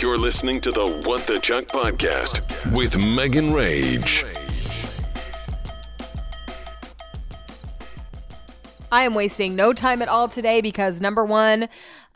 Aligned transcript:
You're 0.00 0.16
listening 0.16 0.62
to 0.62 0.70
the 0.70 1.02
What 1.04 1.26
the 1.26 1.38
Chuck 1.40 1.64
podcast 1.66 2.40
with 2.74 2.96
Megan 3.14 3.52
Rage. 3.52 4.24
I 8.90 9.02
am 9.02 9.12
wasting 9.12 9.54
no 9.54 9.74
time 9.74 10.00
at 10.00 10.08
all 10.08 10.26
today 10.26 10.62
because 10.62 11.02
number 11.02 11.22
one, 11.22 11.68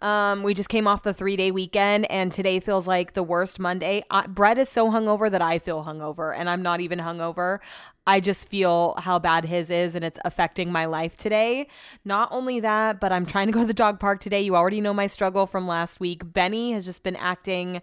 um, 0.05 0.43
we 0.43 0.53
just 0.53 0.69
came 0.69 0.87
off 0.87 1.03
the 1.03 1.15
three 1.15 1.35
day 1.35 1.51
weekend 1.51 2.09
and 2.11 2.31
today 2.31 2.61
feels 2.61 2.87
like 2.87 3.15
the 3.15 3.23
worst 3.23 3.59
Monday. 3.59 4.05
I, 4.11 4.27
Brett 4.27 4.59
is 4.59 4.69
so 4.69 4.91
hungover 4.91 5.31
that 5.31 5.41
I 5.41 5.59
feel 5.59 5.83
hungover 5.83 6.37
and 6.37 6.51
I'm 6.51 6.63
not 6.63 6.81
even 6.81 6.99
hungover. 6.99 7.61
I 8.07 8.21
just 8.21 8.47
feel 8.47 8.95
how 8.99 9.19
bad 9.19 9.47
his 9.47 9.71
is 9.71 9.95
and 9.95 10.05
it's 10.05 10.19
affecting 10.27 10.71
my 10.71 10.85
life 10.85 11.17
today. 11.17 11.69
Not 12.05 12.29
only 12.33 12.61
that, 12.61 13.01
but 13.01 13.13
I'm 13.13 13.25
trying 13.25 13.47
to 13.47 13.53
go 13.53 13.63
to 13.63 13.67
the 13.67 13.73
dog 13.73 13.99
park 13.99 14.21
today. 14.21 14.43
You 14.43 14.55
already 14.57 14.83
know 14.83 14.93
my 14.93 15.07
struggle 15.07 15.47
from 15.47 15.67
last 15.67 16.01
week. 16.01 16.35
Benny 16.35 16.73
has 16.73 16.85
just 16.85 17.03
been 17.03 17.17
acting 17.17 17.81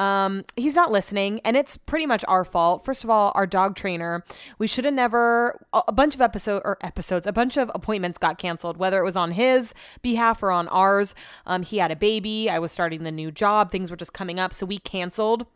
um, 0.00 0.46
he's 0.56 0.74
not 0.74 0.90
listening, 0.90 1.40
and 1.44 1.58
it's 1.58 1.76
pretty 1.76 2.06
much 2.06 2.24
our 2.26 2.42
fault. 2.42 2.86
First 2.86 3.04
of 3.04 3.10
all, 3.10 3.32
our 3.34 3.46
dog 3.46 3.76
trainer, 3.76 4.24
we 4.58 4.66
should 4.66 4.86
have 4.86 4.94
never. 4.94 5.66
A 5.74 5.92
bunch 5.92 6.14
of 6.14 6.22
episode 6.22 6.62
or 6.64 6.78
episodes, 6.80 7.26
a 7.26 7.32
bunch 7.32 7.58
of 7.58 7.70
appointments 7.74 8.16
got 8.16 8.38
canceled, 8.38 8.78
whether 8.78 8.98
it 8.98 9.04
was 9.04 9.14
on 9.14 9.32
his 9.32 9.74
behalf 10.00 10.42
or 10.42 10.50
on 10.52 10.68
ours. 10.68 11.14
Um, 11.44 11.62
he 11.62 11.76
had 11.76 11.90
a 11.90 11.96
baby. 11.96 12.48
I 12.48 12.58
was 12.58 12.72
starting 12.72 13.04
the 13.04 13.12
new 13.12 13.30
job. 13.30 13.70
Things 13.70 13.90
were 13.90 13.96
just 13.96 14.14
coming 14.14 14.40
up, 14.40 14.54
so 14.54 14.64
we 14.64 14.78
canceled 14.78 15.46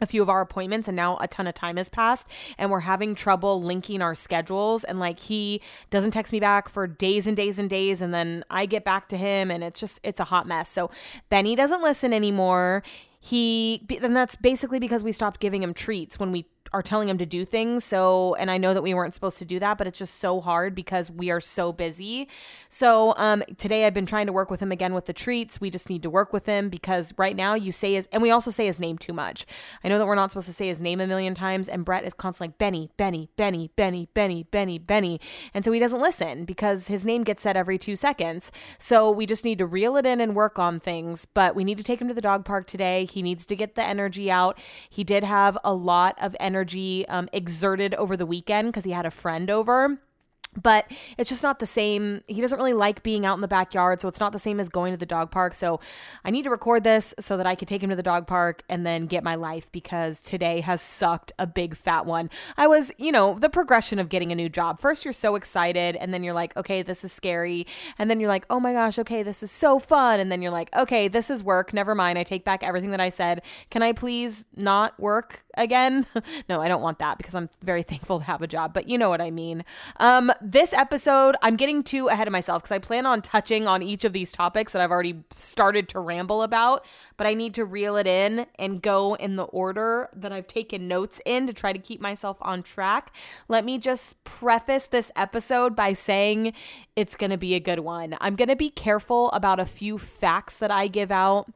a 0.00 0.06
few 0.06 0.22
of 0.22 0.28
our 0.28 0.40
appointments 0.40 0.88
and 0.88 0.96
now 0.96 1.16
a 1.20 1.28
ton 1.28 1.46
of 1.46 1.54
time 1.54 1.76
has 1.76 1.88
passed 1.88 2.26
and 2.58 2.70
we're 2.70 2.80
having 2.80 3.14
trouble 3.14 3.62
linking 3.62 4.02
our 4.02 4.14
schedules 4.14 4.84
and 4.84 4.98
like 4.98 5.20
he 5.20 5.60
doesn't 5.90 6.10
text 6.10 6.32
me 6.32 6.40
back 6.40 6.68
for 6.68 6.86
days 6.86 7.26
and 7.26 7.36
days 7.36 7.58
and 7.58 7.70
days 7.70 8.00
and 8.00 8.12
then 8.14 8.44
I 8.50 8.66
get 8.66 8.84
back 8.84 9.08
to 9.08 9.16
him 9.16 9.50
and 9.50 9.62
it's 9.62 9.80
just 9.80 10.00
it's 10.02 10.20
a 10.20 10.24
hot 10.24 10.46
mess. 10.46 10.68
So 10.68 10.90
Benny 11.28 11.54
doesn't 11.54 11.82
listen 11.82 12.12
anymore 12.12 12.82
he 13.20 13.86
then 14.00 14.14
that's 14.14 14.34
basically 14.34 14.78
because 14.78 15.04
we 15.04 15.12
stopped 15.12 15.40
giving 15.40 15.62
him 15.62 15.74
treats 15.74 16.18
when 16.18 16.32
we 16.32 16.46
are 16.72 16.82
telling 16.82 17.08
him 17.08 17.18
to 17.18 17.26
do 17.26 17.44
things. 17.44 17.84
So, 17.84 18.34
and 18.36 18.50
I 18.50 18.58
know 18.58 18.74
that 18.74 18.82
we 18.82 18.94
weren't 18.94 19.14
supposed 19.14 19.38
to 19.38 19.44
do 19.44 19.58
that, 19.58 19.76
but 19.76 19.86
it's 19.86 19.98
just 19.98 20.16
so 20.20 20.40
hard 20.40 20.74
because 20.74 21.10
we 21.10 21.30
are 21.30 21.40
so 21.40 21.72
busy. 21.72 22.28
So, 22.68 23.14
um, 23.16 23.42
today 23.58 23.86
I've 23.86 23.94
been 23.94 24.06
trying 24.06 24.26
to 24.26 24.32
work 24.32 24.50
with 24.50 24.60
him 24.60 24.70
again 24.70 24.94
with 24.94 25.06
the 25.06 25.12
treats. 25.12 25.60
We 25.60 25.70
just 25.70 25.90
need 25.90 26.02
to 26.04 26.10
work 26.10 26.32
with 26.32 26.46
him 26.46 26.68
because 26.68 27.12
right 27.16 27.34
now 27.34 27.54
you 27.54 27.72
say 27.72 27.94
his, 27.94 28.08
and 28.12 28.22
we 28.22 28.30
also 28.30 28.50
say 28.50 28.66
his 28.66 28.78
name 28.78 28.98
too 28.98 29.12
much. 29.12 29.46
I 29.82 29.88
know 29.88 29.98
that 29.98 30.06
we're 30.06 30.14
not 30.14 30.30
supposed 30.30 30.46
to 30.46 30.52
say 30.52 30.68
his 30.68 30.78
name 30.78 31.00
a 31.00 31.06
million 31.06 31.34
times, 31.34 31.68
and 31.68 31.84
Brett 31.84 32.04
is 32.04 32.14
constantly 32.14 32.48
like 32.48 32.58
Benny, 32.58 32.90
Benny, 32.96 33.28
Benny, 33.36 33.70
Benny, 33.74 34.08
Benny, 34.14 34.44
Benny, 34.44 34.78
Benny. 34.78 35.20
And 35.52 35.64
so 35.64 35.72
he 35.72 35.80
doesn't 35.80 36.00
listen 36.00 36.44
because 36.44 36.86
his 36.86 37.04
name 37.04 37.24
gets 37.24 37.42
said 37.42 37.56
every 37.56 37.78
two 37.78 37.96
seconds. 37.96 38.52
So 38.78 39.10
we 39.10 39.26
just 39.26 39.44
need 39.44 39.58
to 39.58 39.66
reel 39.66 39.96
it 39.96 40.06
in 40.06 40.20
and 40.20 40.36
work 40.36 40.58
on 40.58 40.78
things. 40.78 41.26
But 41.34 41.56
we 41.56 41.64
need 41.64 41.78
to 41.78 41.84
take 41.84 42.00
him 42.00 42.08
to 42.08 42.14
the 42.14 42.20
dog 42.20 42.44
park 42.44 42.66
today. 42.66 43.06
He 43.06 43.22
needs 43.22 43.44
to 43.46 43.56
get 43.56 43.74
the 43.74 43.82
energy 43.82 44.30
out. 44.30 44.58
He 44.88 45.02
did 45.02 45.24
have 45.24 45.58
a 45.64 45.74
lot 45.74 46.16
of 46.20 46.36
energy 46.38 46.59
energy 46.60 47.08
um, 47.08 47.26
exerted 47.32 47.94
over 47.94 48.18
the 48.18 48.26
weekend 48.26 48.68
because 48.68 48.84
he 48.84 48.90
had 48.90 49.06
a 49.06 49.10
friend 49.10 49.48
over 49.48 49.98
but 50.60 50.90
it's 51.16 51.28
just 51.28 51.42
not 51.42 51.58
the 51.58 51.66
same. 51.66 52.22
He 52.26 52.40
doesn't 52.40 52.58
really 52.58 52.72
like 52.72 53.02
being 53.02 53.24
out 53.24 53.34
in 53.34 53.40
the 53.40 53.48
backyard, 53.48 54.00
so 54.00 54.08
it's 54.08 54.20
not 54.20 54.32
the 54.32 54.38
same 54.38 54.58
as 54.58 54.68
going 54.68 54.92
to 54.92 54.96
the 54.96 55.06
dog 55.06 55.30
park. 55.30 55.54
So 55.54 55.80
I 56.24 56.30
need 56.30 56.42
to 56.42 56.50
record 56.50 56.82
this 56.82 57.14
so 57.18 57.36
that 57.36 57.46
I 57.46 57.54
could 57.54 57.68
take 57.68 57.82
him 57.82 57.90
to 57.90 57.96
the 57.96 58.02
dog 58.02 58.26
park 58.26 58.62
and 58.68 58.84
then 58.84 59.06
get 59.06 59.22
my 59.22 59.36
life 59.36 59.70
because 59.70 60.20
today 60.20 60.60
has 60.60 60.82
sucked 60.82 61.32
a 61.38 61.46
big 61.46 61.76
fat 61.76 62.04
one. 62.04 62.30
I 62.56 62.66
was, 62.66 62.90
you 62.98 63.12
know, 63.12 63.38
the 63.38 63.48
progression 63.48 63.98
of 63.98 64.08
getting 64.08 64.32
a 64.32 64.34
new 64.34 64.48
job. 64.48 64.80
First, 64.80 65.04
you're 65.04 65.12
so 65.12 65.36
excited, 65.36 65.96
and 65.96 66.12
then 66.12 66.24
you're 66.24 66.34
like, 66.34 66.56
okay, 66.56 66.82
this 66.82 67.04
is 67.04 67.12
scary. 67.12 67.66
And 67.98 68.10
then 68.10 68.18
you're 68.18 68.28
like, 68.28 68.46
oh 68.50 68.58
my 68.58 68.72
gosh, 68.72 68.98
okay, 68.98 69.22
this 69.22 69.42
is 69.42 69.50
so 69.50 69.78
fun. 69.78 70.20
And 70.20 70.32
then 70.32 70.42
you're 70.42 70.50
like, 70.50 70.74
okay, 70.74 71.08
this 71.08 71.30
is 71.30 71.44
work. 71.44 71.72
Never 71.72 71.94
mind. 71.94 72.18
I 72.18 72.24
take 72.24 72.44
back 72.44 72.62
everything 72.62 72.90
that 72.90 73.00
I 73.00 73.08
said. 73.08 73.42
Can 73.70 73.82
I 73.82 73.92
please 73.92 74.46
not 74.56 74.98
work 74.98 75.44
again? 75.56 76.06
no, 76.48 76.60
I 76.60 76.68
don't 76.68 76.82
want 76.82 76.98
that 76.98 77.18
because 77.18 77.34
I'm 77.34 77.48
very 77.62 77.82
thankful 77.90 78.18
to 78.18 78.24
have 78.24 78.42
a 78.42 78.46
job, 78.46 78.74
but 78.74 78.88
you 78.88 78.98
know 78.98 79.08
what 79.08 79.20
I 79.20 79.30
mean. 79.30 79.64
Um, 79.98 80.32
this 80.40 80.72
episode, 80.72 81.36
I'm 81.42 81.56
getting 81.56 81.82
too 81.82 82.08
ahead 82.08 82.26
of 82.26 82.32
myself 82.32 82.62
because 82.62 82.74
I 82.74 82.78
plan 82.78 83.06
on 83.06 83.22
touching 83.22 83.66
on 83.66 83.82
each 83.82 84.04
of 84.04 84.12
these 84.12 84.32
topics 84.32 84.72
that 84.72 84.82
I've 84.82 84.90
already 84.90 85.22
started 85.30 85.88
to 85.90 86.00
ramble 86.00 86.42
about, 86.42 86.84
but 87.16 87.26
I 87.26 87.34
need 87.34 87.54
to 87.54 87.64
reel 87.64 87.96
it 87.96 88.06
in 88.06 88.46
and 88.58 88.82
go 88.82 89.14
in 89.14 89.36
the 89.36 89.44
order 89.44 90.08
that 90.14 90.32
I've 90.32 90.46
taken 90.46 90.88
notes 90.88 91.20
in 91.24 91.46
to 91.46 91.52
try 91.52 91.72
to 91.72 91.78
keep 91.78 92.00
myself 92.00 92.38
on 92.40 92.62
track. 92.62 93.12
Let 93.48 93.64
me 93.64 93.78
just 93.78 94.22
preface 94.24 94.86
this 94.86 95.12
episode 95.16 95.76
by 95.76 95.92
saying 95.92 96.54
it's 96.96 97.16
going 97.16 97.30
to 97.30 97.38
be 97.38 97.54
a 97.54 97.60
good 97.60 97.80
one. 97.80 98.16
I'm 98.20 98.36
going 98.36 98.48
to 98.48 98.56
be 98.56 98.70
careful 98.70 99.30
about 99.32 99.60
a 99.60 99.66
few 99.66 99.98
facts 99.98 100.56
that 100.58 100.70
I 100.70 100.86
give 100.86 101.10
out 101.10 101.50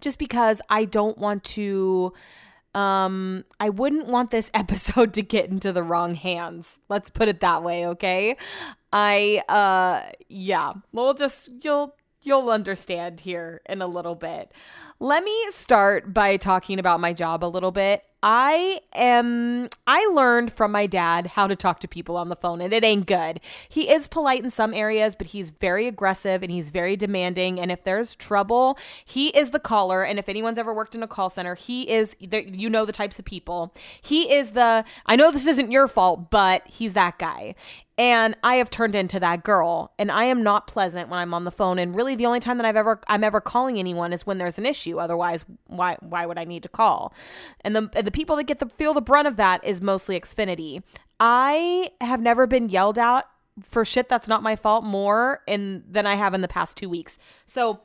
just 0.00 0.18
because 0.18 0.60
I 0.68 0.84
don't 0.84 1.18
want 1.18 1.44
to 1.44 2.12
um 2.74 3.44
I 3.60 3.68
wouldn't 3.68 4.06
want 4.06 4.30
this 4.30 4.50
episode 4.54 5.14
to 5.14 5.22
get 5.22 5.50
into 5.50 5.72
the 5.72 5.82
wrong 5.82 6.14
hands. 6.14 6.78
Let's 6.88 7.10
put 7.10 7.28
it 7.28 7.40
that 7.40 7.62
way, 7.62 7.86
okay? 7.88 8.36
I 8.92 9.42
uh 9.48 10.12
yeah, 10.28 10.74
we'll 10.92 11.14
just 11.14 11.50
you'll 11.62 11.96
you'll 12.22 12.50
understand 12.50 13.20
here 13.20 13.60
in 13.66 13.82
a 13.82 13.86
little 13.86 14.14
bit. 14.14 14.52
Let 15.04 15.22
me 15.22 15.38
start 15.50 16.14
by 16.14 16.38
talking 16.38 16.78
about 16.78 16.98
my 16.98 17.12
job 17.12 17.44
a 17.44 17.46
little 17.46 17.72
bit. 17.72 18.04
I 18.22 18.80
am 18.94 19.68
I 19.86 20.02
learned 20.06 20.50
from 20.50 20.72
my 20.72 20.86
dad 20.86 21.26
how 21.26 21.46
to 21.46 21.54
talk 21.54 21.80
to 21.80 21.88
people 21.88 22.16
on 22.16 22.30
the 22.30 22.36
phone 22.36 22.62
and 22.62 22.72
it 22.72 22.82
ain't 22.82 23.06
good. 23.06 23.40
He 23.68 23.90
is 23.90 24.06
polite 24.06 24.42
in 24.42 24.48
some 24.48 24.72
areas, 24.72 25.14
but 25.14 25.26
he's 25.26 25.50
very 25.50 25.86
aggressive 25.86 26.42
and 26.42 26.50
he's 26.50 26.70
very 26.70 26.96
demanding 26.96 27.60
and 27.60 27.70
if 27.70 27.84
there's 27.84 28.14
trouble, 28.14 28.78
he 29.04 29.28
is 29.36 29.50
the 29.50 29.60
caller 29.60 30.04
and 30.04 30.18
if 30.18 30.26
anyone's 30.26 30.56
ever 30.56 30.72
worked 30.72 30.94
in 30.94 31.02
a 31.02 31.06
call 31.06 31.28
center, 31.28 31.54
he 31.54 31.82
is 31.90 32.16
you 32.18 32.70
know 32.70 32.86
the 32.86 32.92
types 32.92 33.18
of 33.18 33.26
people. 33.26 33.74
He 34.00 34.32
is 34.32 34.52
the 34.52 34.86
I 35.04 35.16
know 35.16 35.30
this 35.30 35.46
isn't 35.46 35.70
your 35.70 35.86
fault, 35.86 36.30
but 36.30 36.62
he's 36.66 36.94
that 36.94 37.18
guy. 37.18 37.56
And 37.96 38.36
I 38.42 38.56
have 38.56 38.70
turned 38.70 38.96
into 38.96 39.20
that 39.20 39.44
girl 39.44 39.92
and 39.98 40.10
I 40.10 40.24
am 40.24 40.42
not 40.42 40.66
pleasant 40.66 41.08
when 41.08 41.20
I'm 41.20 41.32
on 41.32 41.44
the 41.44 41.52
phone 41.52 41.78
and 41.78 41.94
really 41.94 42.16
the 42.16 42.26
only 42.26 42.40
time 42.40 42.56
that 42.58 42.66
I've 42.66 42.76
ever 42.76 43.00
I'm 43.06 43.22
ever 43.22 43.40
calling 43.40 43.78
anyone 43.78 44.12
is 44.12 44.26
when 44.26 44.38
there's 44.38 44.58
an 44.58 44.66
issue. 44.66 44.98
Otherwise, 44.98 45.44
why 45.68 45.96
why 46.00 46.26
would 46.26 46.38
I 46.38 46.44
need 46.44 46.64
to 46.64 46.68
call? 46.68 47.14
And 47.60 47.76
the 47.76 47.88
the 48.02 48.10
people 48.10 48.34
that 48.36 48.44
get 48.44 48.58
to 48.58 48.66
feel 48.66 48.94
the 48.94 49.00
brunt 49.00 49.28
of 49.28 49.36
that 49.36 49.64
is 49.64 49.80
mostly 49.80 50.18
Xfinity. 50.18 50.82
I 51.20 51.90
have 52.00 52.20
never 52.20 52.48
been 52.48 52.68
yelled 52.68 52.98
at 52.98 53.28
for 53.62 53.84
shit 53.84 54.08
that's 54.08 54.26
not 54.26 54.42
my 54.42 54.56
fault 54.56 54.82
more 54.82 55.42
in 55.46 55.84
than 55.88 56.06
I 56.06 56.16
have 56.16 56.34
in 56.34 56.40
the 56.40 56.48
past 56.48 56.76
2 56.76 56.88
weeks. 56.88 57.18
So 57.46 57.80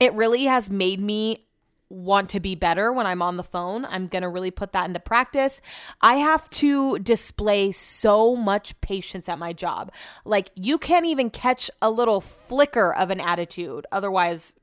it 0.00 0.14
really 0.14 0.44
has 0.44 0.70
made 0.70 1.00
me 1.00 1.46
want 1.94 2.28
to 2.30 2.40
be 2.40 2.54
better 2.54 2.92
when 2.92 3.06
I'm 3.06 3.22
on 3.22 3.36
the 3.36 3.42
phone. 3.42 3.84
I'm 3.84 4.08
going 4.08 4.22
to 4.22 4.28
really 4.28 4.50
put 4.50 4.72
that 4.72 4.86
into 4.86 5.00
practice. 5.00 5.60
I 6.00 6.14
have 6.14 6.50
to 6.50 6.98
display 6.98 7.72
so 7.72 8.34
much 8.34 8.78
patience 8.80 9.28
at 9.28 9.38
my 9.38 9.52
job. 9.52 9.92
Like, 10.24 10.50
you 10.54 10.78
can't 10.78 11.06
even 11.06 11.30
catch 11.30 11.70
a 11.80 11.90
little 11.90 12.20
flicker 12.20 12.92
of 12.92 13.10
an 13.10 13.20
attitude. 13.20 13.86
Otherwise, 13.92 14.56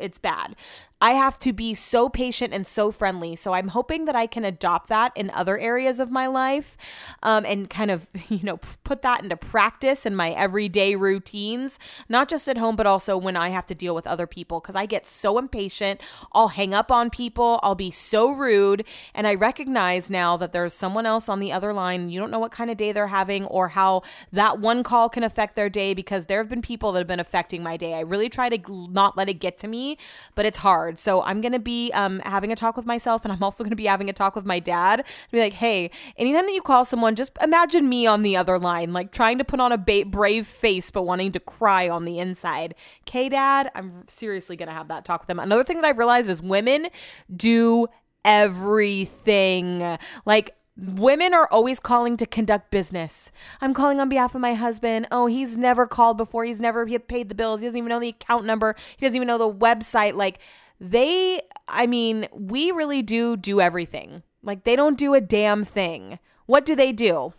it's 0.00 0.18
bad. 0.18 0.56
I 1.02 1.12
have 1.12 1.38
to 1.40 1.52
be 1.52 1.72
so 1.72 2.10
patient 2.10 2.52
and 2.52 2.66
so 2.66 2.90
friendly. 2.90 3.34
So 3.34 3.54
I'm 3.54 3.68
hoping 3.68 4.04
that 4.04 4.14
I 4.14 4.26
can 4.26 4.44
adopt 4.44 4.88
that 4.90 5.12
in 5.16 5.30
other 5.30 5.58
areas 5.58 5.98
of 5.98 6.10
my 6.10 6.26
life 6.26 6.76
um, 7.22 7.46
and 7.46 7.70
kind 7.70 7.90
of, 7.90 8.08
you 8.28 8.40
know, 8.42 8.58
put 8.84 9.02
that 9.02 9.22
into 9.22 9.36
practice 9.36 10.04
in 10.04 10.14
my 10.14 10.30
everyday 10.32 10.96
routines, 10.96 11.78
not 12.08 12.28
just 12.28 12.48
at 12.48 12.58
home, 12.58 12.76
but 12.76 12.86
also 12.86 13.16
when 13.16 13.36
I 13.36 13.48
have 13.48 13.64
to 13.66 13.74
deal 13.74 13.94
with 13.94 14.06
other 14.06 14.26
people 14.26 14.60
because 14.60 14.74
I 14.74 14.84
get 14.84 15.06
so 15.06 15.38
impatient. 15.38 16.00
I'll 16.32 16.48
hang 16.48 16.74
up 16.74 16.92
on 16.92 17.08
people, 17.08 17.60
I'll 17.62 17.74
be 17.74 17.90
so 17.90 18.30
rude. 18.30 18.84
And 19.14 19.26
I 19.26 19.34
recognize 19.34 20.10
now 20.10 20.36
that 20.36 20.52
there's 20.52 20.74
someone 20.74 21.06
else 21.06 21.28
on 21.28 21.40
the 21.40 21.52
other 21.52 21.72
line. 21.72 22.10
You 22.10 22.20
don't 22.20 22.30
know 22.30 22.38
what 22.38 22.52
kind 22.52 22.70
of 22.70 22.76
day 22.76 22.92
they're 22.92 23.06
having 23.06 23.46
or 23.46 23.68
how 23.68 24.02
that 24.32 24.58
one 24.58 24.82
call 24.82 25.08
can 25.08 25.24
affect 25.24 25.56
their 25.56 25.70
day 25.70 25.94
because 25.94 26.26
there 26.26 26.38
have 26.38 26.48
been 26.48 26.62
people 26.62 26.92
that 26.92 27.00
have 27.00 27.06
been 27.06 27.20
affecting 27.20 27.62
my 27.62 27.78
day. 27.78 27.94
I 27.94 28.00
really 28.00 28.28
try 28.28 28.50
to 28.50 28.88
not 28.90 29.16
let 29.16 29.28
it 29.30 29.34
get 29.34 29.58
to 29.60 29.68
me, 29.68 29.96
but 30.34 30.44
it's 30.44 30.58
hard. 30.58 30.98
So 30.98 31.22
I'm 31.22 31.40
going 31.40 31.52
to 31.52 31.58
be 31.58 31.90
um, 31.92 32.20
having 32.20 32.52
a 32.52 32.56
talk 32.56 32.76
with 32.76 32.86
myself 32.86 33.24
and 33.24 33.32
I'm 33.32 33.42
also 33.42 33.64
going 33.64 33.70
to 33.70 33.76
be 33.76 33.86
having 33.86 34.10
a 34.10 34.12
talk 34.12 34.34
with 34.34 34.44
my 34.44 34.58
dad. 34.58 35.04
Be 35.30 35.40
like, 35.40 35.52
hey, 35.52 35.90
anytime 36.16 36.46
that 36.46 36.52
you 36.52 36.62
call 36.62 36.84
someone, 36.84 37.14
just 37.14 37.32
imagine 37.42 37.88
me 37.88 38.06
on 38.06 38.22
the 38.22 38.36
other 38.36 38.58
line, 38.58 38.92
like 38.92 39.12
trying 39.12 39.38
to 39.38 39.44
put 39.44 39.60
on 39.60 39.72
a 39.72 39.78
ba- 39.78 40.04
brave 40.06 40.46
face, 40.46 40.90
but 40.90 41.02
wanting 41.02 41.32
to 41.32 41.40
cry 41.40 41.88
on 41.88 42.04
the 42.04 42.18
inside. 42.18 42.74
Okay, 43.02 43.28
dad, 43.28 43.70
I'm 43.74 44.04
seriously 44.08 44.56
going 44.56 44.68
to 44.68 44.74
have 44.74 44.88
that 44.88 45.04
talk 45.04 45.20
with 45.20 45.28
them. 45.28 45.38
Another 45.38 45.64
thing 45.64 45.80
that 45.80 45.86
I've 45.86 45.98
realized 45.98 46.28
is 46.28 46.42
women 46.42 46.88
do 47.34 47.86
everything. 48.24 49.98
Like, 50.26 50.54
Women 50.82 51.34
are 51.34 51.46
always 51.50 51.78
calling 51.78 52.16
to 52.16 52.26
conduct 52.26 52.70
business. 52.70 53.30
I'm 53.60 53.74
calling 53.74 54.00
on 54.00 54.08
behalf 54.08 54.34
of 54.34 54.40
my 54.40 54.54
husband. 54.54 55.06
Oh, 55.10 55.26
he's 55.26 55.56
never 55.56 55.86
called 55.86 56.16
before. 56.16 56.44
He's 56.44 56.60
never 56.60 56.86
paid 56.86 57.28
the 57.28 57.34
bills. 57.34 57.60
He 57.60 57.66
doesn't 57.66 57.76
even 57.76 57.90
know 57.90 58.00
the 58.00 58.08
account 58.08 58.46
number. 58.46 58.74
He 58.96 59.04
doesn't 59.04 59.16
even 59.16 59.28
know 59.28 59.36
the 59.36 59.52
website. 59.52 60.14
Like, 60.14 60.38
they, 60.80 61.42
I 61.68 61.86
mean, 61.86 62.28
we 62.32 62.70
really 62.70 63.02
do 63.02 63.36
do 63.36 63.60
everything. 63.60 64.22
Like, 64.42 64.64
they 64.64 64.74
don't 64.74 64.96
do 64.96 65.12
a 65.12 65.20
damn 65.20 65.64
thing. 65.66 66.18
What 66.46 66.64
do 66.64 66.74
they 66.74 66.92
do? 66.92 67.34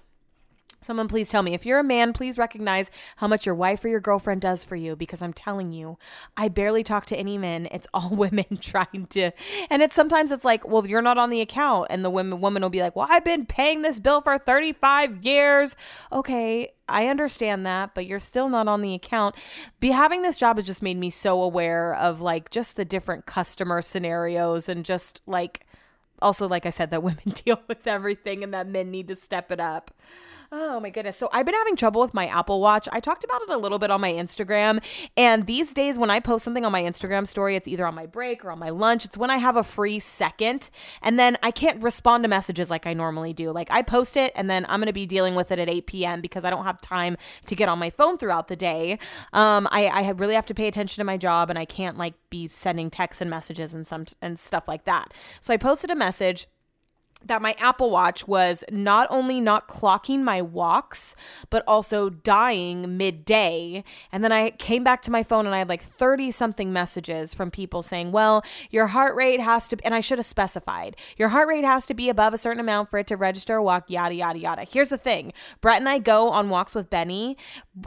Someone 0.83 1.07
please 1.07 1.29
tell 1.29 1.43
me 1.43 1.53
if 1.53 1.65
you're 1.65 1.79
a 1.79 1.83
man, 1.83 2.13
please 2.13 2.37
recognize 2.37 2.89
how 3.17 3.27
much 3.27 3.45
your 3.45 3.55
wife 3.55 3.85
or 3.85 3.87
your 3.89 3.99
girlfriend 3.99 4.41
does 4.41 4.63
for 4.63 4.75
you 4.75 4.95
because 4.95 5.21
I'm 5.21 5.33
telling 5.33 5.71
you, 5.71 5.97
I 6.35 6.47
barely 6.47 6.83
talk 6.83 7.05
to 7.07 7.17
any 7.17 7.37
men. 7.37 7.67
It's 7.71 7.87
all 7.93 8.09
women 8.15 8.57
trying 8.59 9.07
to 9.11 9.31
and 9.69 9.81
it's 9.81 9.95
sometimes 9.95 10.31
it's 10.31 10.45
like, 10.45 10.67
well, 10.67 10.87
you're 10.87 11.01
not 11.01 11.17
on 11.17 11.29
the 11.29 11.41
account 11.41 11.87
and 11.89 12.03
the 12.03 12.09
women 12.09 12.41
woman 12.41 12.61
will 12.61 12.69
be 12.69 12.81
like, 12.81 12.95
"Well, 12.95 13.07
I've 13.09 13.23
been 13.23 13.45
paying 13.45 13.81
this 13.81 13.99
bill 13.99 14.21
for 14.21 14.37
35 14.37 15.23
years." 15.23 15.75
Okay, 16.11 16.73
I 16.87 17.07
understand 17.07 17.65
that, 17.65 17.95
but 17.95 18.05
you're 18.05 18.19
still 18.19 18.49
not 18.49 18.67
on 18.67 18.81
the 18.81 18.93
account. 18.93 19.35
Be 19.79 19.91
having 19.91 20.21
this 20.21 20.37
job 20.37 20.57
has 20.57 20.65
just 20.65 20.81
made 20.81 20.97
me 20.97 21.09
so 21.09 21.41
aware 21.41 21.95
of 21.95 22.21
like 22.21 22.49
just 22.49 22.75
the 22.75 22.85
different 22.85 23.25
customer 23.25 23.81
scenarios 23.81 24.67
and 24.67 24.83
just 24.83 25.21
like 25.25 25.65
also 26.21 26.47
like 26.47 26.65
I 26.65 26.69
said 26.69 26.91
that 26.91 27.03
women 27.03 27.29
deal 27.45 27.61
with 27.67 27.87
everything 27.87 28.43
and 28.43 28.53
that 28.53 28.67
men 28.67 28.91
need 28.91 29.07
to 29.07 29.15
step 29.15 29.51
it 29.51 29.59
up. 29.59 29.91
Oh 30.53 30.81
my 30.81 30.89
goodness. 30.89 31.15
So 31.15 31.29
I've 31.31 31.45
been 31.45 31.55
having 31.55 31.77
trouble 31.77 32.01
with 32.01 32.13
my 32.13 32.27
Apple 32.27 32.59
Watch. 32.59 32.89
I 32.91 32.99
talked 32.99 33.23
about 33.23 33.41
it 33.41 33.49
a 33.49 33.57
little 33.57 33.79
bit 33.79 33.89
on 33.89 34.01
my 34.01 34.11
Instagram. 34.11 34.83
And 35.15 35.47
these 35.47 35.73
days, 35.73 35.97
when 35.97 36.09
I 36.09 36.19
post 36.19 36.43
something 36.43 36.65
on 36.65 36.73
my 36.73 36.81
Instagram 36.81 37.25
story, 37.25 37.55
it's 37.55 37.69
either 37.69 37.85
on 37.85 37.95
my 37.95 38.05
break 38.05 38.43
or 38.43 38.51
on 38.51 38.59
my 38.59 38.69
lunch. 38.69 39.05
It's 39.05 39.17
when 39.17 39.29
I 39.29 39.37
have 39.37 39.55
a 39.55 39.63
free 39.63 39.99
second. 39.99 40.69
And 41.01 41.17
then 41.17 41.37
I 41.41 41.51
can't 41.51 41.81
respond 41.81 42.25
to 42.25 42.27
messages 42.27 42.69
like 42.69 42.85
I 42.85 42.93
normally 42.93 43.31
do. 43.31 43.53
Like 43.53 43.71
I 43.71 43.81
post 43.81 44.17
it 44.17 44.33
and 44.35 44.49
then 44.49 44.65
I'm 44.67 44.81
going 44.81 44.87
to 44.87 44.93
be 44.93 45.05
dealing 45.05 45.35
with 45.35 45.53
it 45.53 45.59
at 45.59 45.69
8 45.69 45.87
p.m. 45.87 46.19
because 46.19 46.43
I 46.43 46.49
don't 46.49 46.65
have 46.65 46.81
time 46.81 47.15
to 47.45 47.55
get 47.55 47.69
on 47.69 47.79
my 47.79 47.89
phone 47.89 48.17
throughout 48.17 48.49
the 48.49 48.57
day. 48.57 48.99
Um, 49.31 49.69
I, 49.71 49.85
I 49.85 50.09
really 50.09 50.35
have 50.35 50.47
to 50.47 50.53
pay 50.53 50.67
attention 50.67 50.99
to 50.99 51.05
my 51.05 51.15
job 51.15 51.49
and 51.49 51.57
I 51.57 51.63
can't 51.63 51.97
like 51.97 52.15
be 52.29 52.49
sending 52.49 52.89
texts 52.89 53.21
and 53.21 53.29
messages 53.29 53.73
and 53.73 53.87
some 53.87 54.05
and 54.21 54.37
stuff 54.37 54.67
like 54.67 54.83
that. 54.83 55.13
So 55.39 55.53
I 55.53 55.57
posted 55.57 55.91
a 55.91 55.95
message 55.95 56.47
that 57.25 57.41
my 57.41 57.55
Apple 57.59 57.89
Watch 57.89 58.27
was 58.27 58.63
not 58.71 59.07
only 59.09 59.39
not 59.39 59.67
clocking 59.67 60.21
my 60.21 60.41
walks, 60.41 61.15
but 61.49 61.63
also 61.67 62.09
dying 62.09 62.97
midday. 62.97 63.83
And 64.11 64.23
then 64.23 64.31
I 64.31 64.51
came 64.51 64.83
back 64.83 65.01
to 65.03 65.11
my 65.11 65.23
phone 65.23 65.45
and 65.45 65.55
I 65.55 65.59
had 65.59 65.69
like 65.69 65.81
30 65.81 66.31
something 66.31 66.73
messages 66.73 67.33
from 67.33 67.51
people 67.51 67.83
saying, 67.83 68.11
well, 68.11 68.43
your 68.69 68.87
heart 68.87 69.15
rate 69.15 69.39
has 69.39 69.67
to, 69.69 69.77
and 69.83 69.93
I 69.93 69.99
should 69.99 70.19
have 70.19 70.25
specified, 70.25 70.95
your 71.17 71.29
heart 71.29 71.47
rate 71.47 71.65
has 71.65 71.85
to 71.87 71.93
be 71.93 72.09
above 72.09 72.33
a 72.33 72.37
certain 72.37 72.59
amount 72.59 72.89
for 72.89 72.99
it 72.99 73.07
to 73.07 73.17
register 73.17 73.55
a 73.55 73.63
walk, 73.63 73.89
yada, 73.89 74.15
yada, 74.15 74.39
yada. 74.39 74.63
Here's 74.63 74.89
the 74.89 74.97
thing 74.97 75.33
Brett 75.61 75.79
and 75.79 75.89
I 75.89 75.99
go 75.99 76.29
on 76.29 76.49
walks 76.49 76.75
with 76.75 76.89
Benny 76.89 77.37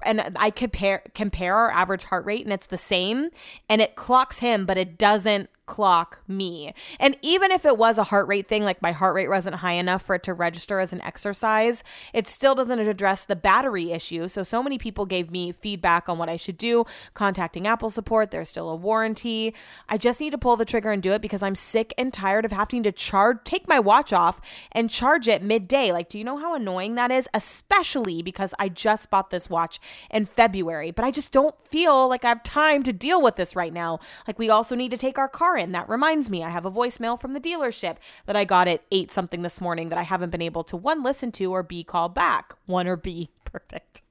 and 0.03 0.33
I 0.37 0.51
compare, 0.51 1.03
compare 1.15 1.57
our 1.57 1.71
average 1.71 2.05
heart 2.05 2.25
rate 2.25 2.45
and 2.45 2.53
it's 2.53 2.67
the 2.67 2.79
same 2.79 3.31
and 3.69 3.81
it 3.81 3.97
clocks 3.97 4.39
him, 4.39 4.67
but 4.67 4.79
it 4.79 4.99
doesn't 4.99 5.51
clock 5.67 6.21
me. 6.29 6.75
And 7.01 7.17
even 7.23 7.51
if 7.51 7.65
it 7.65 7.79
was 7.79 7.99
a 7.99 8.05
heart 8.05 8.29
rate 8.29 8.49
thing, 8.49 8.65
like 8.65 8.83
my 8.83 8.93
heart 8.93 9.15
rate 9.15 9.29
wasn't 9.29 9.57
high 9.57 9.73
enough 9.73 10.03
for 10.03 10.15
it 10.15 10.23
to 10.25 10.35
register 10.35 10.79
as 10.79 10.93
an 10.93 11.01
exercise, 11.03 11.83
it 12.13 12.27
still 12.27 12.55
doesn't 12.55 12.79
address 12.79 13.25
the 13.25 13.37
battery 13.37 13.93
issue. 13.93 14.29
So, 14.29 14.43
so 14.43 14.63
many 14.63 14.79
people 14.79 15.07
gave 15.07 15.31
me 15.31 15.53
feedback 15.53 16.09
on 16.09 16.19
what 16.19 16.29
I 16.29 16.37
should 16.37 16.59
do, 16.59 16.85
contacting 17.15 17.67
Apple 17.67 17.91
support. 17.91 18.31
There's 18.31 18.49
still 18.49 18.69
a 18.69 18.77
warranty. 18.77 19.55
I 19.89 19.97
just 19.97 20.21
need 20.21 20.31
to 20.31 20.39
pull 20.39 20.57
the 20.57 20.65
trigger 20.65 20.91
and 20.93 21.03
do 21.03 21.13
it 21.13 21.23
because 21.23 21.43
I'm 21.43 21.55
sick 21.55 21.95
and 21.97 22.13
tired 22.13 22.45
of 22.45 22.53
having 22.53 22.83
to 22.83 22.93
charge, 22.93 23.39
take 23.45 23.67
my 23.69 23.79
watch 23.79 24.13
off 24.13 24.41
and 24.73 24.91
charge 24.91 25.29
it 25.29 25.43
midday. 25.43 25.93
Like, 25.93 26.09
do 26.09 26.19
you 26.19 26.25
know 26.25 26.37
how 26.37 26.55
annoying 26.55 26.95
that 26.97 27.11
is? 27.11 27.29
Especially 27.33 28.23
because 28.23 28.55
I 28.59 28.69
just 28.69 29.11
bought 29.11 29.31
this 29.31 29.49
watch 29.49 29.81
in 30.11 30.27
February, 30.27 30.91
but 30.91 31.05
I 31.05 31.11
just 31.11 31.33
don't 31.33 31.55
feel 31.69 32.09
like 32.09 32.25
I 32.25 32.29
have 32.29 32.43
time 32.43 32.83
to 32.83 32.93
deal 32.93 33.23
with 33.23 33.37
this 33.37 33.57
right 33.57 33.73
now. 33.73 34.01
Like, 34.27 34.39
we 34.39 34.51
also 34.51 34.75
need 34.75 34.91
to 34.91 34.97
take 34.97 35.19
our 35.19 35.29
car 35.29 35.54
car 35.55 35.63
in. 35.63 35.73
That 35.73 35.89
reminds 35.89 36.29
me, 36.29 36.43
I 36.43 36.51
have 36.51 36.67
a 36.67 36.71
voicemail 36.71 37.19
from 37.19 37.33
the 37.33 37.41
dealership 37.41 37.97
that 38.27 38.37
I 38.37 38.45
got 38.45 38.69
at 38.69 38.83
8 38.91 39.11
something 39.11 39.43
this 39.43 39.61
morning 39.61 39.89
that 39.89 39.99
I 39.99 40.03
haven't 40.03 40.31
been 40.31 40.43
able 40.43 40.65
to 40.65 40.77
one 40.77 41.03
listen 41.03 41.33
to 41.33 41.53
or 41.53 41.63
B 41.63 41.85
call 41.85 42.09
back. 42.09 42.55
One 42.67 42.87
or 42.87 42.97
B. 42.97 43.31
Perfect. 43.45 44.03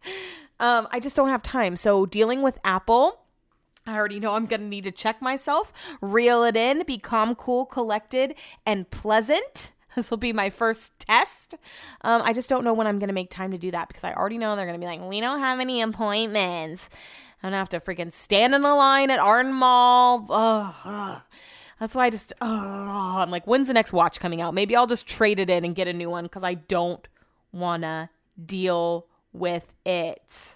Um, 0.60 0.88
I 0.92 1.00
just 1.00 1.16
don't 1.16 1.30
have 1.30 1.44
time. 1.44 1.76
So 1.76 2.06
dealing 2.06 2.42
with 2.42 2.58
Apple. 2.64 3.20
I 3.86 3.98
already 3.98 4.22
know 4.22 4.36
I'm 4.36 4.46
going 4.46 4.62
to 4.62 4.68
need 4.68 4.86
to 4.86 4.92
check 4.92 5.22
myself, 5.22 5.74
reel 6.00 6.46
it 6.46 6.56
in, 6.56 6.84
be 6.86 6.98
calm, 6.98 7.36
cool, 7.36 7.66
collected, 7.66 8.36
and 8.66 8.90
pleasant. 8.90 9.72
This 9.96 10.10
will 10.10 10.18
be 10.18 10.34
my 10.34 10.50
first 10.50 10.98
test. 10.98 11.54
Um, 12.02 12.24
I 12.24 12.34
just 12.34 12.50
don't 12.50 12.64
know 12.64 12.74
when 12.74 12.88
I'm 12.88 12.98
going 12.98 13.10
to 13.10 13.14
make 13.14 13.30
time 13.30 13.52
to 13.52 13.60
do 13.60 13.70
that 13.70 13.90
because 13.90 14.04
I 14.04 14.12
already 14.12 14.40
know 14.40 14.56
they're 14.56 14.66
going 14.66 14.80
to 14.80 14.84
be 14.84 14.90
like, 14.90 15.08
we 15.08 15.22
don't 15.22 15.38
have 15.38 15.60
any 15.60 15.84
appointments. 15.84 16.90
I'm 17.44 17.48
gonna 17.48 17.58
have 17.58 17.70
to 17.70 17.80
freaking 17.82 18.12
stand 18.14 18.56
in 18.56 18.64
a 18.64 18.76
line 18.76 19.12
at 19.12 19.20
Arden 19.20 19.54
Mall. 19.54 20.26
Ugh, 20.30 20.74
ugh. 20.86 21.22
That's 21.78 21.94
why 21.94 22.06
I 22.06 22.10
just, 22.10 22.32
ugh. 22.40 22.50
I'm 22.50 23.30
like, 23.30 23.46
when's 23.46 23.68
the 23.68 23.74
next 23.74 23.92
watch 23.92 24.22
coming 24.22 24.40
out? 24.40 24.54
Maybe 24.54 24.78
I'll 24.78 24.88
just 24.88 25.06
trade 25.06 25.42
it 25.42 25.50
in 25.50 25.66
and 25.66 25.76
get 25.76 25.90
a 25.90 25.94
new 25.94 26.10
one 26.10 26.24
because 26.24 26.44
I 26.44 26.54
don't 26.54 27.06
wanna 27.52 28.10
deal 28.46 29.08
with 29.34 29.74
it. 29.86 30.56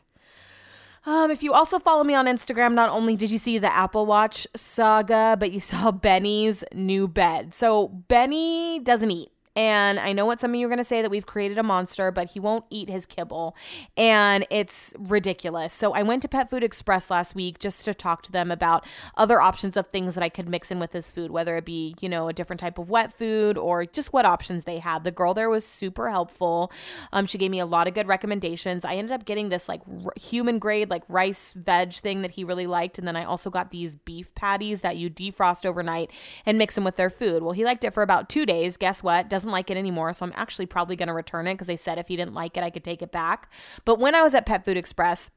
Um, 1.05 1.29
if 1.29 1.43
you 1.43 1.53
also 1.53 1.77
follow 1.77 2.05
me 2.05 2.13
on 2.15 2.25
Instagram, 2.25 2.73
not 2.73 2.89
only 2.89 3.15
did 3.17 3.31
you 3.31 3.37
see 3.37 3.57
the 3.57 3.73
Apple 3.73 4.05
Watch 4.05 4.47
saga, 4.55 5.35
but 5.37 5.51
you 5.51 5.59
saw 5.59 5.91
Benny's 5.91 6.63
new 6.73 7.07
bed. 7.07 7.53
So 7.53 7.87
Benny 7.87 8.79
doesn't 8.79 9.11
eat. 9.11 9.31
And 9.57 9.99
I 9.99 10.13
know 10.13 10.27
what 10.27 10.39
some 10.39 10.51
of 10.51 10.59
you 10.59 10.67
are 10.67 10.69
going 10.69 10.77
to 10.77 10.83
say 10.83 11.01
that 11.01 11.09
we've 11.09 11.25
created 11.25 11.57
a 11.57 11.63
monster, 11.63 12.11
but 12.11 12.29
he 12.29 12.39
won't 12.39 12.65
eat 12.69 12.91
his 12.91 13.07
kibble. 13.07 13.55
And 13.97 14.45
it's 14.51 14.93
ridiculous. 14.99 15.73
So 15.73 15.93
I 15.93 16.03
went 16.03 16.21
to 16.21 16.27
Pet 16.27 16.51
Food 16.51 16.63
Express 16.63 17.09
last 17.09 17.33
week 17.33 17.57
just 17.57 17.83
to 17.85 17.95
talk 17.95 18.21
to 18.23 18.31
them 18.31 18.51
about 18.51 18.85
other 19.15 19.41
options 19.41 19.75
of 19.75 19.87
things 19.87 20.13
that 20.13 20.23
I 20.23 20.29
could 20.29 20.47
mix 20.47 20.69
in 20.69 20.77
with 20.77 20.93
his 20.93 21.09
food, 21.09 21.31
whether 21.31 21.57
it 21.57 21.65
be, 21.65 21.95
you 21.99 22.07
know, 22.07 22.27
a 22.27 22.33
different 22.33 22.59
type 22.59 22.77
of 22.77 22.91
wet 22.91 23.11
food 23.17 23.57
or 23.57 23.83
just 23.87 24.13
what 24.13 24.25
options 24.25 24.65
they 24.65 24.77
had. 24.77 25.03
The 25.03 25.09
girl 25.09 25.33
there 25.33 25.49
was 25.49 25.65
super 25.65 26.11
helpful. 26.11 26.71
Um, 27.11 27.25
she 27.25 27.39
gave 27.39 27.49
me 27.49 27.59
a 27.59 27.65
lot 27.65 27.87
of 27.87 27.95
good 27.95 28.07
recommendations. 28.07 28.85
I 28.85 28.93
ended 28.93 29.11
up 29.11 29.25
getting 29.25 29.49
this 29.49 29.67
like 29.67 29.81
r- 29.89 30.13
human 30.15 30.59
grade, 30.59 30.91
like 30.91 31.01
rice 31.09 31.53
veg 31.53 31.93
thing 31.93 32.21
that 32.21 32.29
he 32.29 32.43
really 32.43 32.67
liked. 32.67 32.99
And 32.99 33.07
then 33.07 33.15
I 33.15 33.23
also 33.23 33.49
got 33.49 33.71
these 33.71 33.95
beef 33.95 34.35
patties 34.35 34.81
that 34.81 34.97
you 34.97 35.09
defrost 35.09 35.65
overnight 35.65 36.11
and 36.45 36.59
mix 36.59 36.75
them 36.75 36.83
with 36.83 36.95
their 36.95 37.09
food. 37.09 37.41
Well, 37.41 37.53
he 37.53 37.65
liked 37.65 37.83
it 37.83 37.95
for 37.95 38.03
about 38.03 38.29
two 38.29 38.45
days. 38.45 38.77
Guess 38.77 39.01
what? 39.01 39.29
Doesn't 39.29 39.46
doesn't 39.47 39.53
like 39.53 39.71
it 39.71 39.77
anymore. 39.77 40.13
So 40.13 40.25
I'm 40.25 40.33
actually 40.35 40.65
probably 40.65 40.95
going 40.95 41.07
to 41.07 41.13
return 41.13 41.47
it 41.47 41.53
because 41.53 41.67
they 41.67 41.77
said 41.77 41.97
if 41.97 42.07
he 42.07 42.17
didn't 42.17 42.33
like 42.33 42.57
it, 42.57 42.63
I 42.63 42.69
could 42.69 42.83
take 42.83 43.01
it 43.01 43.11
back. 43.11 43.51
But 43.85 43.97
when 43.99 44.13
I 44.13 44.21
was 44.21 44.35
at 44.35 44.45
Pet 44.45 44.65
Food 44.65 44.77
Express, 44.77 45.29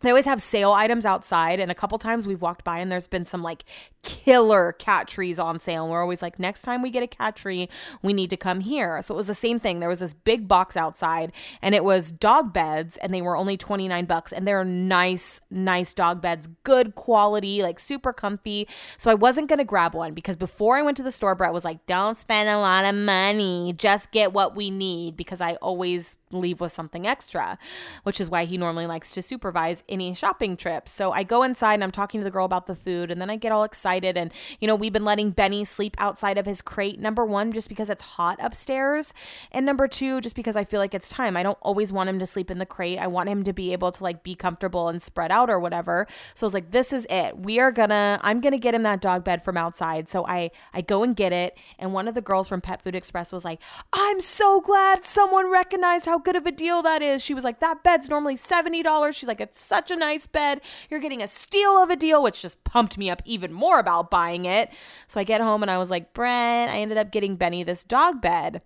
they 0.00 0.10
always 0.10 0.26
have 0.26 0.40
sale 0.40 0.72
items 0.72 1.04
outside 1.04 1.58
and 1.58 1.70
a 1.70 1.74
couple 1.74 1.98
times 1.98 2.26
we've 2.26 2.42
walked 2.42 2.64
by 2.64 2.78
and 2.78 2.90
there's 2.90 3.08
been 3.08 3.24
some 3.24 3.42
like 3.42 3.64
killer 4.02 4.72
cat 4.72 5.08
trees 5.08 5.38
on 5.38 5.58
sale 5.58 5.84
and 5.84 5.92
we're 5.92 6.00
always 6.00 6.22
like 6.22 6.38
next 6.38 6.62
time 6.62 6.82
we 6.82 6.90
get 6.90 7.02
a 7.02 7.06
cat 7.06 7.34
tree 7.34 7.68
we 8.02 8.12
need 8.12 8.30
to 8.30 8.36
come 8.36 8.60
here. 8.60 9.02
So 9.02 9.14
it 9.14 9.16
was 9.16 9.26
the 9.26 9.34
same 9.34 9.58
thing. 9.58 9.80
There 9.80 9.88
was 9.88 10.00
this 10.00 10.14
big 10.14 10.46
box 10.46 10.76
outside 10.76 11.32
and 11.62 11.74
it 11.74 11.82
was 11.82 12.12
dog 12.12 12.52
beds 12.52 12.96
and 12.98 13.12
they 13.12 13.22
were 13.22 13.36
only 13.36 13.56
29 13.56 14.04
bucks 14.04 14.32
and 14.32 14.46
they're 14.46 14.64
nice 14.64 15.40
nice 15.50 15.92
dog 15.92 16.20
beds 16.20 16.48
good 16.62 16.94
quality 16.94 17.62
like 17.62 17.78
super 17.78 18.12
comfy. 18.12 18.68
So 18.98 19.10
i 19.10 19.14
wasn't 19.14 19.48
gonna 19.48 19.64
grab 19.64 19.94
one 19.94 20.14
because 20.14 20.36
before 20.36 20.76
i 20.76 20.82
went 20.82 20.96
to 20.98 21.02
the 21.02 21.12
store 21.12 21.34
brett 21.34 21.52
was 21.52 21.64
like 21.64 21.84
don't 21.86 22.16
spend 22.16 22.48
a 22.48 22.58
lot 22.58 22.84
of 22.84 22.94
money. 22.94 23.74
Just 23.76 24.12
get 24.12 24.32
what 24.32 24.54
we 24.54 24.70
need 24.70 25.16
because 25.16 25.40
i 25.40 25.54
always 25.56 26.16
leave 26.30 26.60
with 26.60 26.70
something 26.70 27.06
extra 27.06 27.58
which 28.02 28.20
is 28.20 28.28
why 28.28 28.44
he 28.44 28.58
normally 28.58 28.86
likes 28.86 29.12
to 29.12 29.22
supervise 29.22 29.82
any 29.88 30.14
shopping 30.14 30.56
trips. 30.56 30.92
So 30.92 31.12
I 31.12 31.22
go 31.22 31.42
inside 31.42 31.74
and 31.74 31.84
I'm 31.84 31.90
talking 31.90 32.20
to 32.20 32.24
the 32.24 32.30
girl 32.30 32.44
about 32.44 32.66
the 32.66 32.74
food, 32.74 33.10
and 33.10 33.20
then 33.20 33.30
I 33.30 33.36
get 33.36 33.52
all 33.52 33.64
excited. 33.64 34.16
And, 34.16 34.32
you 34.60 34.68
know, 34.68 34.74
we've 34.74 34.92
been 34.92 35.04
letting 35.04 35.30
Benny 35.30 35.64
sleep 35.64 35.96
outside 35.98 36.38
of 36.38 36.46
his 36.46 36.62
crate. 36.62 37.00
Number 37.00 37.24
one, 37.24 37.52
just 37.52 37.68
because 37.68 37.90
it's 37.90 38.02
hot 38.02 38.38
upstairs. 38.40 39.12
And 39.52 39.64
number 39.64 39.88
two, 39.88 40.20
just 40.20 40.36
because 40.36 40.56
I 40.56 40.64
feel 40.64 40.80
like 40.80 40.94
it's 40.94 41.08
time. 41.08 41.36
I 41.36 41.42
don't 41.42 41.58
always 41.62 41.92
want 41.92 42.08
him 42.08 42.18
to 42.18 42.26
sleep 42.26 42.50
in 42.50 42.58
the 42.58 42.66
crate. 42.66 42.98
I 42.98 43.06
want 43.06 43.28
him 43.28 43.44
to 43.44 43.52
be 43.52 43.72
able 43.72 43.92
to 43.92 44.02
like 44.02 44.22
be 44.22 44.34
comfortable 44.34 44.88
and 44.88 45.00
spread 45.00 45.32
out 45.32 45.50
or 45.50 45.58
whatever. 45.58 46.06
So 46.34 46.44
I 46.44 46.48
was 46.48 46.54
like, 46.54 46.70
this 46.70 46.92
is 46.92 47.06
it. 47.10 47.38
We 47.38 47.60
are 47.60 47.72
gonna, 47.72 48.20
I'm 48.22 48.40
gonna 48.40 48.58
get 48.58 48.74
him 48.74 48.82
that 48.82 49.00
dog 49.00 49.24
bed 49.24 49.44
from 49.44 49.56
outside. 49.56 50.08
So 50.08 50.26
I, 50.26 50.50
I 50.72 50.80
go 50.80 51.02
and 51.02 51.16
get 51.16 51.32
it. 51.32 51.56
And 51.78 51.92
one 51.92 52.08
of 52.08 52.14
the 52.14 52.20
girls 52.20 52.48
from 52.48 52.60
Pet 52.60 52.82
Food 52.82 52.94
Express 52.94 53.32
was 53.32 53.44
like, 53.44 53.60
I'm 53.92 54.20
so 54.20 54.60
glad 54.60 55.04
someone 55.04 55.50
recognized 55.50 56.06
how 56.06 56.18
good 56.18 56.36
of 56.36 56.46
a 56.46 56.52
deal 56.52 56.82
that 56.82 57.02
is. 57.02 57.24
She 57.24 57.34
was 57.34 57.44
like, 57.44 57.60
that 57.60 57.82
bed's 57.82 58.08
normally 58.08 58.36
$70. 58.36 59.14
She's 59.14 59.28
like, 59.28 59.40
it's 59.40 59.60
such 59.78 59.92
a 59.92 59.96
nice 59.96 60.26
bed. 60.26 60.60
You're 60.90 60.98
getting 60.98 61.22
a 61.22 61.28
steal 61.28 61.80
of 61.80 61.88
a 61.88 61.94
deal, 61.94 62.20
which 62.20 62.42
just 62.42 62.64
pumped 62.64 62.98
me 62.98 63.08
up 63.08 63.22
even 63.24 63.52
more 63.52 63.78
about 63.78 64.10
buying 64.10 64.44
it. 64.44 64.70
So 65.06 65.20
I 65.20 65.24
get 65.24 65.40
home 65.40 65.62
and 65.62 65.70
I 65.70 65.78
was 65.78 65.88
like, 65.88 66.12
Brent, 66.14 66.68
I 66.72 66.78
ended 66.78 66.98
up 66.98 67.12
getting 67.12 67.36
Benny 67.36 67.62
this 67.62 67.84
dog 67.84 68.20
bed. 68.20 68.60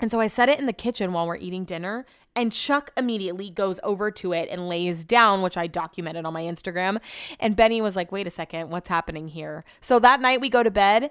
And 0.00 0.10
so 0.10 0.18
I 0.18 0.26
set 0.26 0.48
it 0.48 0.58
in 0.58 0.66
the 0.66 0.72
kitchen 0.72 1.12
while 1.12 1.28
we're 1.28 1.36
eating 1.36 1.64
dinner. 1.64 2.06
And 2.34 2.50
Chuck 2.50 2.90
immediately 2.96 3.50
goes 3.50 3.78
over 3.84 4.10
to 4.10 4.32
it 4.32 4.48
and 4.50 4.68
lays 4.68 5.04
down, 5.04 5.42
which 5.42 5.56
I 5.56 5.68
documented 5.68 6.24
on 6.24 6.32
my 6.32 6.42
Instagram. 6.42 6.98
And 7.38 7.54
Benny 7.54 7.80
was 7.80 7.94
like, 7.94 8.10
wait 8.10 8.26
a 8.26 8.30
second, 8.30 8.70
what's 8.70 8.88
happening 8.88 9.28
here? 9.28 9.64
So 9.80 10.00
that 10.00 10.20
night 10.20 10.40
we 10.40 10.48
go 10.48 10.64
to 10.64 10.72
bed. 10.72 11.10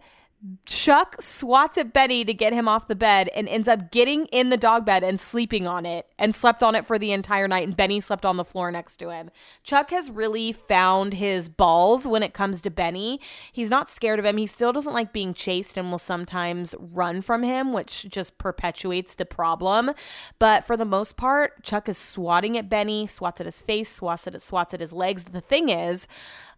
Chuck 0.65 1.21
swats 1.21 1.77
at 1.77 1.93
Benny 1.93 2.25
to 2.25 2.33
get 2.33 2.51
him 2.51 2.67
off 2.67 2.88
the 2.88 2.95
bed 2.95 3.29
and 3.36 3.48
ends 3.48 3.67
up 3.67 3.91
getting 3.91 4.25
in 4.27 4.50
the 4.50 4.57
dog 4.57 4.86
bed 4.86 5.03
and 5.03 5.19
sleeping 5.19 5.67
on 5.67 5.86
it 5.86 6.07
and 6.17 6.33
slept 6.33 6.63
on 6.63 6.74
it 6.74 6.88
for 6.88 6.98
the 6.98 7.12
entire 7.12 7.48
night. 7.48 7.67
And 7.67 7.77
Benny 7.77 8.00
slept 8.00 8.25
on 8.25 8.38
the 8.38 8.45
floor 8.45 8.71
next 8.71 8.98
to 8.98 9.10
him. 9.10 9.29
Chuck 9.63 9.91
has 9.91 10.10
really 10.10 10.51
found 10.51 11.13
his 11.13 11.48
balls 11.48 12.07
when 12.07 12.24
it 12.24 12.33
comes 12.33 12.62
to 12.63 12.71
Benny. 12.71 13.19
He's 13.51 13.69
not 13.69 13.89
scared 13.89 14.17
of 14.17 14.25
him. 14.25 14.38
He 14.38 14.48
still 14.48 14.74
doesn't 14.74 14.93
like 14.93 15.13
being 15.13 15.36
chased 15.36 15.77
and 15.77 15.91
will 15.91 16.00
sometimes 16.00 16.74
run 16.79 17.21
from 17.21 17.43
him, 17.43 17.71
which 17.71 18.07
just 18.10 18.39
perpetuates 18.39 19.13
the 19.13 19.25
problem. 19.25 19.91
But 20.39 20.65
for 20.65 20.75
the 20.75 20.86
most 20.86 21.17
part, 21.17 21.62
Chuck 21.62 21.88
is 21.88 22.00
swatting 22.00 22.57
at 22.57 22.67
Benny, 22.67 23.05
swats 23.05 23.39
at 23.41 23.45
his 23.45 23.62
face, 23.62 23.91
swats 23.91 24.25
at, 24.25 24.41
swats 24.41 24.74
at 24.74 24.81
his 24.81 24.91
legs. 24.91 25.25
The 25.25 25.41
thing 25.41 25.69
is, 25.69 26.07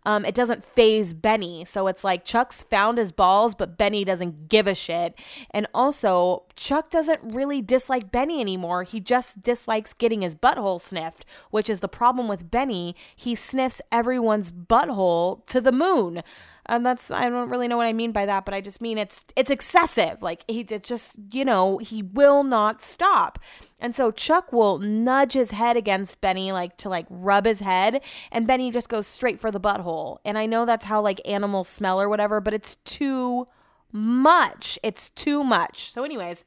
um, 0.05 0.25
it 0.25 0.35
doesn't 0.35 0.63
phase 0.63 1.13
Benny. 1.13 1.65
So 1.65 1.87
it's 1.87 2.03
like 2.03 2.25
Chuck's 2.25 2.61
found 2.61 2.97
his 2.97 3.11
balls, 3.11 3.55
but 3.55 3.77
Benny 3.77 4.03
doesn't 4.03 4.49
give 4.49 4.67
a 4.67 4.75
shit. 4.75 5.15
And 5.51 5.67
also, 5.73 6.43
Chuck 6.55 6.89
doesn't 6.89 7.21
really 7.23 7.61
dislike 7.61 8.11
Benny 8.11 8.41
anymore. 8.41 8.83
He 8.83 8.99
just 8.99 9.41
dislikes 9.41 9.93
getting 9.93 10.21
his 10.21 10.35
butthole 10.35 10.79
sniffed, 10.79 11.25
which 11.51 11.69
is 11.69 11.79
the 11.79 11.87
problem 11.87 12.27
with 12.27 12.51
Benny. 12.51 12.95
He 13.15 13.35
sniffs 13.35 13.81
everyone's 13.91 14.51
butthole 14.51 15.45
to 15.47 15.59
the 15.61 15.71
moon 15.71 16.23
and 16.65 16.85
that's 16.85 17.11
I 17.11 17.29
don't 17.29 17.49
really 17.49 17.67
know 17.67 17.77
what 17.77 17.87
I 17.87 17.93
mean 17.93 18.11
by 18.11 18.25
that, 18.25 18.45
but 18.45 18.53
I 18.53 18.61
just 18.61 18.81
mean 18.81 18.97
it's 18.97 19.25
it's 19.35 19.51
excessive. 19.51 20.21
Like 20.21 20.43
he 20.47 20.61
it's 20.61 20.87
just 20.87 21.17
you 21.31 21.45
know 21.45 21.77
he 21.77 22.03
will 22.03 22.43
not 22.43 22.81
stop, 22.81 23.39
and 23.79 23.95
so 23.95 24.11
Chuck 24.11 24.53
will 24.53 24.79
nudge 24.79 25.33
his 25.33 25.51
head 25.51 25.77
against 25.77 26.21
Benny 26.21 26.51
like 26.51 26.77
to 26.77 26.89
like 26.89 27.05
rub 27.09 27.45
his 27.45 27.59
head, 27.59 28.01
and 28.31 28.47
Benny 28.47 28.71
just 28.71 28.89
goes 28.89 29.07
straight 29.07 29.39
for 29.39 29.51
the 29.51 29.59
butthole. 29.59 30.17
And 30.25 30.37
I 30.37 30.45
know 30.45 30.65
that's 30.65 30.85
how 30.85 31.01
like 31.01 31.21
animals 31.25 31.67
smell 31.67 31.99
or 31.99 32.09
whatever, 32.09 32.39
but 32.39 32.53
it's 32.53 32.75
too 32.85 33.47
much. 33.93 34.77
It's 34.83 35.09
too 35.09 35.43
much. 35.43 35.93
So, 35.93 36.03
anyways. 36.03 36.43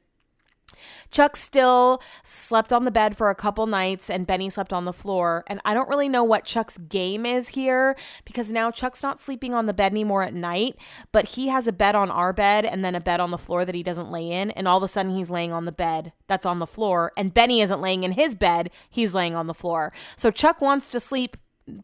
Chuck 1.11 1.35
still 1.35 2.01
slept 2.23 2.73
on 2.73 2.83
the 2.83 2.91
bed 2.91 3.17
for 3.17 3.29
a 3.29 3.35
couple 3.35 3.65
nights 3.67 4.09
and 4.09 4.27
Benny 4.27 4.49
slept 4.49 4.73
on 4.73 4.85
the 4.85 4.93
floor. 4.93 5.43
And 5.47 5.61
I 5.65 5.73
don't 5.73 5.89
really 5.89 6.09
know 6.09 6.23
what 6.23 6.45
Chuck's 6.45 6.77
game 6.77 7.25
is 7.25 7.49
here 7.49 7.95
because 8.25 8.51
now 8.51 8.69
Chuck's 8.69 9.01
not 9.01 9.21
sleeping 9.21 9.53
on 9.53 9.65
the 9.65 9.73
bed 9.73 9.91
anymore 9.91 10.23
at 10.23 10.33
night, 10.33 10.75
but 11.11 11.29
he 11.29 11.47
has 11.47 11.67
a 11.67 11.71
bed 11.71 11.95
on 11.95 12.11
our 12.11 12.33
bed 12.33 12.65
and 12.65 12.83
then 12.83 12.95
a 12.95 12.99
bed 12.99 13.19
on 13.19 13.31
the 13.31 13.37
floor 13.37 13.65
that 13.65 13.75
he 13.75 13.83
doesn't 13.83 14.11
lay 14.11 14.29
in. 14.29 14.51
And 14.51 14.67
all 14.67 14.77
of 14.77 14.83
a 14.83 14.87
sudden 14.87 15.15
he's 15.15 15.29
laying 15.29 15.53
on 15.53 15.65
the 15.65 15.71
bed 15.71 16.13
that's 16.27 16.45
on 16.45 16.59
the 16.59 16.67
floor. 16.67 17.11
And 17.17 17.33
Benny 17.33 17.61
isn't 17.61 17.81
laying 17.81 18.03
in 18.03 18.11
his 18.11 18.35
bed, 18.35 18.69
he's 18.89 19.13
laying 19.13 19.35
on 19.35 19.47
the 19.47 19.53
floor. 19.53 19.93
So 20.15 20.31
Chuck 20.31 20.61
wants 20.61 20.89
to 20.89 20.99
sleep 20.99 21.37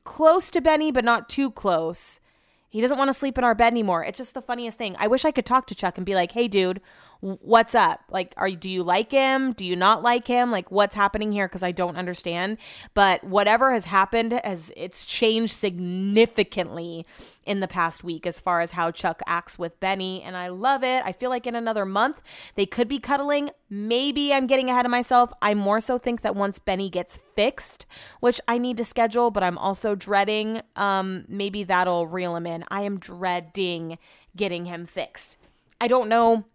close 0.04 0.50
to 0.52 0.62
Benny, 0.62 0.92
but 0.92 1.06
not 1.06 1.30
too 1.30 1.52
close. 1.52 2.20
He 2.74 2.82
doesn't 2.82 2.98
want 2.98 3.10
to 3.10 3.14
sleep 3.14 3.38
in 3.38 3.44
our 3.44 3.54
bed 3.54 3.72
anymore. 3.72 4.04
It's 4.04 4.18
just 4.18 4.34
the 4.34 4.42
funniest 4.42 4.80
thing. 4.80 4.96
I 4.98 5.06
wish 5.06 5.26
I 5.26 5.32
could 5.32 5.46
talk 5.46 5.68
to 5.68 5.76
Chuck 5.76 5.96
and 5.96 6.08
be 6.08 6.16
like, 6.16 6.32
"Hey, 6.32 6.48
dude, 6.48 6.82
what's 7.24 7.74
up? 7.74 8.02
Like, 8.10 8.34
are 8.36 8.52
do 8.52 8.70
you 8.70 8.84
like 8.84 9.12
him? 9.12 9.54
Do 9.54 9.64
you 9.64 9.78
not 9.78 10.04
like 10.04 10.28
him? 10.28 10.52
Like, 10.52 10.70
what's 10.72 10.94
happening 10.94 11.32
here? 11.32 11.48
Because 11.48 11.64
I 11.64 11.72
don't 11.72 11.96
understand. 11.96 12.58
But 12.94 13.24
whatever 13.24 13.72
has 13.72 13.86
happened 13.86 14.34
has 14.44 14.74
it's 14.76 15.06
changed 15.06 15.54
significantly 15.54 17.06
in 17.46 17.62
the 17.62 17.68
past 17.68 18.04
week 18.04 18.28
as 18.28 18.42
far 18.42 18.60
as 18.60 18.72
how 18.72 18.92
Chuck 18.92 19.22
acts 19.26 19.58
with 19.58 19.80
Benny, 19.80 20.22
and 20.22 20.36
I 20.36 20.50
love 20.50 20.84
it. 20.84 21.02
I 21.06 21.14
feel 21.14 21.30
like 21.30 21.48
in 21.48 21.56
another 21.56 21.86
month 21.86 22.22
they 22.56 22.66
could 22.66 22.90
be 22.90 23.00
cuddling. 23.00 23.52
Maybe 23.70 24.34
I'm 24.34 24.46
getting 24.46 24.70
ahead 24.70 24.86
of 24.86 24.92
myself. 24.92 25.32
I 25.42 25.54
more 25.54 25.80
so 25.80 25.98
think 25.98 26.22
that 26.22 26.36
once 26.36 26.60
Benny 26.60 26.90
gets 26.90 27.20
fixed, 27.36 27.86
which 28.20 28.42
I 28.50 28.58
need 28.58 28.76
to 28.78 28.86
schedule, 28.86 29.32
but 29.32 29.44
I'm 29.44 29.58
also 29.58 29.96
dreading, 29.96 30.62
um, 30.76 31.24
maybe 31.30 31.64
that'll 31.64 32.06
reel 32.06 32.36
him 32.36 32.46
in. 32.46 32.66
I 32.68 32.82
am 32.82 33.00
dreading 33.00 33.98
getting 34.36 34.66
him 34.66 34.86
fixed. 34.86 35.38
I 35.80 35.88
don't 35.88 36.10
know 36.10 36.46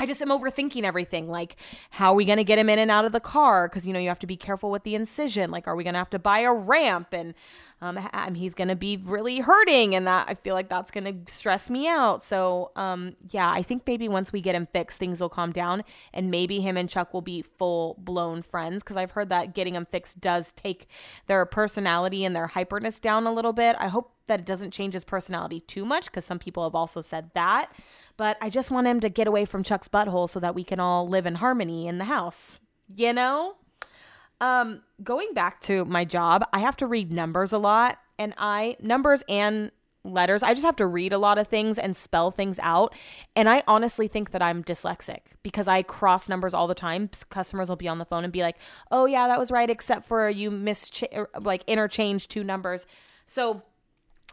I 0.00 0.06
just 0.06 0.22
am 0.22 0.30
overthinking 0.30 0.82
everything. 0.82 1.28
Like, 1.28 1.56
how 1.90 2.12
are 2.12 2.14
we 2.14 2.24
going 2.24 2.38
to 2.38 2.44
get 2.44 2.58
him 2.58 2.70
in 2.70 2.78
and 2.78 2.90
out 2.90 3.04
of 3.04 3.12
the 3.12 3.20
car? 3.20 3.68
Because, 3.68 3.86
you 3.86 3.92
know, 3.92 3.98
you 3.98 4.08
have 4.08 4.18
to 4.20 4.26
be 4.26 4.36
careful 4.36 4.70
with 4.70 4.82
the 4.82 4.94
incision. 4.94 5.50
Like, 5.50 5.68
are 5.68 5.76
we 5.76 5.84
going 5.84 5.92
to 5.92 5.98
have 5.98 6.08
to 6.10 6.18
buy 6.18 6.38
a 6.38 6.52
ramp? 6.52 7.08
And 7.12 7.34
um, 7.82 8.34
he's 8.34 8.54
going 8.54 8.68
to 8.68 8.76
be 8.76 8.98
really 8.98 9.38
hurting. 9.38 9.94
And 9.94 10.06
that 10.06 10.28
I 10.28 10.34
feel 10.34 10.54
like 10.54 10.68
that's 10.68 10.90
going 10.90 11.04
to 11.04 11.32
stress 11.32 11.70
me 11.70 11.88
out. 11.88 12.22
So, 12.22 12.72
um, 12.76 13.16
yeah, 13.30 13.50
I 13.50 13.62
think 13.62 13.84
maybe 13.86 14.08
once 14.08 14.32
we 14.32 14.40
get 14.40 14.54
him 14.54 14.66
fixed, 14.72 14.98
things 14.98 15.20
will 15.20 15.28
calm 15.28 15.52
down. 15.52 15.84
And 16.12 16.30
maybe 16.30 16.60
him 16.60 16.76
and 16.76 16.88
Chuck 16.88 17.14
will 17.14 17.22
be 17.22 17.42
full 17.42 17.96
blown 17.98 18.42
friends. 18.42 18.82
Because 18.82 18.96
I've 18.96 19.12
heard 19.12 19.30
that 19.30 19.54
getting 19.54 19.74
him 19.74 19.86
fixed 19.86 20.20
does 20.20 20.52
take 20.52 20.88
their 21.26 21.46
personality 21.46 22.24
and 22.24 22.36
their 22.36 22.48
hyperness 22.48 23.00
down 23.00 23.26
a 23.26 23.32
little 23.32 23.52
bit. 23.52 23.76
I 23.78 23.88
hope 23.88 24.12
that 24.26 24.40
it 24.40 24.46
doesn't 24.46 24.72
change 24.72 24.92
his 24.92 25.04
personality 25.04 25.60
too 25.60 25.84
much. 25.84 26.06
Because 26.06 26.24
some 26.24 26.38
people 26.38 26.64
have 26.64 26.74
also 26.74 27.00
said 27.00 27.30
that. 27.34 27.72
But 28.16 28.36
I 28.42 28.50
just 28.50 28.70
want 28.70 28.86
him 28.86 29.00
to 29.00 29.08
get 29.08 29.26
away 29.26 29.46
from 29.46 29.62
Chuck's 29.62 29.88
butthole 29.88 30.28
so 30.28 30.40
that 30.40 30.54
we 30.54 30.64
can 30.64 30.80
all 30.80 31.08
live 31.08 31.24
in 31.24 31.36
harmony 31.36 31.86
in 31.86 31.98
the 31.98 32.04
house. 32.04 32.60
You 32.94 33.14
know? 33.14 33.54
Um, 34.40 34.82
going 35.02 35.34
back 35.34 35.60
to 35.62 35.84
my 35.84 36.04
job, 36.04 36.44
I 36.52 36.60
have 36.60 36.76
to 36.78 36.86
read 36.86 37.12
numbers 37.12 37.52
a 37.52 37.58
lot, 37.58 37.98
and 38.18 38.34
I 38.38 38.76
numbers 38.80 39.22
and 39.28 39.70
letters. 40.02 40.42
I 40.42 40.54
just 40.54 40.64
have 40.64 40.76
to 40.76 40.86
read 40.86 41.12
a 41.12 41.18
lot 41.18 41.38
of 41.38 41.46
things 41.46 41.78
and 41.78 41.94
spell 41.94 42.30
things 42.30 42.58
out. 42.62 42.94
And 43.36 43.48
I 43.48 43.62
honestly 43.68 44.08
think 44.08 44.30
that 44.30 44.40
I'm 44.40 44.64
dyslexic 44.64 45.20
because 45.42 45.68
I 45.68 45.82
cross 45.82 46.28
numbers 46.28 46.54
all 46.54 46.66
the 46.66 46.74
time. 46.74 47.10
Customers 47.28 47.68
will 47.68 47.76
be 47.76 47.88
on 47.88 47.98
the 47.98 48.04
phone 48.04 48.24
and 48.24 48.32
be 48.32 48.42
like, 48.42 48.56
"Oh 48.90 49.04
yeah, 49.06 49.26
that 49.26 49.38
was 49.38 49.50
right 49.50 49.68
except 49.68 50.06
for 50.06 50.28
you 50.28 50.50
mis 50.50 50.90
like 51.38 51.64
interchange 51.66 52.28
two 52.28 52.44
numbers." 52.44 52.86
So 53.26 53.62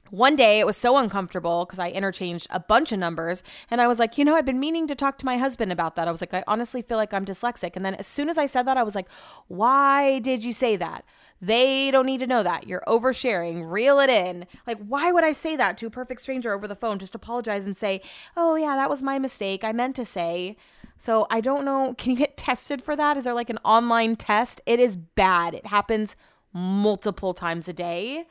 one 0.10 0.36
day 0.36 0.60
it 0.60 0.66
was 0.66 0.78
so 0.78 0.98
uncomfortable 0.98 1.66
because 1.66 1.80
I 1.80 1.90
interchanged 1.90 2.48
a 2.50 2.60
bunch 2.60 2.92
of 2.92 3.00
numbers 3.00 3.44
and 3.70 3.82
I 3.82 3.88
was 3.88 4.00
like, 4.00 4.18
you 4.18 4.26
know, 4.26 4.36
I've 4.36 4.46
been 4.46 4.60
meaning 4.60 4.88
to 4.88 4.96
talk 4.96 5.18
to 5.20 5.26
my 5.26 5.38
husband 5.38 5.72
about 5.72 5.96
that. 5.96 6.08
I 6.08 6.12
was 6.12 6.22
like, 6.22 6.34
I 6.34 6.44
honestly 6.48 6.82
feel 6.82 6.98
like 6.98 7.14
I'm 7.14 7.26
dyslexic. 7.26 7.76
And 7.76 7.86
then 7.86 7.96
as 7.96 8.08
soon 8.08 8.30
as 8.30 8.38
I 8.38 8.46
said 8.46 8.64
that, 8.64 8.78
I 8.78 8.84
was 8.84 8.96
like, 8.96 9.08
why 9.48 10.20
did 10.20 10.44
you 10.44 10.54
say 10.54 10.76
that? 10.78 11.04
They 11.40 11.92
don't 11.92 12.06
need 12.06 12.20
to 12.20 12.28
know 12.28 12.42
that. 12.44 12.68
You're 12.68 12.84
oversharing. 12.88 13.70
Reel 13.70 14.00
it 14.00 14.10
in. 14.10 14.48
Like, 14.66 14.80
why 14.80 15.12
would 15.12 15.24
I 15.24 15.34
say 15.34 15.56
that 15.56 15.78
to 15.78 15.86
a 15.86 15.92
perfect 15.92 16.22
stranger 16.22 16.52
over 16.54 16.68
the 16.68 16.76
phone? 16.76 16.98
Just 16.98 17.14
apologize 17.14 17.66
and 17.66 17.78
say, 17.78 18.02
oh, 18.36 18.56
yeah, 18.56 18.76
that 18.76 18.90
was 18.90 19.04
my 19.04 19.20
mistake. 19.20 19.64
I 19.64 19.72
meant 19.72 19.96
to 19.98 20.06
say. 20.06 20.58
So 20.98 21.28
I 21.30 21.42
don't 21.42 21.64
know. 21.64 21.94
Can 21.98 22.12
you 22.12 22.18
get 22.18 22.38
tested 22.38 22.82
for 22.82 22.96
that? 22.96 23.18
Is 23.18 23.26
there 23.26 23.36
like 23.36 23.52
an 23.52 23.60
online 23.64 24.16
test? 24.16 24.62
It 24.66 24.80
is 24.80 24.98
bad. 24.98 25.54
It 25.54 25.68
happens 25.68 26.16
multiple 26.54 27.36
times 27.36 27.68
a 27.68 27.74
day 27.74 28.26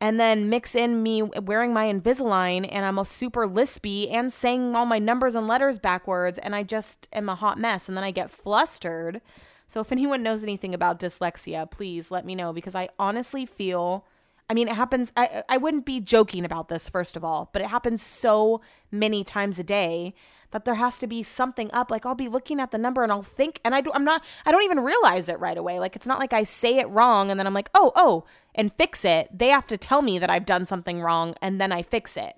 and 0.00 0.18
then 0.18 0.48
mix 0.48 0.74
in 0.74 1.02
me 1.02 1.22
wearing 1.22 1.72
my 1.72 1.86
Invisalign 1.86 2.68
and 2.70 2.84
I'm 2.84 2.98
a 2.98 3.04
super 3.04 3.46
lispy 3.46 4.12
and 4.12 4.32
saying 4.32 4.74
all 4.74 4.86
my 4.86 4.98
numbers 4.98 5.34
and 5.34 5.46
letters 5.46 5.78
backwards 5.78 6.38
and 6.38 6.54
I 6.54 6.62
just 6.62 7.08
am 7.12 7.28
a 7.28 7.34
hot 7.34 7.58
mess 7.58 7.88
and 7.88 7.96
then 7.96 8.04
I 8.04 8.10
get 8.10 8.30
flustered. 8.30 9.20
So 9.66 9.80
if 9.80 9.92
anyone 9.92 10.22
knows 10.22 10.42
anything 10.42 10.74
about 10.74 11.00
dyslexia, 11.00 11.70
please 11.70 12.10
let 12.10 12.26
me 12.26 12.34
know 12.34 12.52
because 12.52 12.74
I 12.74 12.88
honestly 12.98 13.46
feel 13.46 14.04
I 14.48 14.52
mean, 14.52 14.68
it 14.68 14.74
happens. 14.74 15.10
I, 15.16 15.42
I 15.48 15.56
wouldn't 15.56 15.86
be 15.86 16.00
joking 16.00 16.44
about 16.44 16.68
this, 16.68 16.88
first 16.88 17.16
of 17.16 17.24
all, 17.24 17.48
but 17.52 17.62
it 17.62 17.68
happens 17.68 18.02
so 18.02 18.60
many 18.90 19.24
times 19.24 19.58
a 19.58 19.64
day 19.64 20.14
that 20.50 20.64
there 20.64 20.74
has 20.74 20.98
to 20.98 21.06
be 21.06 21.22
something 21.22 21.70
up. 21.72 21.90
Like 21.90 22.04
I'll 22.04 22.14
be 22.14 22.28
looking 22.28 22.60
at 22.60 22.70
the 22.70 22.78
number 22.78 23.02
and 23.02 23.10
I'll 23.10 23.22
think, 23.22 23.58
and 23.64 23.74
I 23.74 23.80
do, 23.80 23.90
I'm 23.94 24.04
not, 24.04 24.22
I 24.44 24.52
don't 24.52 24.62
even 24.62 24.80
realize 24.80 25.28
it 25.28 25.40
right 25.40 25.56
away. 25.56 25.80
Like 25.80 25.96
it's 25.96 26.06
not 26.06 26.18
like 26.18 26.32
I 26.32 26.42
say 26.42 26.78
it 26.78 26.88
wrong 26.90 27.30
and 27.30 27.40
then 27.40 27.46
I'm 27.46 27.54
like, 27.54 27.70
oh, 27.74 27.92
oh, 27.96 28.24
and 28.54 28.72
fix 28.74 29.04
it. 29.04 29.28
They 29.36 29.48
have 29.48 29.66
to 29.68 29.76
tell 29.76 30.02
me 30.02 30.18
that 30.18 30.30
I've 30.30 30.46
done 30.46 30.66
something 30.66 31.00
wrong 31.00 31.34
and 31.40 31.60
then 31.60 31.72
I 31.72 31.82
fix 31.82 32.16
it. 32.16 32.34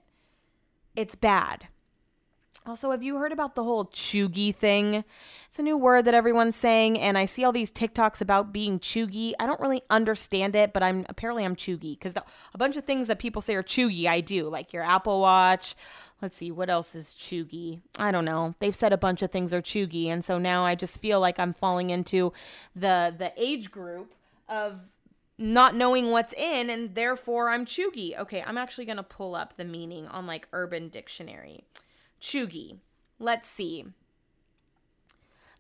It's 0.95 1.15
bad. 1.15 1.69
Also, 2.67 2.91
have 2.91 3.03
you 3.03 3.19
heard 3.19 3.31
about 3.31 3.55
the 3.55 3.63
whole 3.63 3.85
cheugy 3.87 4.53
thing? 4.53 5.05
It's 5.49 5.59
a 5.59 5.63
new 5.63 5.77
word 5.77 6.05
that 6.07 6.15
everyone's 6.15 6.57
saying, 6.57 6.99
and 6.99 7.17
I 7.17 7.25
see 7.25 7.45
all 7.45 7.53
these 7.53 7.71
TikToks 7.71 8.21
about 8.21 8.53
being 8.53 8.81
cheugy. 8.81 9.35
I 9.39 9.47
don't 9.47 9.61
really 9.61 9.83
understand 9.89 10.57
it, 10.57 10.73
but 10.73 10.83
I'm 10.83 11.07
apparently 11.09 11.45
I'm 11.45 11.55
cheugy 11.55 11.97
because 11.97 12.15
a 12.17 12.59
bunch 12.59 12.77
of 12.77 12.83
things 12.83 13.07
that 13.07 13.21
people 13.21 13.41
say 13.41 13.55
are 13.55 13.63
cheugy, 13.63 14.07
I 14.07 14.21
do, 14.21 14.49
like 14.49 14.73
your 14.73 14.83
Apple 14.83 15.21
Watch, 15.21 15.77
let's 16.23 16.37
see 16.37 16.51
what 16.51 16.71
else 16.71 16.95
is 16.95 17.15
cheugy 17.19 17.81
i 17.99 18.11
don't 18.11 18.25
know 18.25 18.55
they've 18.59 18.75
said 18.75 18.93
a 18.93 18.97
bunch 18.97 19.23
of 19.23 19.31
things 19.31 19.53
are 19.53 19.63
cheugy 19.63 20.07
and 20.07 20.25
so 20.25 20.39
now 20.39 20.65
i 20.65 20.75
just 20.75 21.01
feel 21.01 21.21
like 21.21 21.39
i'm 21.39 21.53
falling 21.53 21.91
into 21.91 22.33
the 22.75 23.15
the 23.17 23.33
age 23.37 23.71
group 23.71 24.15
of 24.49 24.81
not 25.39 25.75
knowing 25.75 26.11
what's 26.11 26.33
in 26.35 26.71
and 26.71 26.95
therefore 26.95 27.51
i'm 27.51 27.67
cheugy. 27.67 28.19
okay 28.19 28.43
i'm 28.47 28.59
actually 28.59 28.85
going 28.85 28.97
to 28.97 29.03
pull 29.03 29.35
up 29.35 29.57
the 29.57 29.65
meaning 29.65 30.07
on 30.09 30.27
like 30.27 30.49
urban 30.53 30.89
dictionary 30.89 31.65
Cheugy. 32.21 32.79
let's 33.19 33.49
see 33.49 33.85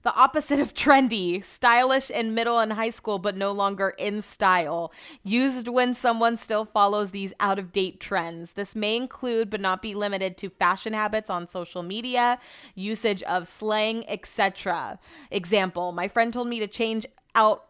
the 0.07 0.15
opposite 0.15 0.61
of 0.61 0.73
trendy, 0.73 1.43
stylish 1.43 2.11
in 2.11 2.33
middle 2.33 2.61
and 2.61 2.75
high 2.75 2.91
school, 2.91 3.19
but 3.19 3.37
no 3.37 3.51
longer 3.51 3.89
in 3.99 4.23
style. 4.23 4.93
Used 5.25 5.67
when 5.67 5.95
someone 5.95 6.37
still 6.37 6.65
follows 6.65 7.11
these 7.11 7.33
out 7.41 7.59
of 7.59 7.73
date 7.73 7.99
trends. 7.99 8.53
This 8.53 8.77
may 8.77 8.95
include, 8.95 9.51
but 9.51 9.61
not 9.61 9.83
be 9.83 9.97
limited 9.97 10.37
to, 10.37 10.49
fashion 10.49 10.93
habits 10.93 11.29
on 11.29 11.49
social 11.49 11.83
media, 11.83 12.39
usage 12.77 13.25
of 13.25 13.49
slang, 13.49 14.09
etc. 14.09 15.01
Example 15.33 15.91
My 15.91 16.07
friend 16.07 16.33
told 16.33 16.47
me 16.47 16.61
to 16.61 16.69
change 16.69 17.05
out 17.35 17.65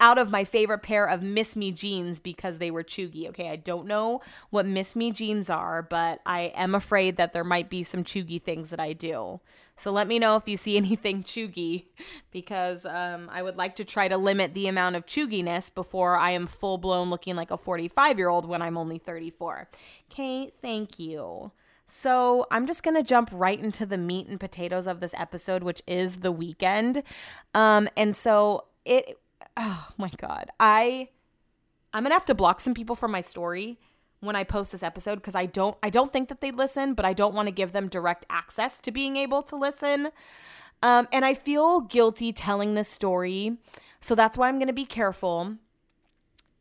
out 0.00 0.18
of 0.18 0.30
my 0.30 0.44
favorite 0.44 0.82
pair 0.82 1.06
of 1.06 1.22
Miss 1.22 1.56
Me 1.56 1.72
jeans 1.72 2.20
because 2.20 2.58
they 2.58 2.70
were 2.70 2.84
cheugy. 2.84 3.28
Okay, 3.28 3.50
I 3.50 3.56
don't 3.56 3.86
know 3.86 4.20
what 4.50 4.66
Miss 4.66 4.96
Me 4.96 5.10
jeans 5.10 5.50
are, 5.50 5.82
but 5.82 6.20
I 6.26 6.52
am 6.54 6.74
afraid 6.74 7.16
that 7.16 7.32
there 7.32 7.44
might 7.44 7.70
be 7.70 7.82
some 7.82 8.04
cheugy 8.04 8.40
things 8.40 8.70
that 8.70 8.80
I 8.80 8.92
do. 8.92 9.40
So 9.76 9.90
let 9.90 10.08
me 10.08 10.18
know 10.18 10.36
if 10.36 10.48
you 10.48 10.56
see 10.56 10.76
anything 10.76 11.22
cheugy 11.22 11.86
because 12.30 12.84
um, 12.86 13.28
I 13.32 13.42
would 13.42 13.56
like 13.56 13.76
to 13.76 13.84
try 13.84 14.08
to 14.08 14.16
limit 14.16 14.54
the 14.54 14.68
amount 14.68 14.96
of 14.96 15.06
chugginess 15.06 15.72
before 15.72 16.16
I 16.16 16.30
am 16.30 16.46
full 16.46 16.78
blown 16.78 17.10
looking 17.10 17.36
like 17.36 17.50
a 17.50 17.58
45 17.58 18.18
year 18.18 18.28
old 18.28 18.46
when 18.46 18.62
I'm 18.62 18.76
only 18.76 18.98
34. 18.98 19.68
Okay, 20.10 20.50
thank 20.60 20.98
you. 20.98 21.52
So 21.86 22.46
I'm 22.50 22.66
just 22.66 22.82
gonna 22.82 23.02
jump 23.02 23.30
right 23.32 23.60
into 23.60 23.86
the 23.86 23.96
meat 23.96 24.26
and 24.26 24.40
potatoes 24.40 24.88
of 24.88 24.98
this 25.00 25.14
episode, 25.14 25.62
which 25.62 25.82
is 25.86 26.16
the 26.16 26.32
weekend. 26.32 27.04
Um, 27.54 27.88
and 27.96 28.16
so 28.16 28.64
it 28.84 29.18
oh 29.56 29.88
my 29.96 30.10
god. 30.18 30.50
I 30.60 31.08
I'm 31.92 32.02
going 32.02 32.10
to 32.10 32.14
have 32.14 32.26
to 32.26 32.34
block 32.34 32.60
some 32.60 32.74
people 32.74 32.94
from 32.94 33.10
my 33.10 33.20
story 33.22 33.78
when 34.20 34.36
I 34.36 34.44
post 34.44 34.72
this 34.72 34.82
episode 34.82 35.16
because 35.16 35.34
I 35.34 35.46
don't 35.46 35.76
I 35.82 35.90
don't 35.90 36.12
think 36.12 36.28
that 36.28 36.40
they 36.40 36.50
listen, 36.50 36.94
but 36.94 37.04
I 37.04 37.12
don't 37.12 37.34
want 37.34 37.48
to 37.48 37.52
give 37.52 37.72
them 37.72 37.88
direct 37.88 38.26
access 38.30 38.80
to 38.80 38.90
being 38.90 39.16
able 39.16 39.42
to 39.44 39.56
listen. 39.56 40.08
Um, 40.82 41.08
and 41.12 41.24
I 41.24 41.34
feel 41.34 41.80
guilty 41.80 42.32
telling 42.32 42.74
this 42.74 42.88
story. 42.88 43.56
So 44.00 44.14
that's 44.14 44.36
why 44.36 44.48
I'm 44.48 44.58
to 44.68 44.74
be 44.74 44.84
careful. 44.84 45.56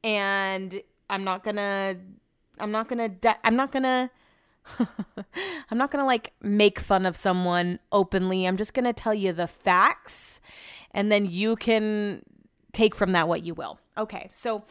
And 0.04 0.82
I'm 1.10 1.24
not 1.24 1.44
to 1.58 1.98
I'm 2.60 2.72
not 2.72 2.90
to 3.00 3.10
de- 3.10 3.46
I'm 3.46 3.56
not 3.56 3.72
to 3.74 4.10
I'm 5.70 5.78
not 5.78 5.92
to 5.92 6.04
like 6.06 6.34
make 6.42 6.80
fun 6.80 7.06
of 7.06 7.16
someone 7.16 7.80
openly. 7.92 8.46
I'm 8.46 8.58
just 8.58 8.74
to 8.86 8.94
tell 8.94 9.14
you 9.14 9.34
the 9.34 9.48
facts 9.48 10.42
and 10.92 11.12
then 11.12 11.26
you 11.26 11.56
can 11.56 12.22
take 12.76 12.96
from 12.96 13.14
that 13.14 13.28
what 13.28 13.44
you 13.44 13.54
will. 13.54 13.80
Okay, 13.98 14.30
so 14.32 14.64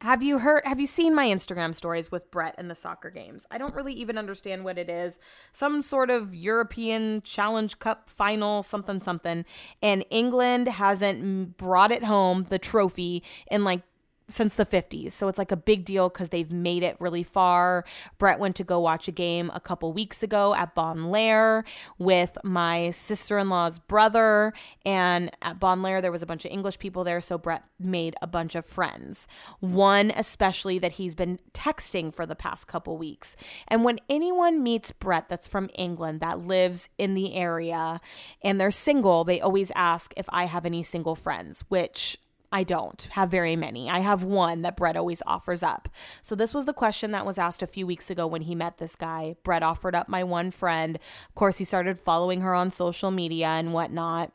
have 0.00 0.22
you 0.22 0.38
heard 0.38 0.62
have 0.64 0.78
you 0.78 0.86
seen 0.86 1.12
my 1.12 1.26
Instagram 1.26 1.74
stories 1.74 2.08
with 2.08 2.30
Brett 2.30 2.54
and 2.56 2.70
the 2.70 2.76
soccer 2.76 3.10
games? 3.10 3.46
I 3.50 3.58
don't 3.58 3.74
really 3.74 3.94
even 3.94 4.16
understand 4.16 4.64
what 4.64 4.78
it 4.78 4.88
is. 4.88 5.18
Some 5.52 5.82
sort 5.82 6.08
of 6.08 6.32
European 6.32 7.20
Challenge 7.22 7.76
Cup 7.80 8.08
final 8.08 8.62
something 8.62 9.00
something 9.00 9.44
and 9.82 10.04
England 10.10 10.68
hasn't 10.68 11.56
brought 11.56 11.90
it 11.90 12.04
home 12.04 12.46
the 12.48 12.60
trophy 12.60 13.24
in 13.50 13.64
like 13.64 13.82
since 14.28 14.54
the 14.54 14.66
50s. 14.66 15.12
So 15.12 15.28
it's 15.28 15.38
like 15.38 15.52
a 15.52 15.56
big 15.56 15.84
deal 15.84 16.08
because 16.08 16.28
they've 16.28 16.50
made 16.50 16.82
it 16.82 16.96
really 17.00 17.22
far. 17.22 17.84
Brett 18.18 18.38
went 18.38 18.56
to 18.56 18.64
go 18.64 18.78
watch 18.78 19.08
a 19.08 19.12
game 19.12 19.50
a 19.54 19.60
couple 19.60 19.92
weeks 19.92 20.22
ago 20.22 20.54
at 20.54 20.74
Bonn 20.74 21.10
Lair 21.10 21.64
with 21.98 22.36
my 22.44 22.90
sister 22.90 23.38
in 23.38 23.48
law's 23.48 23.78
brother. 23.78 24.52
And 24.84 25.30
at 25.42 25.58
Bonn 25.58 25.82
Lair, 25.82 26.00
there 26.00 26.12
was 26.12 26.22
a 26.22 26.26
bunch 26.26 26.44
of 26.44 26.50
English 26.50 26.78
people 26.78 27.04
there. 27.04 27.20
So 27.20 27.38
Brett 27.38 27.64
made 27.78 28.14
a 28.20 28.26
bunch 28.26 28.54
of 28.54 28.64
friends. 28.64 29.26
One, 29.60 30.10
especially, 30.14 30.78
that 30.78 30.92
he's 30.92 31.14
been 31.14 31.38
texting 31.52 32.14
for 32.14 32.26
the 32.26 32.36
past 32.36 32.66
couple 32.66 32.98
weeks. 32.98 33.36
And 33.66 33.84
when 33.84 33.98
anyone 34.08 34.62
meets 34.62 34.92
Brett 34.92 35.28
that's 35.28 35.48
from 35.48 35.70
England 35.74 36.20
that 36.20 36.40
lives 36.40 36.88
in 36.98 37.14
the 37.14 37.34
area 37.34 38.00
and 38.42 38.60
they're 38.60 38.70
single, 38.70 39.24
they 39.24 39.40
always 39.40 39.72
ask 39.74 40.12
if 40.16 40.26
I 40.28 40.44
have 40.44 40.66
any 40.66 40.82
single 40.82 41.14
friends, 41.14 41.64
which 41.68 42.18
I 42.50 42.62
don't 42.62 43.06
have 43.12 43.30
very 43.30 43.56
many. 43.56 43.90
I 43.90 43.98
have 43.98 44.24
one 44.24 44.62
that 44.62 44.76
Brett 44.76 44.96
always 44.96 45.22
offers 45.26 45.62
up. 45.62 45.88
So, 46.22 46.34
this 46.34 46.54
was 46.54 46.64
the 46.64 46.72
question 46.72 47.10
that 47.12 47.26
was 47.26 47.38
asked 47.38 47.62
a 47.62 47.66
few 47.66 47.86
weeks 47.86 48.10
ago 48.10 48.26
when 48.26 48.42
he 48.42 48.54
met 48.54 48.78
this 48.78 48.96
guy. 48.96 49.36
Brett 49.44 49.62
offered 49.62 49.94
up 49.94 50.08
my 50.08 50.24
one 50.24 50.50
friend. 50.50 50.96
Of 51.28 51.34
course, 51.34 51.58
he 51.58 51.64
started 51.64 51.98
following 51.98 52.40
her 52.40 52.54
on 52.54 52.70
social 52.70 53.10
media 53.10 53.48
and 53.48 53.74
whatnot. 53.74 54.32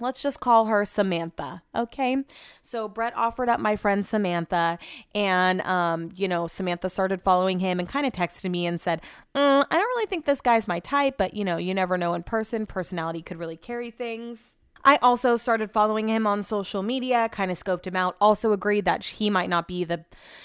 Let's 0.00 0.22
just 0.22 0.40
call 0.40 0.66
her 0.66 0.84
Samantha, 0.86 1.62
okay? 1.74 2.24
So 2.62 2.88
Brett 2.88 3.14
offered 3.16 3.50
up 3.50 3.60
my 3.60 3.76
friend 3.76 4.04
Samantha, 4.04 4.78
and 5.14 5.60
um, 5.62 6.10
you 6.14 6.26
know, 6.26 6.46
Samantha 6.46 6.88
started 6.88 7.22
following 7.22 7.58
him 7.58 7.78
and 7.78 7.88
kind 7.88 8.06
of 8.06 8.12
texted 8.12 8.50
me 8.50 8.66
and 8.66 8.80
said, 8.80 9.02
mm, 9.34 9.64
"I 9.70 9.74
don't 9.74 9.80
really 9.80 10.06
think 10.06 10.24
this 10.24 10.40
guy's 10.40 10.66
my 10.66 10.80
type, 10.80 11.16
but 11.18 11.34
you 11.34 11.44
know, 11.44 11.58
you 11.58 11.74
never 11.74 11.98
know 11.98 12.14
in 12.14 12.22
person. 12.22 12.66
Personality 12.66 13.22
could 13.22 13.38
really 13.38 13.56
carry 13.56 13.90
things." 13.90 14.56
I 14.84 14.96
also 15.02 15.36
started 15.36 15.70
following 15.70 16.08
him 16.08 16.26
on 16.26 16.42
social 16.42 16.82
media, 16.82 17.28
kind 17.30 17.50
of 17.50 17.62
scoped 17.62 17.86
him 17.86 17.96
out, 17.96 18.16
also 18.20 18.52
agreed 18.52 18.84
that 18.86 19.04
he 19.04 19.30
might 19.30 19.50
not 19.50 19.68
be 19.68 19.84
the, 19.84 20.04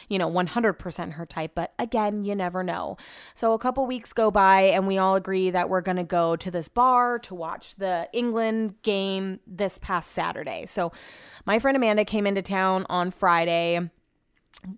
you 0.10 0.18
know, 0.18 0.30
100% 0.30 1.14
her 1.14 1.26
type, 1.26 1.52
but 1.56 1.74
again, 1.80 2.26
you 2.26 2.36
never 2.36 2.64
know. 2.64 2.98
So 3.34 3.54
a 3.54 3.60
couple 3.60 3.86
weeks 3.88 4.14
go 4.14 4.32
by 4.32 4.62
and 4.62 4.88
we 4.88 4.98
all 4.98 5.16
agree 5.16 5.50
that 5.50 5.70
we're 5.70 5.82
going 5.82 5.98
to 5.98 6.04
go 6.04 6.36
to 6.36 6.52
this 6.52 6.68
bar 6.68 7.20
to 7.20 7.36
watch 7.36 7.76
the 7.76 8.10
England 8.14 8.76
game 8.82 9.40
this 9.48 9.80
past 9.80 10.12
Saturday. 10.12 10.66
So 10.66 10.92
my 11.46 11.60
friend 11.60 11.78
Amanda 11.78 12.06
came 12.06 12.28
into 12.28 12.42
town 12.42 12.86
on 12.90 13.12
Friday 13.12 13.90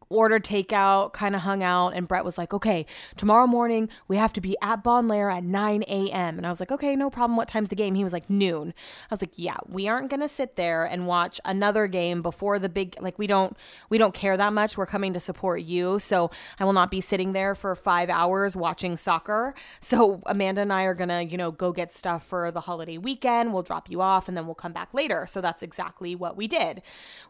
ordered 0.10 0.44
takeout, 0.44 1.14
kind 1.14 1.36
of 1.36 1.42
hung 1.42 1.64
out, 1.64 1.90
and 1.90 2.08
Brett 2.08 2.26
was 2.26 2.38
like, 2.38 2.54
okay, 2.54 2.86
tomorrow 3.16 3.48
morning 3.48 3.90
we 4.08 4.18
have 4.18 4.34
to 4.34 4.42
be 4.42 4.56
at 4.62 4.84
Bonn 4.84 5.08
Lair 5.08 5.30
at 5.30 5.44
9 5.44 5.84
a.m. 5.88 6.38
And 6.38 6.46
I 6.46 6.50
was 6.50 6.60
like, 6.60 6.72
okay, 6.72 6.96
no 6.96 7.10
problem. 7.10 7.38
What 7.38 7.48
time's 7.48 7.70
the 7.70 7.76
game? 7.76 7.96
He 7.96 8.04
was 8.04 8.14
like, 8.14 8.30
noon. 8.30 8.74
I 9.10 9.14
was 9.14 9.22
like, 9.22 9.38
yeah, 9.38 9.58
we 9.68 9.88
aren't 9.88 10.10
gonna 10.10 10.28
sit 10.28 10.56
there 10.56 10.86
and 10.86 11.08
watch 11.08 11.40
another 11.46 11.88
game 11.88 12.22
before 12.22 12.60
the 12.60 12.70
big 12.70 12.96
like 13.02 13.18
we 13.20 13.28
don't 13.28 13.56
we 13.90 13.98
don't 13.98 14.14
care 14.14 14.38
that 14.38 14.54
much. 14.54 14.78
We're 14.78 14.86
coming 14.86 15.14
to 15.14 15.20
support 15.20 15.62
you. 15.62 16.00
So 16.00 16.32
I 16.60 16.66
will 16.66 16.74
not 16.74 16.92
be 16.92 17.02
sitting 17.02 17.34
there 17.34 17.56
for 17.56 17.76
five 17.76 18.10
hours 18.10 18.56
watching 18.56 18.98
soccer. 18.98 19.54
So 19.80 20.22
Amanda 20.26 20.62
and 20.62 20.74
I 20.74 20.84
are 20.84 20.94
gonna, 20.94 21.22
you 21.22 21.38
know, 21.38 21.52
go 21.52 21.72
get 21.72 21.92
stuff 21.92 22.26
for 22.26 22.52
the 22.52 22.62
holiday 22.62 22.98
weekend. 22.98 23.54
We'll 23.54 23.64
drop 23.64 23.90
you 23.90 24.02
off 24.02 24.28
and 24.28 24.36
then 24.36 24.46
we'll 24.46 24.56
come 24.56 24.74
back 24.74 24.94
later. 24.94 25.26
So 25.28 25.42
that's 25.42 25.64
exactly 25.64 26.16
what 26.16 26.36
we 26.36 26.48
did. 26.48 26.82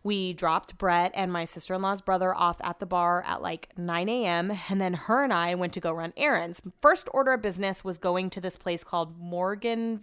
We 0.03 0.34
dropped 0.34 0.77
Brett 0.77 1.12
and 1.13 1.32
my 1.32 1.45
sister-in-law's 1.45 2.01
brother 2.01 2.34
off 2.34 2.46
off 2.47 2.57
at 2.62 2.79
the 2.79 2.86
bar 2.86 3.23
at 3.27 3.41
like 3.41 3.69
9 3.77 4.10
a.m. 4.10 4.57
And 4.69 4.79
then 4.79 4.93
her 4.93 5.23
and 5.23 5.33
I 5.33 5.53
went 5.55 5.73
to 5.73 5.79
go 5.79 5.91
run 5.91 6.13
errands. 6.15 6.62
First 6.81 7.10
order 7.13 7.33
of 7.33 7.41
business 7.41 7.83
was 7.83 7.97
going 7.97 8.29
to 8.31 8.41
this 8.41 8.57
place 8.57 8.83
called 8.83 9.19
Morgan 9.19 10.01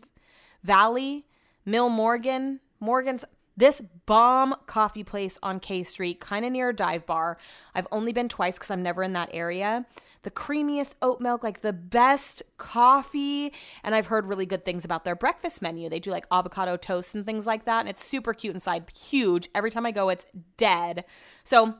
Valley, 0.62 1.24
Mill 1.64 1.88
Morgan, 1.88 2.60
Morgan's. 2.80 3.24
This 3.56 3.80
bomb 4.06 4.56
coffee 4.66 5.04
place 5.04 5.38
on 5.40 5.60
K 5.60 5.84
Street, 5.84 6.18
kind 6.18 6.44
of 6.44 6.50
near 6.50 6.70
a 6.70 6.74
dive 6.74 7.06
bar. 7.06 7.38
I've 7.72 7.86
only 7.92 8.12
been 8.12 8.28
twice 8.28 8.54
because 8.54 8.70
I'm 8.72 8.82
never 8.82 9.04
in 9.04 9.12
that 9.12 9.30
area. 9.32 9.86
The 10.24 10.30
creamiest 10.32 10.94
oat 11.02 11.20
milk, 11.20 11.44
like 11.44 11.60
the 11.60 11.72
best 11.72 12.42
coffee. 12.56 13.52
And 13.84 13.94
I've 13.94 14.06
heard 14.06 14.26
really 14.26 14.46
good 14.46 14.64
things 14.64 14.84
about 14.84 15.04
their 15.04 15.14
breakfast 15.14 15.62
menu. 15.62 15.88
They 15.88 16.00
do 16.00 16.10
like 16.10 16.26
avocado 16.32 16.76
toast 16.76 17.14
and 17.14 17.24
things 17.24 17.46
like 17.46 17.64
that. 17.66 17.80
And 17.80 17.88
it's 17.88 18.04
super 18.04 18.34
cute 18.34 18.54
inside, 18.54 18.90
huge. 18.98 19.48
Every 19.54 19.70
time 19.70 19.86
I 19.86 19.92
go, 19.92 20.08
it's 20.08 20.26
dead. 20.56 21.04
So 21.44 21.74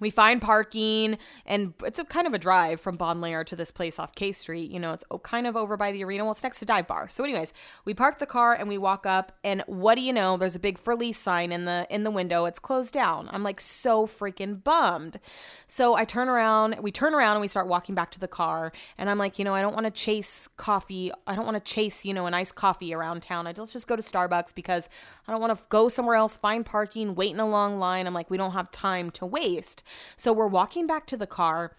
we 0.00 0.10
find 0.10 0.42
parking 0.42 1.18
and 1.46 1.74
it's 1.84 1.98
a 1.98 2.04
kind 2.04 2.26
of 2.26 2.34
a 2.34 2.38
drive 2.38 2.80
from 2.80 2.96
Bonn 2.96 3.20
Lair 3.20 3.44
to 3.44 3.56
this 3.56 3.70
place 3.70 3.98
off 3.98 4.14
K 4.14 4.32
Street. 4.32 4.70
You 4.70 4.78
know, 4.78 4.92
it's 4.92 5.04
kind 5.22 5.46
of 5.46 5.56
over 5.56 5.76
by 5.76 5.92
the 5.92 6.04
arena. 6.04 6.24
Well, 6.24 6.32
it's 6.32 6.42
next 6.42 6.58
to 6.60 6.64
Dive 6.64 6.86
Bar. 6.86 7.08
So, 7.08 7.24
anyways, 7.24 7.52
we 7.84 7.94
park 7.94 8.18
the 8.18 8.26
car 8.26 8.54
and 8.54 8.68
we 8.68 8.78
walk 8.78 9.06
up, 9.06 9.32
and 9.42 9.62
what 9.66 9.94
do 9.94 10.02
you 10.02 10.12
know? 10.12 10.36
There's 10.36 10.56
a 10.56 10.60
big 10.60 10.78
for 10.78 10.94
lease 10.94 11.18
sign 11.18 11.52
in 11.52 11.64
the 11.64 11.86
in 11.90 12.04
the 12.04 12.10
window. 12.10 12.44
It's 12.44 12.58
closed 12.58 12.92
down. 12.92 13.28
I'm 13.32 13.42
like 13.42 13.60
so 13.60 14.06
freaking 14.06 14.62
bummed. 14.62 15.18
So 15.66 15.94
I 15.94 16.04
turn 16.04 16.28
around. 16.28 16.76
We 16.80 16.92
turn 16.92 17.14
around 17.14 17.36
and 17.36 17.40
we 17.40 17.48
start 17.48 17.66
walking 17.66 17.94
back 17.94 18.10
to 18.12 18.20
the 18.20 18.28
car. 18.28 18.72
And 18.98 19.08
I'm 19.08 19.18
like, 19.18 19.38
you 19.38 19.44
know, 19.44 19.54
I 19.54 19.62
don't 19.62 19.74
want 19.74 19.86
to 19.86 19.90
chase 19.90 20.48
coffee. 20.56 21.10
I 21.26 21.34
don't 21.34 21.44
want 21.44 21.56
to 21.56 21.72
chase 21.72 22.04
you 22.04 22.12
know 22.14 22.26
a 22.26 22.30
nice 22.30 22.52
coffee 22.52 22.94
around 22.94 23.22
town. 23.22 23.46
I 23.46 23.54
let's 23.56 23.72
just 23.72 23.86
go 23.86 23.96
to 23.96 24.02
Starbucks 24.02 24.54
because 24.54 24.88
I 25.26 25.32
don't 25.32 25.40
want 25.40 25.56
to 25.56 25.64
go 25.68 25.88
somewhere 25.88 26.16
else, 26.16 26.36
find 26.36 26.64
parking, 26.64 27.14
wait 27.14 27.32
in 27.32 27.40
a 27.40 27.48
long 27.48 27.78
line. 27.78 28.06
I'm 28.06 28.14
like, 28.14 28.30
we 28.30 28.36
don't 28.36 28.52
have 28.52 28.70
time 28.70 29.10
to 29.12 29.26
waste. 29.26 29.82
So 30.16 30.32
we're 30.32 30.46
walking 30.46 30.86
back 30.86 31.06
to 31.06 31.16
the 31.16 31.26
car. 31.26 31.72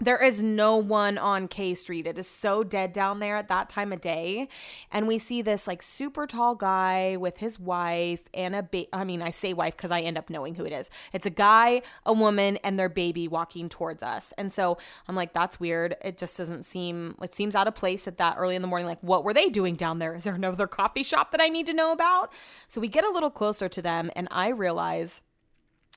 There 0.00 0.20
is 0.20 0.42
no 0.42 0.76
one 0.76 1.18
on 1.18 1.46
K 1.46 1.72
Street. 1.76 2.08
It 2.08 2.18
is 2.18 2.26
so 2.26 2.64
dead 2.64 2.92
down 2.92 3.20
there 3.20 3.36
at 3.36 3.46
that 3.46 3.68
time 3.68 3.92
of 3.92 4.00
day. 4.00 4.48
And 4.90 5.06
we 5.06 5.18
see 5.18 5.40
this 5.40 5.68
like 5.68 5.82
super 5.82 6.26
tall 6.26 6.56
guy 6.56 7.16
with 7.16 7.38
his 7.38 7.60
wife 7.60 8.28
and 8.34 8.56
a 8.56 8.64
baby. 8.64 8.88
I 8.92 9.04
mean, 9.04 9.22
I 9.22 9.30
say 9.30 9.52
wife 9.52 9.76
because 9.76 9.92
I 9.92 10.00
end 10.00 10.18
up 10.18 10.30
knowing 10.30 10.56
who 10.56 10.64
it 10.64 10.72
is. 10.72 10.90
It's 11.12 11.26
a 11.26 11.30
guy, 11.30 11.82
a 12.04 12.12
woman, 12.12 12.56
and 12.64 12.76
their 12.76 12.88
baby 12.88 13.28
walking 13.28 13.68
towards 13.68 14.02
us. 14.02 14.34
And 14.36 14.52
so 14.52 14.78
I'm 15.06 15.14
like, 15.14 15.32
that's 15.32 15.60
weird. 15.60 15.94
It 16.02 16.18
just 16.18 16.36
doesn't 16.36 16.64
seem, 16.64 17.14
it 17.22 17.32
seems 17.36 17.54
out 17.54 17.68
of 17.68 17.76
place 17.76 18.08
at 18.08 18.18
that 18.18 18.34
early 18.36 18.56
in 18.56 18.62
the 18.62 18.68
morning. 18.68 18.88
Like, 18.88 19.00
what 19.00 19.22
were 19.22 19.32
they 19.32 19.48
doing 19.48 19.76
down 19.76 20.00
there? 20.00 20.16
Is 20.16 20.24
there 20.24 20.34
another 20.34 20.66
coffee 20.66 21.04
shop 21.04 21.30
that 21.30 21.40
I 21.40 21.48
need 21.48 21.66
to 21.66 21.72
know 21.72 21.92
about? 21.92 22.32
So 22.66 22.80
we 22.80 22.88
get 22.88 23.04
a 23.04 23.10
little 23.10 23.30
closer 23.30 23.68
to 23.68 23.80
them 23.80 24.10
and 24.16 24.26
I 24.32 24.48
realize 24.48 25.22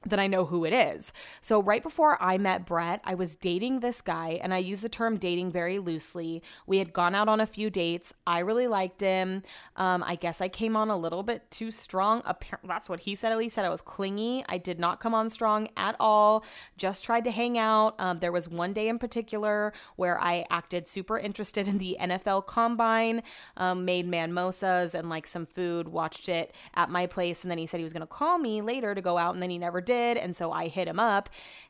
then 0.06 0.20
I 0.20 0.28
know 0.28 0.46
who 0.46 0.64
it 0.64 0.74
is. 0.74 1.12
So, 1.42 1.62
right 1.62 1.82
before 1.82 2.22
I 2.22 2.38
met 2.38 2.66
Brett, 2.66 3.02
I 3.04 3.16
was 3.16 3.36
dating 3.36 3.80
this 3.80 4.02
guy, 4.02 4.40
and 4.42 4.54
I 4.54 4.58
use 4.60 4.82
the 4.82 4.90
term 4.90 5.18
dating 5.18 5.52
very 5.52 5.80
loosely. 5.80 6.44
We 6.68 6.78
had 6.78 6.94
gone 6.94 7.16
out 7.16 7.28
on 7.28 7.42
a 7.42 7.48
few 7.48 7.70
dates. 7.70 8.14
I 8.28 8.40
really 8.40 8.68
liked 8.68 9.02
him. 9.02 9.42
Um, 9.76 10.04
I 10.04 10.16
guess 10.16 10.40
I 10.40 10.50
came 10.50 10.76
on 10.76 10.90
a 10.90 10.98
little 10.98 11.24
bit 11.24 11.50
too 11.50 11.72
strong. 11.72 12.22
Apparently, 12.26 12.68
that's 12.68 12.90
what 12.90 13.02
he 13.02 13.16
said. 13.16 13.32
At 13.32 13.40
least 13.40 13.56
said 13.56 13.66
I 13.66 13.70
was 13.70 13.82
clingy. 13.82 14.46
I 14.48 14.60
did 14.60 14.80
not 14.80 15.00
come 15.00 15.16
on 15.16 15.30
strong 15.30 15.68
at 15.76 15.96
all. 16.00 16.46
Just 16.78 17.04
tried 17.04 17.24
to 17.24 17.32
hang 17.32 17.58
out. 17.58 17.96
Um, 18.00 18.20
there 18.20 18.32
was 18.32 18.48
one 18.48 18.74
day 18.74 18.90
in 18.90 19.00
particular 19.00 19.74
where 19.96 20.22
I 20.22 20.46
acted 20.52 20.88
super 20.88 21.18
interested 21.18 21.68
in 21.68 21.80
the 21.80 21.98
NFL 22.00 22.46
Combine, 22.46 23.24
um, 23.58 23.84
made 23.84 24.08
manmosas 24.08 24.94
and 24.94 25.10
like 25.10 25.26
some 25.26 25.46
food, 25.46 25.88
watched 25.88 26.30
it 26.30 26.54
at 26.76 26.90
my 26.90 27.08
place, 27.08 27.44
and 27.44 27.50
then 27.50 27.58
he 27.58 27.66
said 27.66 27.80
he 27.80 27.84
was 27.84 27.94
going 27.94 28.02
to 28.02 28.08
call 28.08 28.38
me 28.38 28.62
later 28.62 28.94
to 28.94 29.02
go 29.02 29.18
out, 29.18 29.34
and 29.34 29.42
then 29.42 29.50
he 29.50 29.58
never 29.58 29.82
did. 29.88 30.18
And 30.18 30.36
so 30.36 30.52
I 30.52 30.68
hit 30.68 30.88
him 30.88 31.00
up 31.00 31.30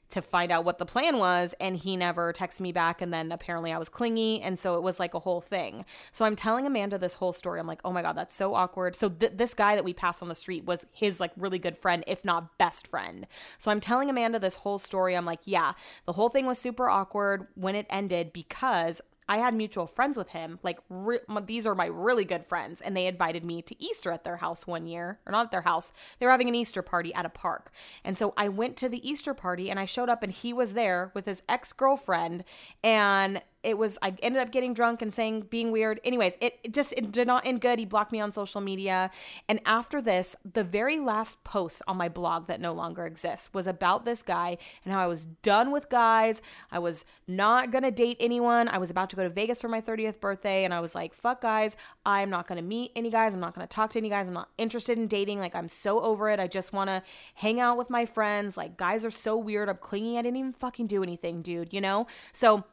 to 0.10 0.22
find 0.22 0.52
out 0.52 0.64
what 0.64 0.78
the 0.78 0.86
plan 0.86 1.18
was 1.18 1.54
and 1.60 1.76
he 1.76 1.98
never 1.98 2.32
texted 2.32 2.62
me 2.62 2.72
back 2.72 3.02
and 3.02 3.14
then 3.14 3.32
apparently 3.32 3.74
I 3.74 3.78
was 3.78 3.90
clingy 3.90 4.42
and 4.42 4.58
so 4.58 4.76
it 4.76 4.84
was 4.84 5.00
like 5.00 5.14
a 5.14 5.20
whole 5.20 5.42
thing. 5.42 5.86
So 6.12 6.24
I'm 6.24 6.36
telling 6.36 6.66
Amanda 6.66 6.98
this 6.98 7.16
whole 7.16 7.34
story. 7.34 7.60
I'm 7.60 7.68
like, 7.68 7.82
"Oh 7.84 7.92
my 7.92 8.02
god, 8.02 8.16
that's 8.16 8.36
so 8.36 8.56
awkward." 8.56 8.96
So 8.96 9.10
th- 9.10 9.34
this 9.36 9.54
guy 9.54 9.76
that 9.76 9.84
we 9.84 9.94
passed 9.94 10.22
on 10.22 10.30
the 10.30 10.36
street 10.36 10.66
was 10.66 10.86
his 10.94 11.20
like 11.20 11.32
really 11.36 11.60
good 11.60 11.78
friend, 11.78 12.04
if 12.08 12.24
not 12.24 12.58
best 12.58 12.88
friend. 12.88 13.28
So 13.58 13.70
I'm 13.70 13.82
telling 13.82 14.10
Amanda 14.10 14.40
this 14.40 14.56
whole 14.56 14.80
story. 14.80 15.16
I'm 15.16 15.26
like, 15.26 15.42
"Yeah, 15.44 15.74
the 16.06 16.14
whole 16.14 16.30
thing 16.30 16.46
was 16.46 16.58
super 16.58 16.90
awkward 16.90 17.48
when 17.56 17.76
it 17.76 17.86
ended 17.90 18.32
because 18.34 19.02
I 19.30 19.38
had 19.38 19.54
mutual 19.54 19.88
friends 19.88 20.18
with 20.18 20.30
him. 20.30 20.60
Like 20.64 20.80
re- 20.90 21.20
these 21.46 21.66
are 21.66 21.76
my 21.76 21.88
really 21.88 22.26
good 22.26 22.46
friends, 22.46 22.82
and 22.82 22.96
they 22.96 23.08
invited 23.08 23.44
me 23.44 23.62
to 23.64 23.84
Easter 23.84 24.12
at 24.12 24.24
their 24.24 24.38
house 24.38 24.66
one 24.66 24.88
year, 24.88 25.20
or 25.26 25.32
not 25.32 25.46
at 25.46 25.52
their 25.52 25.62
house. 25.62 25.92
They 26.20 26.26
were 26.26 26.32
having 26.32 26.50
an 26.50 26.56
Easter 26.56 26.82
party 26.82 27.14
at 27.14 27.26
a 27.26 27.30
park, 27.30 27.72
and 28.04 28.18
so 28.18 28.34
I 28.38 28.50
went 28.50 28.78
to 28.78 28.90
the 28.90 29.08
Easter 29.08 29.34
party, 29.34 29.70
and 29.70 29.80
I 29.80 29.86
showed 29.86 30.10
up, 30.10 30.24
and 30.24 30.32
he 30.32 30.54
was 30.54 30.74
there 30.74 31.12
with 31.14 31.26
his 31.26 31.44
ex 31.50 31.74
girlfriend, 31.74 32.44
and 32.84 33.42
it 33.64 33.78
was 33.78 33.98
I 34.02 34.14
ended 34.22 34.42
up 34.42 34.52
getting 34.52 34.74
drunk 34.74 35.02
and 35.02 35.14
saying 35.14 35.48
being 35.50 35.72
weird. 35.72 36.00
Anyways, 36.04 36.38
it, 36.42 36.60
it 36.64 36.74
just 36.74 36.94
it 36.94 37.12
did 37.12 37.28
not 37.28 37.46
end 37.46 37.62
good. 37.62 37.80
He 37.80 37.86
blocked 37.86 38.12
me 38.12 38.20
on 38.22 38.32
social 38.32 38.62
media. 38.62 39.12
And 39.50 39.60
after 39.66 40.02
this, 40.02 40.36
the 40.54 40.64
very 40.64 41.00
last 41.00 41.44
post 41.44 41.82
on 41.88 41.98
my 41.98 42.08
blog 42.08 42.48
that 42.48 42.62
no 42.62 42.72
longer 42.72 43.06
exists 43.06 43.54
was 43.54 43.68
about 43.68 44.06
this 44.06 44.22
guy 44.22 44.58
and 44.86 44.94
how 44.94 45.00
I 45.00 45.08
was 45.08 45.26
done 45.26 45.72
with 45.72 45.90
guys. 45.90 46.42
I 46.72 46.80
was 46.80 47.04
not 47.28 47.72
gonna 47.72 47.92
date 47.92 48.18
anyone. 48.20 48.70
I 48.70 48.78
was 48.78 48.90
about 48.90 49.10
to 49.10 49.16
go 49.16 49.24
to 49.24 49.30
Vegas 49.30 49.62
for 49.62 49.68
my 49.68 49.82
30th 49.82 50.20
birthday 50.20 50.64
and 50.64 50.74
I 50.74 50.80
was 50.80 50.94
like, 50.94 51.14
fuck 51.14 51.42
guys, 51.42 51.76
I'm 52.06 52.30
not 52.30 52.48
gonna 52.48 52.62
meet 52.62 52.92
any 52.96 53.10
guys. 53.10 53.34
I'm 53.34 53.40
not 53.40 53.56
gonna 53.56 53.68
talk 53.68 53.92
to 53.94 54.00
any 54.00 54.10
guys. 54.10 54.28
I'm 54.28 54.34
not 54.34 54.50
interested 54.58 54.98
in 54.98 55.08
dating. 55.08 55.40
Like 55.40 55.56
I'm 55.56 55.70
so 55.70 56.00
over 56.02 56.30
it. 56.30 56.40
I 56.40 56.48
just 56.48 56.74
wanna 56.74 57.02
hang 57.34 57.60
out 57.60 57.78
with 57.78 57.90
my 57.90 58.06
friends. 58.06 58.56
Like 58.56 58.78
guys 58.78 59.04
are 59.04 59.12
so 59.12 59.36
weird. 59.36 59.68
I'm 59.68 59.78
clingy. 59.78 60.18
I 60.18 60.22
didn't 60.22 60.38
even 60.38 60.54
fucking 60.54 60.88
do 60.88 61.02
anything, 61.02 61.42
dude, 61.42 61.74
you 61.74 61.82
know? 61.82 62.08
So 62.32 62.64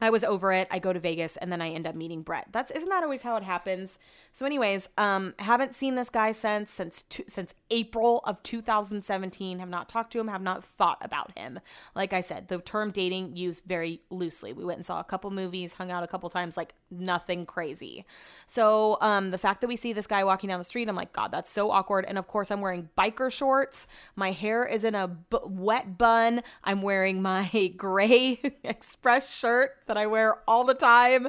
I 0.00 0.10
was 0.10 0.24
over 0.24 0.52
it. 0.52 0.66
I 0.70 0.80
go 0.80 0.92
to 0.92 0.98
Vegas 0.98 1.36
and 1.36 1.52
then 1.52 1.62
I 1.62 1.70
end 1.70 1.86
up 1.86 1.94
meeting 1.94 2.22
Brett. 2.22 2.48
That's 2.50 2.72
isn't 2.72 2.88
that 2.88 3.04
always 3.04 3.22
how 3.22 3.36
it 3.36 3.44
happens? 3.44 3.98
So, 4.32 4.44
anyways, 4.44 4.88
um, 4.98 5.34
haven't 5.38 5.74
seen 5.74 5.94
this 5.94 6.10
guy 6.10 6.32
since 6.32 6.72
since 6.72 7.04
since 7.28 7.54
April 7.70 8.20
of 8.24 8.42
2017. 8.42 9.60
Have 9.60 9.68
not 9.68 9.88
talked 9.88 10.12
to 10.12 10.20
him. 10.20 10.26
Have 10.26 10.42
not 10.42 10.64
thought 10.64 10.98
about 11.02 11.36
him. 11.38 11.60
Like 11.94 12.12
I 12.12 12.20
said, 12.20 12.48
the 12.48 12.58
term 12.58 12.90
dating 12.90 13.36
used 13.36 13.62
very 13.64 14.00
loosely. 14.10 14.52
We 14.52 14.64
went 14.64 14.78
and 14.78 14.86
saw 14.86 14.98
a 14.98 15.04
couple 15.04 15.30
movies, 15.30 15.74
hung 15.74 15.92
out 15.92 16.02
a 16.02 16.08
couple 16.08 16.28
times, 16.30 16.56
like 16.56 16.74
nothing 16.90 17.46
crazy. 17.46 18.04
So, 18.46 18.98
um, 19.02 19.30
the 19.30 19.38
fact 19.38 19.60
that 19.60 19.68
we 19.68 19.76
see 19.76 19.92
this 19.92 20.08
guy 20.08 20.24
walking 20.24 20.48
down 20.48 20.58
the 20.58 20.64
street, 20.64 20.88
I'm 20.88 20.96
like, 20.96 21.12
God, 21.12 21.30
that's 21.30 21.50
so 21.50 21.70
awkward. 21.70 22.06
And 22.08 22.18
of 22.18 22.26
course, 22.26 22.50
I'm 22.50 22.60
wearing 22.60 22.88
biker 22.98 23.30
shorts. 23.30 23.86
My 24.16 24.32
hair 24.32 24.64
is 24.64 24.82
in 24.82 24.96
a 24.96 25.06
b- 25.06 25.38
wet 25.44 25.96
bun. 25.96 26.42
I'm 26.64 26.82
wearing 26.82 27.22
my 27.22 27.72
gray 27.76 28.40
express 28.64 29.28
shirt 29.30 29.76
that 29.86 29.96
I 29.96 30.06
wear 30.06 30.36
all 30.48 30.64
the 30.64 30.74
time. 30.74 31.28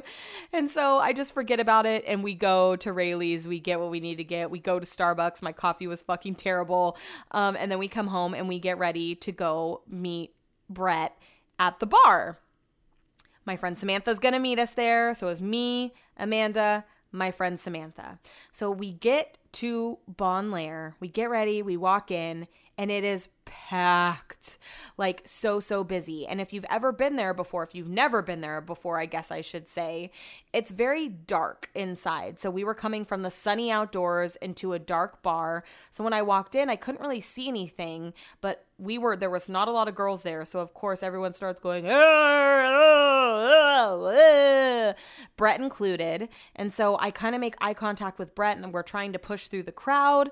And 0.52 0.70
so 0.70 0.98
I 0.98 1.12
just 1.12 1.34
forget 1.34 1.60
about 1.60 1.86
it 1.86 2.04
and 2.06 2.22
we 2.22 2.34
go 2.34 2.76
to 2.76 2.92
Raley's, 2.92 3.46
We 3.46 3.60
get 3.60 3.80
what 3.80 3.90
we 3.90 4.00
need 4.00 4.16
to 4.16 4.24
get. 4.24 4.50
We 4.50 4.58
go 4.58 4.78
to 4.78 4.86
Starbucks. 4.86 5.42
My 5.42 5.52
coffee 5.52 5.86
was 5.86 6.02
fucking 6.02 6.36
terrible. 6.36 6.96
Um, 7.30 7.56
and 7.58 7.70
then 7.70 7.78
we 7.78 7.88
come 7.88 8.08
home 8.08 8.34
and 8.34 8.48
we 8.48 8.58
get 8.58 8.78
ready 8.78 9.14
to 9.16 9.32
go 9.32 9.82
meet 9.88 10.34
Brett 10.68 11.16
at 11.58 11.80
the 11.80 11.86
bar. 11.86 12.38
My 13.44 13.56
friend 13.56 13.76
Samantha's 13.76 14.18
gonna 14.18 14.40
meet 14.40 14.58
us 14.58 14.72
there. 14.72 15.14
So 15.14 15.28
it's 15.28 15.40
me, 15.40 15.92
Amanda, 16.16 16.84
my 17.12 17.30
friend 17.30 17.58
Samantha. 17.60 18.18
So 18.52 18.70
we 18.70 18.92
get 18.92 19.38
to 19.52 19.98
Bonn 20.08 20.50
Lair. 20.50 20.96
We 20.98 21.08
get 21.08 21.30
ready, 21.30 21.62
we 21.62 21.76
walk 21.76 22.10
in, 22.10 22.48
and 22.78 22.90
it 22.90 23.04
is 23.04 23.28
packed 23.44 24.58
like 24.96 25.22
so 25.24 25.60
so 25.60 25.84
busy. 25.84 26.26
And 26.26 26.40
if 26.40 26.52
you've 26.52 26.64
ever 26.70 26.92
been 26.92 27.16
there 27.16 27.34
before 27.34 27.62
if 27.62 27.74
you've 27.74 27.88
never 27.88 28.22
been 28.22 28.40
there 28.40 28.60
before 28.60 28.98
i 28.98 29.06
guess 29.06 29.30
i 29.30 29.40
should 29.40 29.68
say 29.68 30.10
it's 30.52 30.70
very 30.70 31.08
dark 31.08 31.70
inside. 31.74 32.38
So 32.38 32.50
we 32.50 32.64
were 32.64 32.74
coming 32.74 33.04
from 33.04 33.22
the 33.22 33.30
sunny 33.30 33.70
outdoors 33.70 34.36
into 34.36 34.72
a 34.72 34.78
dark 34.78 35.22
bar. 35.22 35.64
So 35.90 36.04
when 36.04 36.12
i 36.12 36.22
walked 36.22 36.54
in 36.54 36.70
i 36.70 36.76
couldn't 36.76 37.00
really 37.00 37.20
see 37.20 37.48
anything 37.48 38.12
but 38.40 38.66
we 38.78 38.98
were 38.98 39.16
there 39.16 39.30
was 39.30 39.48
not 39.48 39.68
a 39.68 39.70
lot 39.70 39.88
of 39.88 39.94
girls 39.94 40.22
there. 40.22 40.44
So 40.44 40.58
of 40.58 40.74
course 40.74 41.02
everyone 41.02 41.32
starts 41.32 41.60
going 41.60 41.86
brett 45.36 45.60
included. 45.60 46.28
And 46.56 46.72
so 46.72 46.98
i 47.00 47.10
kind 47.10 47.34
of 47.34 47.40
make 47.40 47.56
eye 47.60 47.74
contact 47.74 48.18
with 48.18 48.34
brett 48.34 48.56
and 48.56 48.72
we're 48.72 48.82
trying 48.82 49.12
to 49.12 49.18
push 49.18 49.48
through 49.48 49.64
the 49.64 49.72
crowd 49.72 50.30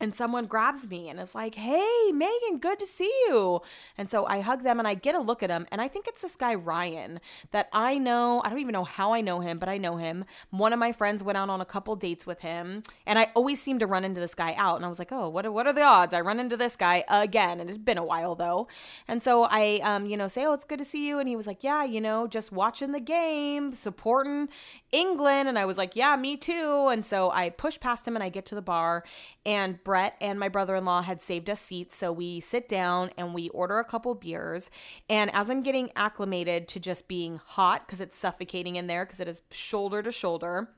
and 0.00 0.14
someone 0.14 0.46
grabs 0.46 0.88
me 0.88 1.08
and 1.08 1.20
is 1.20 1.34
like, 1.34 1.54
Hey, 1.54 2.10
Megan, 2.12 2.58
good 2.60 2.78
to 2.80 2.86
see 2.86 3.12
you. 3.26 3.60
And 3.96 4.10
so 4.10 4.26
I 4.26 4.40
hug 4.40 4.62
them 4.62 4.78
and 4.78 4.88
I 4.88 4.94
get 4.94 5.14
a 5.14 5.20
look 5.20 5.42
at 5.42 5.50
him. 5.50 5.66
And 5.70 5.80
I 5.80 5.88
think 5.88 6.08
it's 6.08 6.22
this 6.22 6.36
guy, 6.36 6.54
Ryan, 6.54 7.20
that 7.52 7.68
I 7.72 7.98
know. 7.98 8.42
I 8.44 8.50
don't 8.50 8.58
even 8.58 8.72
know 8.72 8.84
how 8.84 9.12
I 9.12 9.20
know 9.20 9.40
him, 9.40 9.58
but 9.58 9.68
I 9.68 9.78
know 9.78 9.96
him. 9.96 10.24
One 10.50 10.72
of 10.72 10.78
my 10.78 10.92
friends 10.92 11.22
went 11.22 11.38
out 11.38 11.48
on 11.48 11.60
a 11.60 11.64
couple 11.64 11.94
dates 11.94 12.26
with 12.26 12.40
him. 12.40 12.82
And 13.06 13.18
I 13.18 13.30
always 13.34 13.62
seem 13.62 13.78
to 13.78 13.86
run 13.86 14.04
into 14.04 14.20
this 14.20 14.34
guy 14.34 14.54
out. 14.54 14.76
And 14.76 14.84
I 14.84 14.88
was 14.88 14.98
like, 14.98 15.12
Oh, 15.12 15.28
what 15.28 15.46
are, 15.46 15.52
what 15.52 15.66
are 15.66 15.72
the 15.72 15.82
odds? 15.82 16.12
I 16.12 16.20
run 16.20 16.40
into 16.40 16.56
this 16.56 16.74
guy 16.74 17.04
again. 17.08 17.60
And 17.60 17.70
it's 17.70 17.78
been 17.78 17.98
a 17.98 18.04
while 18.04 18.34
though. 18.34 18.66
And 19.06 19.22
so 19.22 19.44
I, 19.44 19.80
um, 19.84 20.06
you 20.06 20.16
know, 20.16 20.26
say, 20.26 20.44
Oh, 20.44 20.54
it's 20.54 20.64
good 20.64 20.78
to 20.78 20.84
see 20.84 21.06
you. 21.06 21.20
And 21.20 21.28
he 21.28 21.36
was 21.36 21.46
like, 21.46 21.62
Yeah, 21.62 21.84
you 21.84 22.00
know, 22.00 22.26
just 22.26 22.50
watching 22.50 22.90
the 22.90 23.00
game, 23.00 23.74
supporting 23.74 24.48
England. 24.90 25.48
And 25.48 25.56
I 25.56 25.64
was 25.64 25.78
like, 25.78 25.94
Yeah, 25.94 26.16
me 26.16 26.36
too. 26.36 26.88
And 26.90 27.06
so 27.06 27.30
I 27.30 27.50
push 27.50 27.78
past 27.78 28.08
him 28.08 28.16
and 28.16 28.24
I 28.24 28.28
get 28.28 28.44
to 28.46 28.56
the 28.56 28.62
bar. 28.62 29.04
And 29.46 29.82
Brett 29.84 30.16
and 30.20 30.40
my 30.40 30.48
brother 30.48 30.74
in 30.74 30.84
law 30.84 31.02
had 31.02 31.20
saved 31.20 31.48
us 31.48 31.60
seats. 31.60 31.94
So 31.94 32.10
we 32.10 32.40
sit 32.40 32.68
down 32.68 33.10
and 33.16 33.34
we 33.34 33.50
order 33.50 33.78
a 33.78 33.84
couple 33.84 34.14
beers. 34.14 34.70
And 35.08 35.32
as 35.34 35.50
I'm 35.50 35.62
getting 35.62 35.90
acclimated 35.94 36.66
to 36.68 36.80
just 36.80 37.06
being 37.06 37.40
hot, 37.44 37.86
because 37.86 38.00
it's 38.00 38.16
suffocating 38.16 38.76
in 38.76 38.86
there, 38.86 39.04
because 39.04 39.20
it 39.20 39.28
is 39.28 39.42
shoulder 39.50 40.02
to 40.02 40.10
shoulder. 40.10 40.70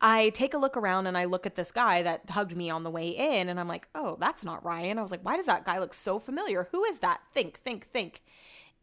I 0.00 0.30
take 0.30 0.54
a 0.54 0.58
look 0.58 0.76
around 0.76 1.08
and 1.08 1.18
I 1.18 1.24
look 1.24 1.44
at 1.44 1.56
this 1.56 1.72
guy 1.72 2.02
that 2.02 2.30
hugged 2.30 2.56
me 2.56 2.70
on 2.70 2.84
the 2.84 2.90
way 2.90 3.08
in, 3.08 3.48
and 3.48 3.58
I'm 3.58 3.66
like, 3.66 3.88
oh, 3.96 4.16
that's 4.20 4.44
not 4.44 4.64
Ryan. 4.64 4.96
I 4.96 5.02
was 5.02 5.10
like, 5.10 5.24
why 5.24 5.36
does 5.36 5.46
that 5.46 5.64
guy 5.64 5.80
look 5.80 5.92
so 5.92 6.20
familiar? 6.20 6.68
Who 6.70 6.84
is 6.84 6.98
that? 7.00 7.20
Think, 7.32 7.58
think, 7.58 7.86
think. 7.86 8.22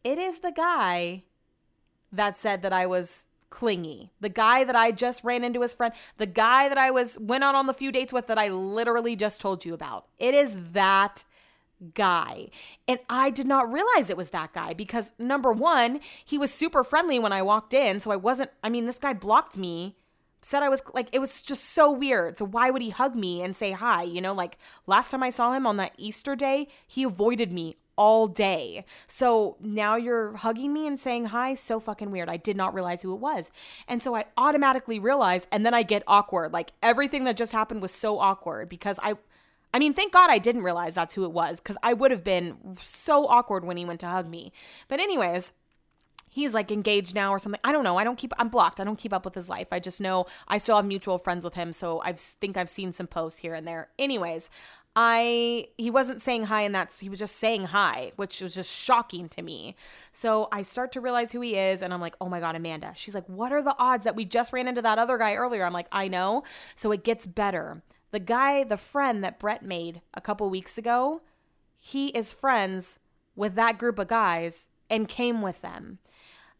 It 0.03 0.17
is 0.17 0.39
the 0.39 0.51
guy 0.51 1.23
that 2.11 2.37
said 2.37 2.61
that 2.63 2.73
I 2.73 2.85
was 2.85 3.27
clingy. 3.49 4.11
The 4.19 4.29
guy 4.29 4.63
that 4.63 4.75
I 4.75 4.91
just 4.91 5.23
ran 5.23 5.43
into 5.43 5.61
his 5.61 5.73
friend, 5.73 5.93
the 6.17 6.25
guy 6.25 6.69
that 6.69 6.77
I 6.77 6.91
was 6.91 7.17
went 7.19 7.43
out 7.43 7.55
on 7.55 7.67
the 7.67 7.73
few 7.73 7.91
dates 7.91 8.13
with 8.13 8.27
that 8.27 8.37
I 8.37 8.49
literally 8.49 9.15
just 9.15 9.41
told 9.41 9.65
you 9.65 9.73
about. 9.73 10.07
It 10.17 10.33
is 10.33 10.57
that 10.73 11.23
guy. 11.93 12.49
And 12.87 12.99
I 13.09 13.29
did 13.29 13.47
not 13.47 13.71
realize 13.71 14.09
it 14.09 14.17
was 14.17 14.29
that 14.29 14.53
guy 14.53 14.73
because 14.73 15.11
number 15.19 15.51
1, 15.51 15.99
he 16.23 16.37
was 16.37 16.53
super 16.53 16.83
friendly 16.83 17.19
when 17.19 17.33
I 17.33 17.41
walked 17.41 17.73
in, 17.73 17.99
so 17.99 18.11
I 18.11 18.15
wasn't 18.15 18.51
I 18.63 18.69
mean, 18.69 18.85
this 18.85 18.99
guy 18.99 19.13
blocked 19.13 19.57
me 19.57 19.95
said 20.45 20.61
I 20.61 20.69
was 20.69 20.83
like, 20.93 21.09
it 21.11 21.17
was 21.17 21.41
just 21.41 21.63
so 21.63 21.91
weird. 21.91 22.37
So 22.37 22.45
why 22.45 22.69
would 22.69 22.83
he 22.83 22.91
hug 22.91 23.15
me 23.15 23.41
and 23.41 23.55
say 23.55 23.71
hi? 23.71 24.03
You 24.03 24.21
know, 24.21 24.33
like 24.33 24.59
last 24.85 25.09
time 25.09 25.23
I 25.23 25.31
saw 25.31 25.53
him 25.53 25.65
on 25.65 25.77
that 25.77 25.93
Easter 25.97 26.35
day, 26.35 26.67
he 26.85 27.01
avoided 27.01 27.51
me 27.51 27.77
all 27.97 28.27
day. 28.27 28.85
So 29.07 29.57
now 29.59 29.95
you're 29.95 30.35
hugging 30.37 30.73
me 30.73 30.87
and 30.87 30.99
saying 30.99 31.25
hi. 31.25 31.55
So 31.55 31.79
fucking 31.79 32.11
weird. 32.11 32.29
I 32.29 32.37
did 32.37 32.57
not 32.57 32.73
realize 32.73 33.01
who 33.01 33.13
it 33.13 33.19
was. 33.19 33.51
And 33.87 34.01
so 34.01 34.15
I 34.15 34.25
automatically 34.37 34.99
realize, 34.99 35.47
and 35.51 35.65
then 35.65 35.73
I 35.73 35.83
get 35.83 36.03
awkward. 36.07 36.53
Like 36.53 36.71
everything 36.81 37.23
that 37.25 37.37
just 37.37 37.51
happened 37.51 37.81
was 37.81 37.91
so 37.91 38.19
awkward 38.19 38.69
because 38.69 38.99
I. 39.01 39.15
I 39.73 39.79
mean, 39.79 39.93
thank 39.93 40.13
God 40.13 40.29
I 40.29 40.37
didn't 40.37 40.63
realize 40.63 40.95
that's 40.95 41.15
who 41.15 41.25
it 41.25 41.33
was 41.33 41.59
because 41.59 41.75
I 41.83 41.91
would 41.91 42.09
have 42.11 42.23
been 42.23 42.77
so 42.81 43.27
awkward 43.27 43.65
when 43.65 43.75
he 43.75 43.83
went 43.83 43.99
to 43.99 44.07
hug 44.07 44.25
me. 44.25 44.53
But, 44.87 45.01
anyways, 45.01 45.51
he's 46.35 46.53
like 46.53 46.71
engaged 46.71 47.15
now 47.15 47.31
or 47.31 47.39
something. 47.39 47.59
I 47.63 47.71
don't 47.71 47.83
know. 47.83 47.97
I 47.97 48.03
don't 48.03 48.17
keep 48.17 48.33
I'm 48.37 48.49
blocked. 48.49 48.79
I 48.79 48.83
don't 48.83 48.97
keep 48.97 49.13
up 49.13 49.25
with 49.25 49.35
his 49.35 49.49
life. 49.49 49.67
I 49.71 49.79
just 49.79 50.01
know 50.01 50.27
I 50.47 50.59
still 50.59 50.75
have 50.75 50.85
mutual 50.85 51.17
friends 51.17 51.43
with 51.43 51.55
him, 51.55 51.73
so 51.73 52.01
I 52.03 52.13
think 52.13 52.57
I've 52.57 52.69
seen 52.69 52.93
some 52.93 53.07
posts 53.07 53.39
here 53.39 53.53
and 53.53 53.65
there. 53.67 53.89
Anyways, 53.97 54.49
I 54.95 55.67
he 55.77 55.89
wasn't 55.91 56.21
saying 56.21 56.45
hi 56.45 56.61
and 56.61 56.73
that's 56.73 56.99
he 56.99 57.09
was 57.09 57.19
just 57.19 57.35
saying 57.35 57.65
hi, 57.65 58.13
which 58.15 58.41
was 58.41 58.55
just 58.55 58.73
shocking 58.73 59.27
to 59.29 59.41
me. 59.41 59.75
So 60.13 60.47
I 60.51 60.61
start 60.61 60.93
to 60.93 61.01
realize 61.01 61.31
who 61.31 61.41
he 61.41 61.55
is 61.55 61.81
and 61.81 61.93
I'm 61.93 61.99
like, 61.99 62.15
"Oh 62.21 62.29
my 62.29 62.39
god, 62.39 62.55
Amanda." 62.55 62.93
She's 62.95 63.13
like, 63.13 63.27
"What 63.27 63.51
are 63.51 63.61
the 63.61 63.75
odds 63.77 64.05
that 64.05 64.15
we 64.15 64.23
just 64.23 64.53
ran 64.53 64.67
into 64.67 64.81
that 64.81 64.97
other 64.97 65.17
guy 65.17 65.35
earlier?" 65.35 65.65
I'm 65.65 65.73
like, 65.73 65.89
"I 65.91 66.07
know." 66.07 66.43
So 66.75 66.91
it 66.91 67.03
gets 67.03 67.25
better. 67.25 67.83
The 68.11 68.19
guy, 68.19 68.63
the 68.63 68.77
friend 68.77 69.23
that 69.23 69.39
Brett 69.39 69.63
made 69.63 70.01
a 70.13 70.21
couple 70.21 70.49
weeks 70.49 70.77
ago, 70.77 71.21
he 71.77 72.07
is 72.09 72.31
friends 72.31 72.99
with 73.35 73.55
that 73.55 73.77
group 73.77 73.99
of 73.99 74.07
guys 74.07 74.69
and 74.89 75.09
came 75.09 75.41
with 75.41 75.61
them. 75.61 75.99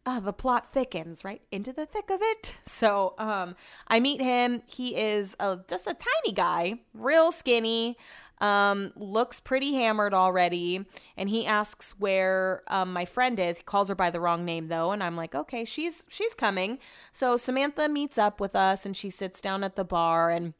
Uh, 0.08 0.20
the 0.20 0.34
plot 0.34 0.72
thickens 0.72 1.24
right 1.24 1.42
into 1.52 1.74
the 1.74 1.86
thick 1.86 2.10
of 2.12 2.22
it. 2.22 2.54
So 2.68 3.16
um, 3.18 3.56
I 3.88 4.00
meet 4.00 4.22
him. 4.22 4.62
He 4.68 4.96
is 4.96 5.36
a, 5.40 5.60
just 5.68 5.88
a 5.88 5.96
tiny 5.96 6.36
guy, 6.36 6.76
real 6.94 7.32
skinny, 7.32 7.98
um, 8.42 8.92
looks 8.96 9.40
pretty 9.40 9.74
hammered 9.76 10.14
already. 10.14 10.86
And 11.16 11.30
he 11.30 11.46
asks 11.46 11.96
where 11.98 12.62
um, 12.68 12.92
my 12.92 13.06
friend 13.06 13.40
is. 13.40 13.58
He 13.58 13.64
calls 13.64 13.90
her 13.90 13.96
by 13.96 14.10
the 14.10 14.20
wrong 14.20 14.46
name 14.46 14.68
though, 14.68 14.92
and 14.92 15.02
I'm 15.02 15.16
like, 15.16 15.34
okay, 15.34 15.66
she's 15.66 16.04
she's 16.10 16.34
coming. 16.34 16.80
So 17.14 17.38
Samantha 17.38 17.88
meets 17.88 18.18
up 18.18 18.40
with 18.40 18.56
us, 18.56 18.86
and 18.86 18.96
she 18.96 19.10
sits 19.10 19.42
down 19.42 19.64
at 19.64 19.76
the 19.76 19.86
bar 19.86 20.30
and 20.30 20.54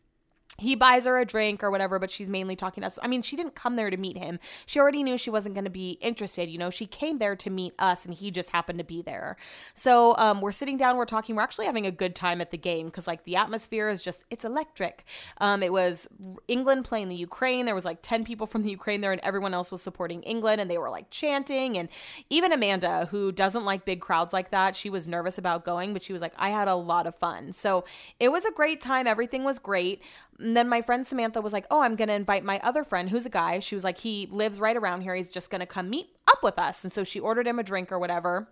he 0.58 0.76
buys 0.76 1.06
her 1.06 1.20
a 1.20 1.26
drink 1.26 1.64
or 1.64 1.72
whatever, 1.72 2.00
but 2.00 2.12
she's 2.12 2.30
mainly 2.30 2.56
talking 2.56 2.82
to 2.82 2.88
us. 2.88 2.98
I 3.02 3.08
mean, 3.08 3.22
she 3.22 3.36
didn't 3.36 3.56
come 3.56 3.76
there 3.76 3.90
to 3.90 3.98
meet 3.98 4.18
him. 4.18 4.40
She 4.66 4.80
already 4.80 5.04
knew 5.04 5.18
she 5.18 5.30
wasn't 5.30 5.56
going 5.56 5.66
to 5.66 5.72
be 5.72 5.92
interested. 6.02 6.50
You 6.50 6.58
know, 6.58 6.70
she 6.70 6.86
came 6.86 7.18
there 7.18 7.36
to 7.36 7.50
meet 7.50 7.74
us, 7.80 8.06
and 8.06 8.14
he 8.14 8.32
just 8.32 8.52
happened 8.52 8.80
to 8.80 8.86
be 8.86 9.02
there. 9.02 9.38
So 9.74 10.16
um, 10.18 10.42
we're 10.42 10.52
sitting 10.52 10.78
down, 10.78 10.98
we're 10.98 11.06
talking, 11.06 11.36
we're 11.36 11.42
actually 11.42 11.66
having 11.66 11.86
a 11.86 11.92
good 11.92 12.16
time 12.16 12.42
at 12.42 12.52
the 12.52 12.58
game 12.58 12.88
because 12.88 13.08
like 13.08 13.24
the 13.26 13.36
atmosphere 13.36 13.90
is 13.90 14.02
just 14.02 14.24
it's 14.30 14.46
electric. 14.46 15.06
Um, 15.40 15.62
it 15.62 15.74
was 15.74 16.08
England 16.48 16.86
playing 16.86 17.10
the 17.10 17.16
Ukraine. 17.16 17.66
There 17.66 17.76
was 17.76 17.86
like 17.86 18.00
ten 18.02 18.24
people 18.24 18.48
from 18.48 18.64
the 18.64 18.70
Ukraine 18.70 19.02
there, 19.02 19.12
and 19.12 19.22
everyone 19.22 19.54
else 19.54 19.72
was 19.72 19.82
supporting 19.82 20.24
England, 20.24 20.62
and 20.62 20.70
they 20.72 20.78
were 20.78 20.90
like 20.90 21.10
chanting. 21.10 21.78
And 21.78 21.90
even 22.30 22.52
Amanda, 22.52 23.08
who 23.12 23.32
doesn't 23.32 23.66
like 23.66 23.86
big 23.86 24.02
crowds 24.02 24.34
like 24.34 24.52
that, 24.52 24.76
she 24.76 24.90
was 24.90 25.08
nervous 25.08 25.38
about 25.38 25.66
going, 25.66 25.94
but 25.94 26.04
she 26.04 26.14
was 26.14 26.22
like, 26.22 26.34
I 26.38 26.50
had 26.50 26.68
a 26.68 26.76
lot 26.76 27.08
of 27.08 27.16
fun. 27.16 27.54
So 27.54 27.86
it 28.20 28.32
was 28.32 28.46
a 28.46 28.52
great 28.52 28.82
time. 28.82 29.08
Everything 29.08 29.44
was 29.44 29.60
great. 29.60 30.02
And 30.40 30.56
then 30.56 30.68
my 30.68 30.82
friend 30.82 31.06
Samantha 31.06 31.42
was 31.42 31.54
like, 31.54 31.66
Oh, 31.72 31.82
I'm 31.82 31.96
going 31.96 32.08
to 32.10 32.14
invite 32.14 32.44
my 32.44 32.60
other 32.64 32.84
friend 32.84 33.10
who's 33.10 33.26
a 33.26 33.30
guy. 33.30 33.60
She 33.60 33.76
was 33.76 33.84
like, 33.84 34.00
He 34.00 34.28
lives 34.32 34.60
right 34.60 34.76
around 34.76 35.02
here. 35.02 35.16
He's 35.16 35.30
just 35.30 35.50
going 35.50 35.60
to 35.60 35.66
come 35.66 35.90
meet 35.90 36.10
up 36.30 36.44
with 36.44 36.60
us. 36.60 36.84
And 36.84 36.92
so 36.92 37.04
she 37.04 37.20
ordered 37.20 37.48
him 37.48 37.60
a 37.60 37.64
drink 37.64 37.92
or 37.92 38.00
whatever. 38.00 38.50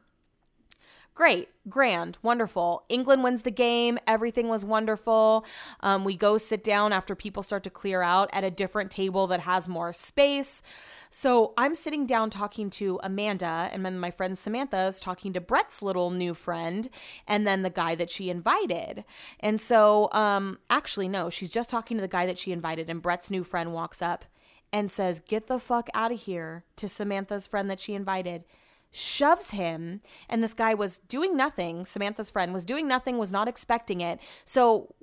Great, 1.15 1.49
grand, 1.69 2.17
wonderful. 2.23 2.83
England 2.89 3.23
wins 3.23 3.43
the 3.43 3.51
game. 3.51 3.99
Everything 4.07 4.47
was 4.47 4.65
wonderful. 4.65 5.45
Um, 5.81 6.03
we 6.03 6.17
go 6.17 6.39
sit 6.39 6.63
down 6.63 6.91
after 6.91 7.13
people 7.13 7.43
start 7.43 7.63
to 7.65 7.69
clear 7.69 8.01
out 8.01 8.31
at 8.33 8.43
a 8.43 8.49
different 8.49 8.89
table 8.89 9.27
that 9.27 9.41
has 9.41 9.69
more 9.69 9.93
space. 9.93 10.63
So 11.11 11.53
I'm 11.55 11.75
sitting 11.75 12.07
down 12.07 12.31
talking 12.31 12.71
to 12.71 12.99
Amanda, 13.03 13.69
and 13.71 13.85
then 13.85 13.99
my 13.99 14.09
friend 14.09 14.35
Samantha 14.35 14.87
is 14.87 14.99
talking 14.99 15.33
to 15.33 15.41
Brett's 15.41 15.83
little 15.83 16.09
new 16.09 16.33
friend, 16.33 16.89
and 17.27 17.45
then 17.45 17.61
the 17.61 17.69
guy 17.69 17.93
that 17.93 18.09
she 18.09 18.31
invited. 18.31 19.05
And 19.39 19.61
so, 19.61 20.11
um, 20.13 20.57
actually, 20.71 21.09
no, 21.09 21.29
she's 21.29 21.51
just 21.51 21.69
talking 21.69 21.95
to 21.97 22.01
the 22.01 22.07
guy 22.07 22.25
that 22.25 22.39
she 22.39 22.51
invited, 22.51 22.89
and 22.89 23.03
Brett's 23.03 23.29
new 23.29 23.43
friend 23.43 23.71
walks 23.71 24.01
up 24.01 24.25
and 24.71 24.89
says, 24.89 25.19
Get 25.19 25.45
the 25.45 25.59
fuck 25.59 25.89
out 25.93 26.11
of 26.11 26.21
here 26.21 26.63
to 26.77 26.89
Samantha's 26.89 27.45
friend 27.45 27.69
that 27.69 27.79
she 27.79 27.93
invited 27.93 28.45
shoves 28.93 29.49
him 29.51 29.99
and 30.29 30.41
this 30.41 30.53
guy 30.53 30.73
was 30.73 30.99
doing 30.99 31.35
nothing. 31.35 31.85
Samantha's 31.85 32.29
friend 32.29 32.53
was 32.53 32.63
doing 32.63 32.87
nothing 32.87 33.17
was 33.17 33.31
not 33.31 33.47
expecting 33.47 33.99
it. 33.99 34.19
So 34.45 34.93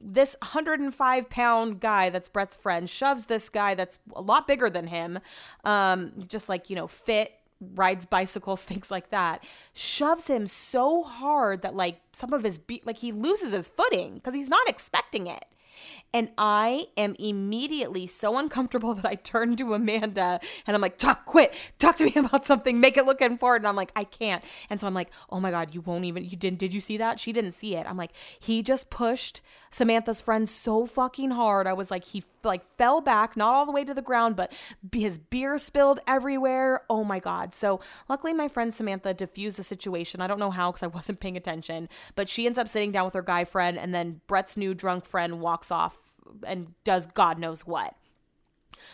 this 0.00 0.36
105 0.42 1.30
pound 1.30 1.80
guy 1.80 2.10
that's 2.10 2.28
brett's 2.28 2.56
friend 2.56 2.90
shoves 2.90 3.24
this 3.26 3.48
guy 3.48 3.74
that's 3.74 3.98
a 4.14 4.20
lot 4.20 4.46
bigger 4.46 4.68
than 4.68 4.86
him 4.86 5.18
um, 5.64 6.12
just 6.26 6.48
like 6.48 6.70
you 6.70 6.76
know 6.76 6.86
fit 6.86 7.32
rides 7.74 8.06
bicycles 8.06 8.62
things 8.64 8.90
like 8.90 9.10
that 9.10 9.42
shoves 9.72 10.26
him 10.28 10.46
so 10.46 11.02
hard 11.02 11.62
that 11.62 11.74
like 11.74 12.00
some 12.12 12.32
of 12.32 12.42
his 12.42 12.58
be- 12.58 12.82
like 12.84 12.98
he 12.98 13.12
loses 13.12 13.52
his 13.52 13.68
footing 13.68 14.14
because 14.14 14.34
he's 14.34 14.48
not 14.48 14.68
expecting 14.68 15.26
it 15.26 15.44
and 16.12 16.30
I 16.38 16.86
am 16.96 17.14
immediately 17.18 18.06
so 18.06 18.38
uncomfortable 18.38 18.94
that 18.98 19.06
I 19.06 19.14
turn 19.14 19.56
to 19.56 19.74
Amanda 19.74 20.40
and 20.66 20.74
I'm 20.74 20.80
like, 20.80 20.98
talk, 20.98 21.24
quit, 21.24 21.54
talk 21.78 21.96
to 21.96 22.04
me 22.04 22.12
about 22.16 22.46
something, 22.46 22.80
make 22.80 22.96
it 22.96 23.06
look 23.06 23.20
important. 23.20 23.64
And 23.64 23.68
I'm 23.68 23.76
like, 23.76 23.92
I 23.96 24.04
can't. 24.04 24.42
And 24.70 24.80
so 24.80 24.86
I'm 24.86 24.94
like, 24.94 25.10
oh 25.30 25.40
my 25.40 25.50
God, 25.50 25.74
you 25.74 25.80
won't 25.80 26.04
even, 26.04 26.24
you 26.24 26.36
didn't, 26.36 26.58
did 26.58 26.72
you 26.72 26.80
see 26.80 26.96
that? 26.98 27.20
She 27.20 27.32
didn't 27.32 27.52
see 27.52 27.76
it. 27.76 27.86
I'm 27.88 27.96
like, 27.96 28.12
he 28.38 28.62
just 28.62 28.90
pushed 28.90 29.40
Samantha's 29.70 30.20
friend 30.20 30.48
so 30.48 30.86
fucking 30.86 31.30
hard. 31.30 31.66
I 31.66 31.72
was 31.72 31.90
like, 31.90 32.04
he 32.04 32.24
like 32.44 32.62
fell 32.76 33.00
back, 33.00 33.36
not 33.36 33.54
all 33.54 33.66
the 33.66 33.72
way 33.72 33.84
to 33.84 33.94
the 33.94 34.02
ground, 34.02 34.36
but 34.36 34.52
his 34.92 35.18
beer 35.18 35.58
spilled 35.58 36.00
everywhere. 36.06 36.82
Oh 36.88 37.04
my 37.04 37.18
God. 37.18 37.52
So 37.54 37.80
luckily, 38.08 38.32
my 38.32 38.48
friend 38.48 38.72
Samantha 38.72 39.14
diffused 39.14 39.58
the 39.58 39.64
situation. 39.64 40.20
I 40.20 40.26
don't 40.26 40.38
know 40.38 40.50
how 40.50 40.70
because 40.70 40.82
I 40.82 40.88
wasn't 40.88 41.20
paying 41.20 41.36
attention, 41.36 41.88
but 42.14 42.28
she 42.28 42.46
ends 42.46 42.58
up 42.58 42.68
sitting 42.68 42.92
down 42.92 43.04
with 43.04 43.14
her 43.14 43.22
guy 43.22 43.44
friend, 43.44 43.78
and 43.78 43.94
then 43.94 44.20
Brett's 44.26 44.56
new 44.56 44.74
drunk 44.74 45.04
friend 45.04 45.40
walks 45.40 45.67
off 45.70 45.96
and 46.46 46.74
does 46.84 47.06
God 47.06 47.38
knows 47.38 47.66
what. 47.66 47.94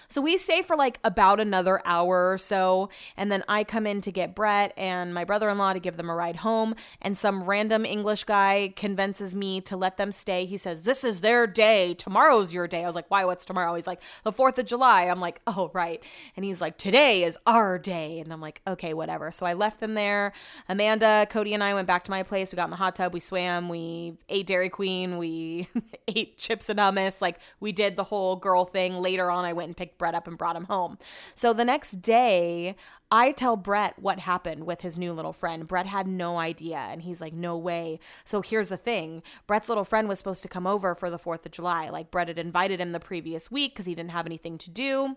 So 0.09 0.20
we 0.20 0.38
stay 0.38 0.62
for 0.62 0.77
like 0.77 0.99
about 1.05 1.40
another 1.40 1.81
hour 1.85 2.31
or 2.33 2.38
so, 2.38 2.88
and 3.16 3.31
then 3.31 3.42
I 3.49 3.64
come 3.64 3.87
in 3.87 4.01
to 4.03 4.12
get 4.12 4.35
Brett 4.35 4.73
and 4.77 5.14
my 5.14 5.25
brother 5.25 5.49
in 5.49 5.59
law 5.59 5.73
to 5.73 5.81
give 5.81 5.97
them 5.97 6.11
a 6.11 6.14
ride 6.14 6.37
home. 6.37 6.75
And 7.01 7.16
some 7.16 7.44
random 7.44 7.85
English 7.85 8.25
guy 8.25 8.73
convinces 8.77 9.35
me 9.35 9.61
to 9.62 9.77
let 9.77 9.97
them 9.97 10.12
stay. 10.12 10.44
He 10.44 10.57
says, 10.57 10.83
This 10.83 11.05
is 11.05 11.20
their 11.20 11.47
day. 11.47 11.94
Tomorrow's 11.94 12.53
your 12.53 12.66
day. 12.66 12.83
I 12.83 12.87
was 12.87 12.94
like, 12.94 13.11
Why? 13.11 13.25
What's 13.25 13.44
tomorrow? 13.44 13.75
He's 13.75 13.87
like, 13.87 14.01
The 14.25 14.33
4th 14.33 14.59
of 14.59 14.66
July. 14.66 15.05
I'm 15.05 15.20
like, 15.20 15.40
Oh, 15.47 15.70
right. 15.73 16.03
And 16.37 16.44
he's 16.44 16.61
like, 16.61 16.79
Today 16.79 17.25
is 17.25 17.38
our 17.47 17.79
day. 17.79 18.20
And 18.20 18.33
I'm 18.33 18.40
like, 18.40 18.61
Okay, 18.66 18.94
whatever. 18.94 19.31
So 19.31 19.47
I 19.47 19.55
left 19.55 19.81
them 19.81 19.94
there. 19.94 20.33
Amanda, 20.68 21.27
Cody, 21.31 21.55
and 21.55 21.62
I 21.62 21.75
went 21.75 21.87
back 21.87 22.05
to 22.05 22.11
my 22.11 22.23
place. 22.23 22.53
We 22.53 22.57
got 22.57 22.64
in 22.64 22.70
the 22.70 22.77
hot 22.77 22.97
tub. 22.97 23.12
We 23.12 23.20
swam. 23.20 23.68
We 23.68 24.16
ate 24.29 24.47
Dairy 24.47 24.70
Queen. 24.70 25.18
We 25.18 25.68
ate 26.09 26.38
chips 26.38 26.68
and 26.68 26.79
hummus. 26.79 27.20
Like, 27.20 27.38
we 27.61 27.73
did 27.73 27.97
the 27.97 28.05
whole 28.05 28.37
girl 28.37 28.64
thing. 28.64 28.97
Later 28.97 29.31
on, 29.31 29.44
I 29.44 29.53
went 29.53 29.73
and 29.74 29.76
picked 29.76 29.98
Brett 29.98 30.14
up 30.14 30.28
and 30.28 30.38
brought 30.38 30.56
him 30.56 30.64
home. 30.64 30.98
So 31.34 31.52
the 31.52 31.64
next 31.64 32.00
day, 32.00 32.76
I 33.10 33.32
tell 33.32 33.56
Brett 33.56 33.98
what 33.98 34.20
happened 34.20 34.64
with 34.64 34.82
his 34.82 34.96
new 34.96 35.12
little 35.12 35.32
friend. 35.32 35.66
Brett 35.66 35.87
had 35.87 36.06
no 36.06 36.38
idea, 36.38 36.78
and 36.78 37.02
he's 37.02 37.20
like, 37.20 37.32
no 37.32 37.56
way. 37.56 37.98
So 38.24 38.40
here's 38.40 38.68
the 38.68 38.76
thing 38.76 39.22
Brett's 39.46 39.68
little 39.68 39.84
friend 39.84 40.08
was 40.08 40.18
supposed 40.18 40.42
to 40.42 40.48
come 40.48 40.66
over 40.66 40.94
for 40.94 41.10
the 41.10 41.18
4th 41.18 41.44
of 41.46 41.52
July. 41.52 41.88
Like, 41.88 42.10
Brett 42.10 42.28
had 42.28 42.38
invited 42.38 42.80
him 42.80 42.92
the 42.92 43.00
previous 43.00 43.50
week 43.50 43.74
because 43.74 43.87
he 43.87 43.94
didn't 43.94 44.12
have 44.12 44.26
anything 44.26 44.58
to 44.58 44.70
do. 44.70 45.16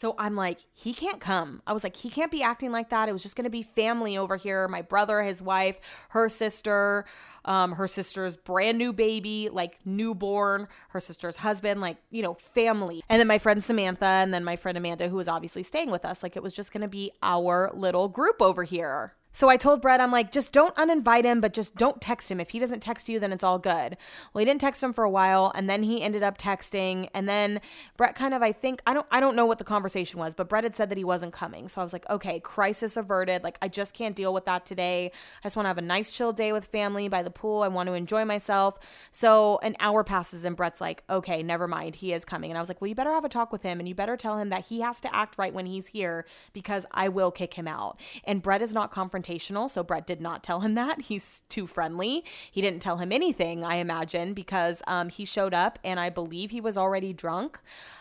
So 0.00 0.14
I'm 0.16 0.34
like, 0.34 0.60
he 0.72 0.94
can't 0.94 1.20
come. 1.20 1.60
I 1.66 1.74
was 1.74 1.84
like, 1.84 1.94
he 1.94 2.08
can't 2.08 2.30
be 2.30 2.42
acting 2.42 2.72
like 2.72 2.88
that. 2.88 3.10
It 3.10 3.12
was 3.12 3.20
just 3.20 3.36
going 3.36 3.44
to 3.44 3.50
be 3.50 3.62
family 3.62 4.16
over 4.16 4.38
here. 4.38 4.66
My 4.66 4.80
brother, 4.80 5.22
his 5.22 5.42
wife, 5.42 5.78
her 6.08 6.30
sister, 6.30 7.04
um, 7.44 7.72
her 7.72 7.86
sister's 7.86 8.34
brand 8.34 8.78
new 8.78 8.94
baby, 8.94 9.50
like 9.52 9.78
newborn, 9.84 10.68
her 10.88 11.00
sister's 11.00 11.36
husband, 11.36 11.82
like, 11.82 11.98
you 12.08 12.22
know, 12.22 12.38
family. 12.54 13.02
And 13.10 13.20
then 13.20 13.26
my 13.26 13.36
friend 13.36 13.62
Samantha 13.62 14.06
and 14.06 14.32
then 14.32 14.42
my 14.42 14.56
friend 14.56 14.78
Amanda, 14.78 15.06
who 15.10 15.16
was 15.16 15.28
obviously 15.28 15.62
staying 15.62 15.90
with 15.90 16.06
us. 16.06 16.22
Like, 16.22 16.34
it 16.34 16.42
was 16.42 16.54
just 16.54 16.72
going 16.72 16.80
to 16.80 16.88
be 16.88 17.12
our 17.22 17.70
little 17.74 18.08
group 18.08 18.40
over 18.40 18.64
here. 18.64 19.16
So 19.32 19.48
I 19.48 19.56
told 19.56 19.80
Brett, 19.80 20.00
I'm 20.00 20.10
like, 20.10 20.32
just 20.32 20.52
don't 20.52 20.74
uninvite 20.74 21.24
him, 21.24 21.40
but 21.40 21.54
just 21.54 21.76
don't 21.76 22.00
text 22.00 22.30
him. 22.30 22.40
If 22.40 22.50
he 22.50 22.58
doesn't 22.58 22.80
text 22.80 23.08
you, 23.08 23.20
then 23.20 23.32
it's 23.32 23.44
all 23.44 23.60
good. 23.60 23.96
Well, 24.32 24.40
he 24.40 24.44
didn't 24.44 24.60
text 24.60 24.82
him 24.82 24.92
for 24.92 25.04
a 25.04 25.10
while, 25.10 25.52
and 25.54 25.70
then 25.70 25.84
he 25.84 26.02
ended 26.02 26.24
up 26.24 26.36
texting, 26.36 27.08
and 27.14 27.28
then 27.28 27.60
Brett 27.96 28.16
kind 28.16 28.34
of, 28.34 28.42
I 28.42 28.50
think, 28.50 28.82
I 28.86 28.92
don't, 28.92 29.06
I 29.10 29.20
don't 29.20 29.36
know 29.36 29.46
what 29.46 29.58
the 29.58 29.64
conversation 29.64 30.18
was, 30.18 30.34
but 30.34 30.48
Brett 30.48 30.64
had 30.64 30.74
said 30.74 30.90
that 30.90 30.98
he 30.98 31.04
wasn't 31.04 31.32
coming. 31.32 31.68
So 31.68 31.80
I 31.80 31.84
was 31.84 31.92
like, 31.92 32.08
okay, 32.10 32.40
crisis 32.40 32.96
averted. 32.96 33.44
Like 33.44 33.56
I 33.62 33.68
just 33.68 33.94
can't 33.94 34.16
deal 34.16 34.34
with 34.34 34.46
that 34.46 34.66
today. 34.66 35.12
I 35.14 35.46
just 35.46 35.54
want 35.56 35.64
to 35.64 35.68
have 35.68 35.78
a 35.78 35.82
nice 35.82 36.10
chill 36.10 36.32
day 36.32 36.52
with 36.52 36.66
family 36.66 37.06
by 37.06 37.22
the 37.22 37.30
pool. 37.30 37.62
I 37.62 37.68
want 37.68 37.86
to 37.86 37.92
enjoy 37.92 38.24
myself. 38.24 38.78
So 39.12 39.60
an 39.62 39.76
hour 39.78 40.02
passes, 40.02 40.44
and 40.44 40.56
Brett's 40.56 40.80
like, 40.80 41.04
okay, 41.08 41.42
never 41.44 41.68
mind, 41.68 41.94
he 41.94 42.12
is 42.12 42.24
coming. 42.24 42.50
And 42.50 42.58
I 42.58 42.60
was 42.60 42.68
like, 42.68 42.80
well, 42.80 42.88
you 42.88 42.96
better 42.96 43.12
have 43.12 43.24
a 43.24 43.28
talk 43.28 43.52
with 43.52 43.62
him, 43.62 43.78
and 43.78 43.88
you 43.88 43.94
better 43.94 44.16
tell 44.16 44.38
him 44.38 44.48
that 44.48 44.66
he 44.66 44.80
has 44.80 45.00
to 45.02 45.14
act 45.14 45.38
right 45.38 45.54
when 45.54 45.66
he's 45.66 45.86
here 45.86 46.26
because 46.52 46.84
I 46.90 47.08
will 47.08 47.30
kick 47.30 47.54
him 47.54 47.68
out. 47.68 48.00
And 48.24 48.42
Brett 48.42 48.60
is 48.60 48.74
not 48.74 48.90
confrontational 48.90 49.19
confrontational. 49.20 49.68
So 49.70 49.82
Brett 49.82 50.06
did 50.06 50.20
not 50.20 50.42
tell 50.42 50.60
him 50.60 50.74
that. 50.74 51.00
He's 51.02 51.42
too 51.48 51.66
friendly. 51.66 52.24
He 52.50 52.60
didn't 52.60 52.80
tell 52.80 52.98
him 52.98 53.12
anything, 53.12 53.64
I 53.64 53.76
imagine, 53.76 54.34
because 54.34 54.82
um, 54.86 55.08
he 55.08 55.24
showed 55.24 55.54
up 55.54 55.78
and 55.84 55.98
I 55.98 56.10
believe 56.10 56.50
he 56.50 56.60
was 56.60 56.76
already 56.76 57.12
drunk. 57.12 57.58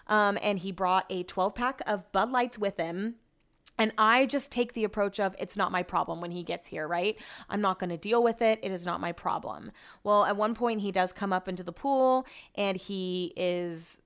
Um, 0.07 0.37
and 0.41 0.59
he 0.59 0.71
brought 0.71 1.05
a 1.09 1.23
12 1.23 1.55
pack 1.55 1.81
of 1.87 2.11
Bud 2.11 2.31
Lights 2.31 2.57
with 2.57 2.77
him. 2.77 3.15
And 3.77 3.93
I 3.97 4.25
just 4.25 4.51
take 4.51 4.73
the 4.73 4.83
approach 4.83 5.21
of 5.21 5.33
it's 5.39 5.55
not 5.55 5.71
my 5.71 5.83
problem 5.83 6.19
when 6.19 6.31
he 6.31 6.43
gets 6.43 6.67
here, 6.67 6.85
right? 6.85 7.17
I'm 7.49 7.61
not 7.61 7.79
going 7.79 7.91
to 7.91 7.97
deal 7.97 8.21
with 8.21 8.41
it. 8.41 8.59
It 8.61 8.73
is 8.73 8.85
not 8.85 8.99
my 8.99 9.13
problem. 9.13 9.71
Well, 10.03 10.25
at 10.25 10.35
one 10.35 10.53
point, 10.53 10.81
he 10.81 10.91
does 10.91 11.13
come 11.13 11.31
up 11.31 11.47
into 11.47 11.63
the 11.63 11.71
pool 11.71 12.27
and 12.55 12.75
he 12.75 13.31
is 13.37 14.01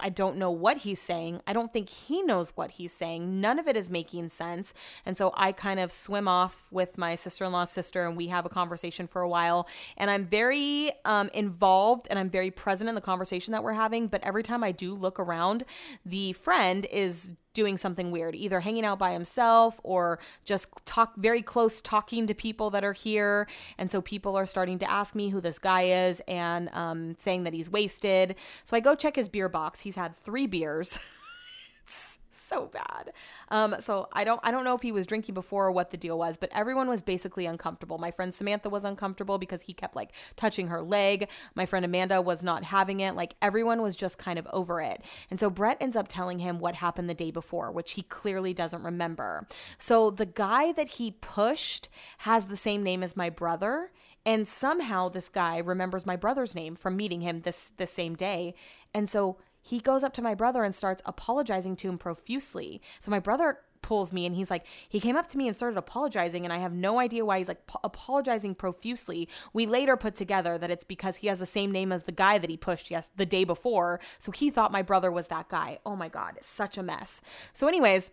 I 0.00 0.08
don't 0.08 0.36
know 0.36 0.50
what 0.50 0.78
he's 0.78 1.00
saying. 1.00 1.42
I 1.46 1.52
don't 1.52 1.72
think 1.72 1.88
he 1.88 2.22
knows 2.22 2.50
what 2.56 2.72
he's 2.72 2.92
saying. 2.92 3.40
None 3.40 3.58
of 3.58 3.68
it 3.68 3.76
is 3.76 3.88
making 3.88 4.30
sense. 4.30 4.74
And 5.04 5.16
so 5.16 5.32
I 5.36 5.52
kind 5.52 5.78
of 5.78 5.92
swim 5.92 6.26
off 6.26 6.66
with 6.72 6.98
my 6.98 7.14
sister 7.14 7.44
in 7.44 7.52
law's 7.52 7.70
sister 7.70 8.06
and 8.06 8.16
we 8.16 8.26
have 8.26 8.44
a 8.44 8.48
conversation 8.48 9.06
for 9.06 9.22
a 9.22 9.28
while. 9.28 9.68
And 9.96 10.10
I'm 10.10 10.26
very 10.26 10.90
um, 11.04 11.30
involved 11.34 12.08
and 12.10 12.18
I'm 12.18 12.28
very 12.28 12.50
present 12.50 12.88
in 12.88 12.96
the 12.96 13.00
conversation 13.00 13.52
that 13.52 13.62
we're 13.62 13.74
having. 13.74 14.08
But 14.08 14.24
every 14.24 14.42
time 14.42 14.64
I 14.64 14.72
do 14.72 14.92
look 14.94 15.20
around, 15.20 15.64
the 16.04 16.32
friend 16.32 16.84
is 16.86 17.30
doing 17.56 17.78
something 17.78 18.10
weird, 18.10 18.36
either 18.36 18.60
hanging 18.60 18.84
out 18.84 18.98
by 18.98 19.12
himself 19.12 19.80
or 19.82 20.18
just 20.44 20.68
talk 20.84 21.16
very 21.16 21.40
close 21.40 21.80
talking 21.80 22.26
to 22.26 22.34
people 22.34 22.68
that 22.68 22.84
are 22.84 22.92
here. 22.92 23.48
And 23.78 23.90
so 23.90 24.02
people 24.02 24.36
are 24.36 24.44
starting 24.44 24.78
to 24.80 24.90
ask 24.90 25.14
me 25.14 25.30
who 25.30 25.40
this 25.40 25.58
guy 25.58 25.82
is 26.06 26.20
and 26.28 26.68
um, 26.74 27.16
saying 27.18 27.44
that 27.44 27.54
he's 27.54 27.70
wasted. 27.70 28.36
So 28.64 28.76
I 28.76 28.80
go 28.80 28.94
check 28.94 29.16
his 29.16 29.28
beer 29.28 29.48
box. 29.48 29.80
He's 29.80 29.96
had 29.96 30.14
three 30.22 30.46
beers. 30.46 30.98
so 32.36 32.66
bad. 32.66 33.12
Um, 33.50 33.76
so 33.80 34.08
I 34.12 34.24
don't 34.24 34.40
I 34.42 34.50
don't 34.50 34.64
know 34.64 34.74
if 34.74 34.82
he 34.82 34.92
was 34.92 35.06
drinking 35.06 35.34
before 35.34 35.66
or 35.66 35.72
what 35.72 35.90
the 35.90 35.96
deal 35.96 36.18
was, 36.18 36.36
but 36.36 36.50
everyone 36.52 36.88
was 36.88 37.02
basically 37.02 37.46
uncomfortable. 37.46 37.98
My 37.98 38.10
friend 38.10 38.34
Samantha 38.34 38.68
was 38.68 38.84
uncomfortable 38.84 39.38
because 39.38 39.62
he 39.62 39.72
kept 39.72 39.96
like 39.96 40.12
touching 40.36 40.68
her 40.68 40.82
leg. 40.82 41.28
My 41.54 41.66
friend 41.66 41.84
Amanda 41.84 42.20
was 42.20 42.44
not 42.44 42.64
having 42.64 43.00
it. 43.00 43.14
Like 43.14 43.34
everyone 43.42 43.82
was 43.82 43.96
just 43.96 44.18
kind 44.18 44.38
of 44.38 44.46
over 44.52 44.80
it. 44.80 45.02
And 45.30 45.40
so 45.40 45.50
Brett 45.50 45.78
ends 45.80 45.96
up 45.96 46.08
telling 46.08 46.38
him 46.38 46.58
what 46.58 46.74
happened 46.76 47.10
the 47.10 47.14
day 47.14 47.30
before, 47.30 47.72
which 47.72 47.92
he 47.92 48.02
clearly 48.02 48.54
doesn't 48.54 48.82
remember. 48.82 49.46
So 49.78 50.10
the 50.10 50.26
guy 50.26 50.72
that 50.72 50.88
he 50.88 51.12
pushed 51.12 51.88
has 52.18 52.46
the 52.46 52.56
same 52.56 52.82
name 52.82 53.02
as 53.02 53.16
my 53.16 53.30
brother 53.30 53.90
and 54.26 54.48
somehow 54.48 55.08
this 55.08 55.28
guy 55.28 55.58
remembers 55.58 56.04
my 56.04 56.16
brother's 56.16 56.54
name 56.54 56.74
from 56.74 56.96
meeting 56.96 57.20
him 57.20 57.40
this 57.40 57.72
this 57.76 57.92
same 57.92 58.14
day 58.14 58.54
and 58.92 59.08
so 59.08 59.38
he 59.66 59.80
goes 59.80 60.04
up 60.04 60.12
to 60.12 60.22
my 60.22 60.34
brother 60.34 60.62
and 60.62 60.72
starts 60.72 61.02
apologizing 61.04 61.74
to 61.74 61.88
him 61.88 61.98
profusely. 61.98 62.80
So 63.00 63.10
my 63.10 63.18
brother 63.18 63.58
pulls 63.82 64.12
me 64.12 64.24
and 64.24 64.34
he's 64.34 64.50
like 64.50 64.64
he 64.88 65.00
came 65.00 65.16
up 65.16 65.26
to 65.28 65.38
me 65.38 65.48
and 65.48 65.56
started 65.56 65.76
apologizing 65.76 66.44
and 66.44 66.52
I 66.52 66.58
have 66.58 66.72
no 66.72 67.00
idea 67.00 67.24
why 67.24 67.38
he's 67.38 67.48
like 67.48 67.68
apologizing 67.82 68.54
profusely. 68.54 69.28
We 69.52 69.66
later 69.66 69.96
put 69.96 70.14
together 70.14 70.56
that 70.56 70.70
it's 70.70 70.84
because 70.84 71.16
he 71.16 71.26
has 71.26 71.40
the 71.40 71.46
same 71.46 71.72
name 71.72 71.90
as 71.90 72.04
the 72.04 72.12
guy 72.12 72.38
that 72.38 72.48
he 72.48 72.56
pushed 72.56 72.92
yes 72.92 73.10
the 73.16 73.26
day 73.26 73.42
before. 73.42 73.98
So 74.20 74.30
he 74.30 74.50
thought 74.50 74.70
my 74.70 74.82
brother 74.82 75.10
was 75.10 75.26
that 75.28 75.48
guy. 75.48 75.80
Oh 75.84 75.96
my 75.96 76.08
god, 76.08 76.34
it's 76.36 76.48
such 76.48 76.78
a 76.78 76.82
mess. 76.84 77.20
So 77.52 77.66
anyways, 77.66 78.12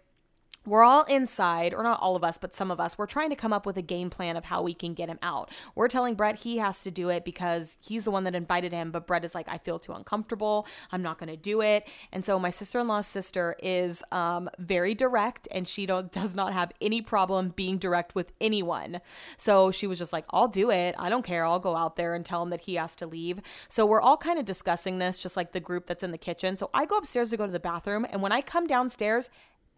we're 0.65 0.83
all 0.83 1.03
inside, 1.03 1.73
or 1.73 1.83
not 1.83 1.99
all 1.99 2.15
of 2.15 2.23
us, 2.23 2.37
but 2.37 2.55
some 2.55 2.71
of 2.71 2.79
us, 2.79 2.97
we're 2.97 3.05
trying 3.05 3.29
to 3.29 3.35
come 3.35 3.53
up 3.53 3.65
with 3.65 3.77
a 3.77 3.81
game 3.81 4.09
plan 4.09 4.37
of 4.37 4.45
how 4.45 4.61
we 4.61 4.73
can 4.73 4.93
get 4.93 5.09
him 5.09 5.19
out. 5.21 5.51
We're 5.75 5.87
telling 5.87 6.15
Brett 6.15 6.39
he 6.39 6.57
has 6.57 6.83
to 6.83 6.91
do 6.91 7.09
it 7.09 7.25
because 7.25 7.77
he's 7.81 8.05
the 8.05 8.11
one 8.11 8.23
that 8.23 8.35
invited 8.35 8.71
him, 8.71 8.91
but 8.91 9.07
Brett 9.07 9.25
is 9.25 9.35
like, 9.35 9.47
I 9.49 9.57
feel 9.57 9.79
too 9.79 9.93
uncomfortable. 9.93 10.67
I'm 10.91 11.01
not 11.01 11.17
going 11.17 11.29
to 11.29 11.37
do 11.37 11.61
it. 11.61 11.87
And 12.11 12.23
so 12.23 12.39
my 12.39 12.49
sister 12.49 12.79
in 12.79 12.87
law's 12.87 13.07
sister 13.07 13.55
is 13.61 14.03
um, 14.11 14.49
very 14.57 14.95
direct 14.95 15.47
and 15.51 15.67
she 15.67 15.85
does 15.85 16.35
not 16.35 16.53
have 16.53 16.71
any 16.81 17.01
problem 17.01 17.49
being 17.49 17.77
direct 17.77 18.15
with 18.15 18.31
anyone. 18.39 19.01
So 19.37 19.71
she 19.71 19.87
was 19.87 19.97
just 19.99 20.13
like, 20.13 20.25
I'll 20.31 20.47
do 20.47 20.71
it. 20.71 20.95
I 20.97 21.09
don't 21.09 21.23
care. 21.23 21.45
I'll 21.45 21.59
go 21.59 21.75
out 21.75 21.95
there 21.95 22.15
and 22.15 22.25
tell 22.25 22.41
him 22.41 22.49
that 22.51 22.61
he 22.61 22.75
has 22.75 22.95
to 22.97 23.07
leave. 23.07 23.41
So 23.67 23.85
we're 23.85 24.01
all 24.01 24.17
kind 24.17 24.39
of 24.39 24.45
discussing 24.45 24.99
this, 24.99 25.19
just 25.19 25.35
like 25.35 25.51
the 25.51 25.59
group 25.59 25.87
that's 25.87 26.03
in 26.03 26.11
the 26.11 26.17
kitchen. 26.17 26.57
So 26.57 26.69
I 26.73 26.85
go 26.85 26.97
upstairs 26.97 27.31
to 27.31 27.37
go 27.37 27.45
to 27.45 27.51
the 27.51 27.59
bathroom. 27.59 28.05
And 28.09 28.21
when 28.21 28.31
I 28.31 28.41
come 28.41 28.67
downstairs, 28.67 29.29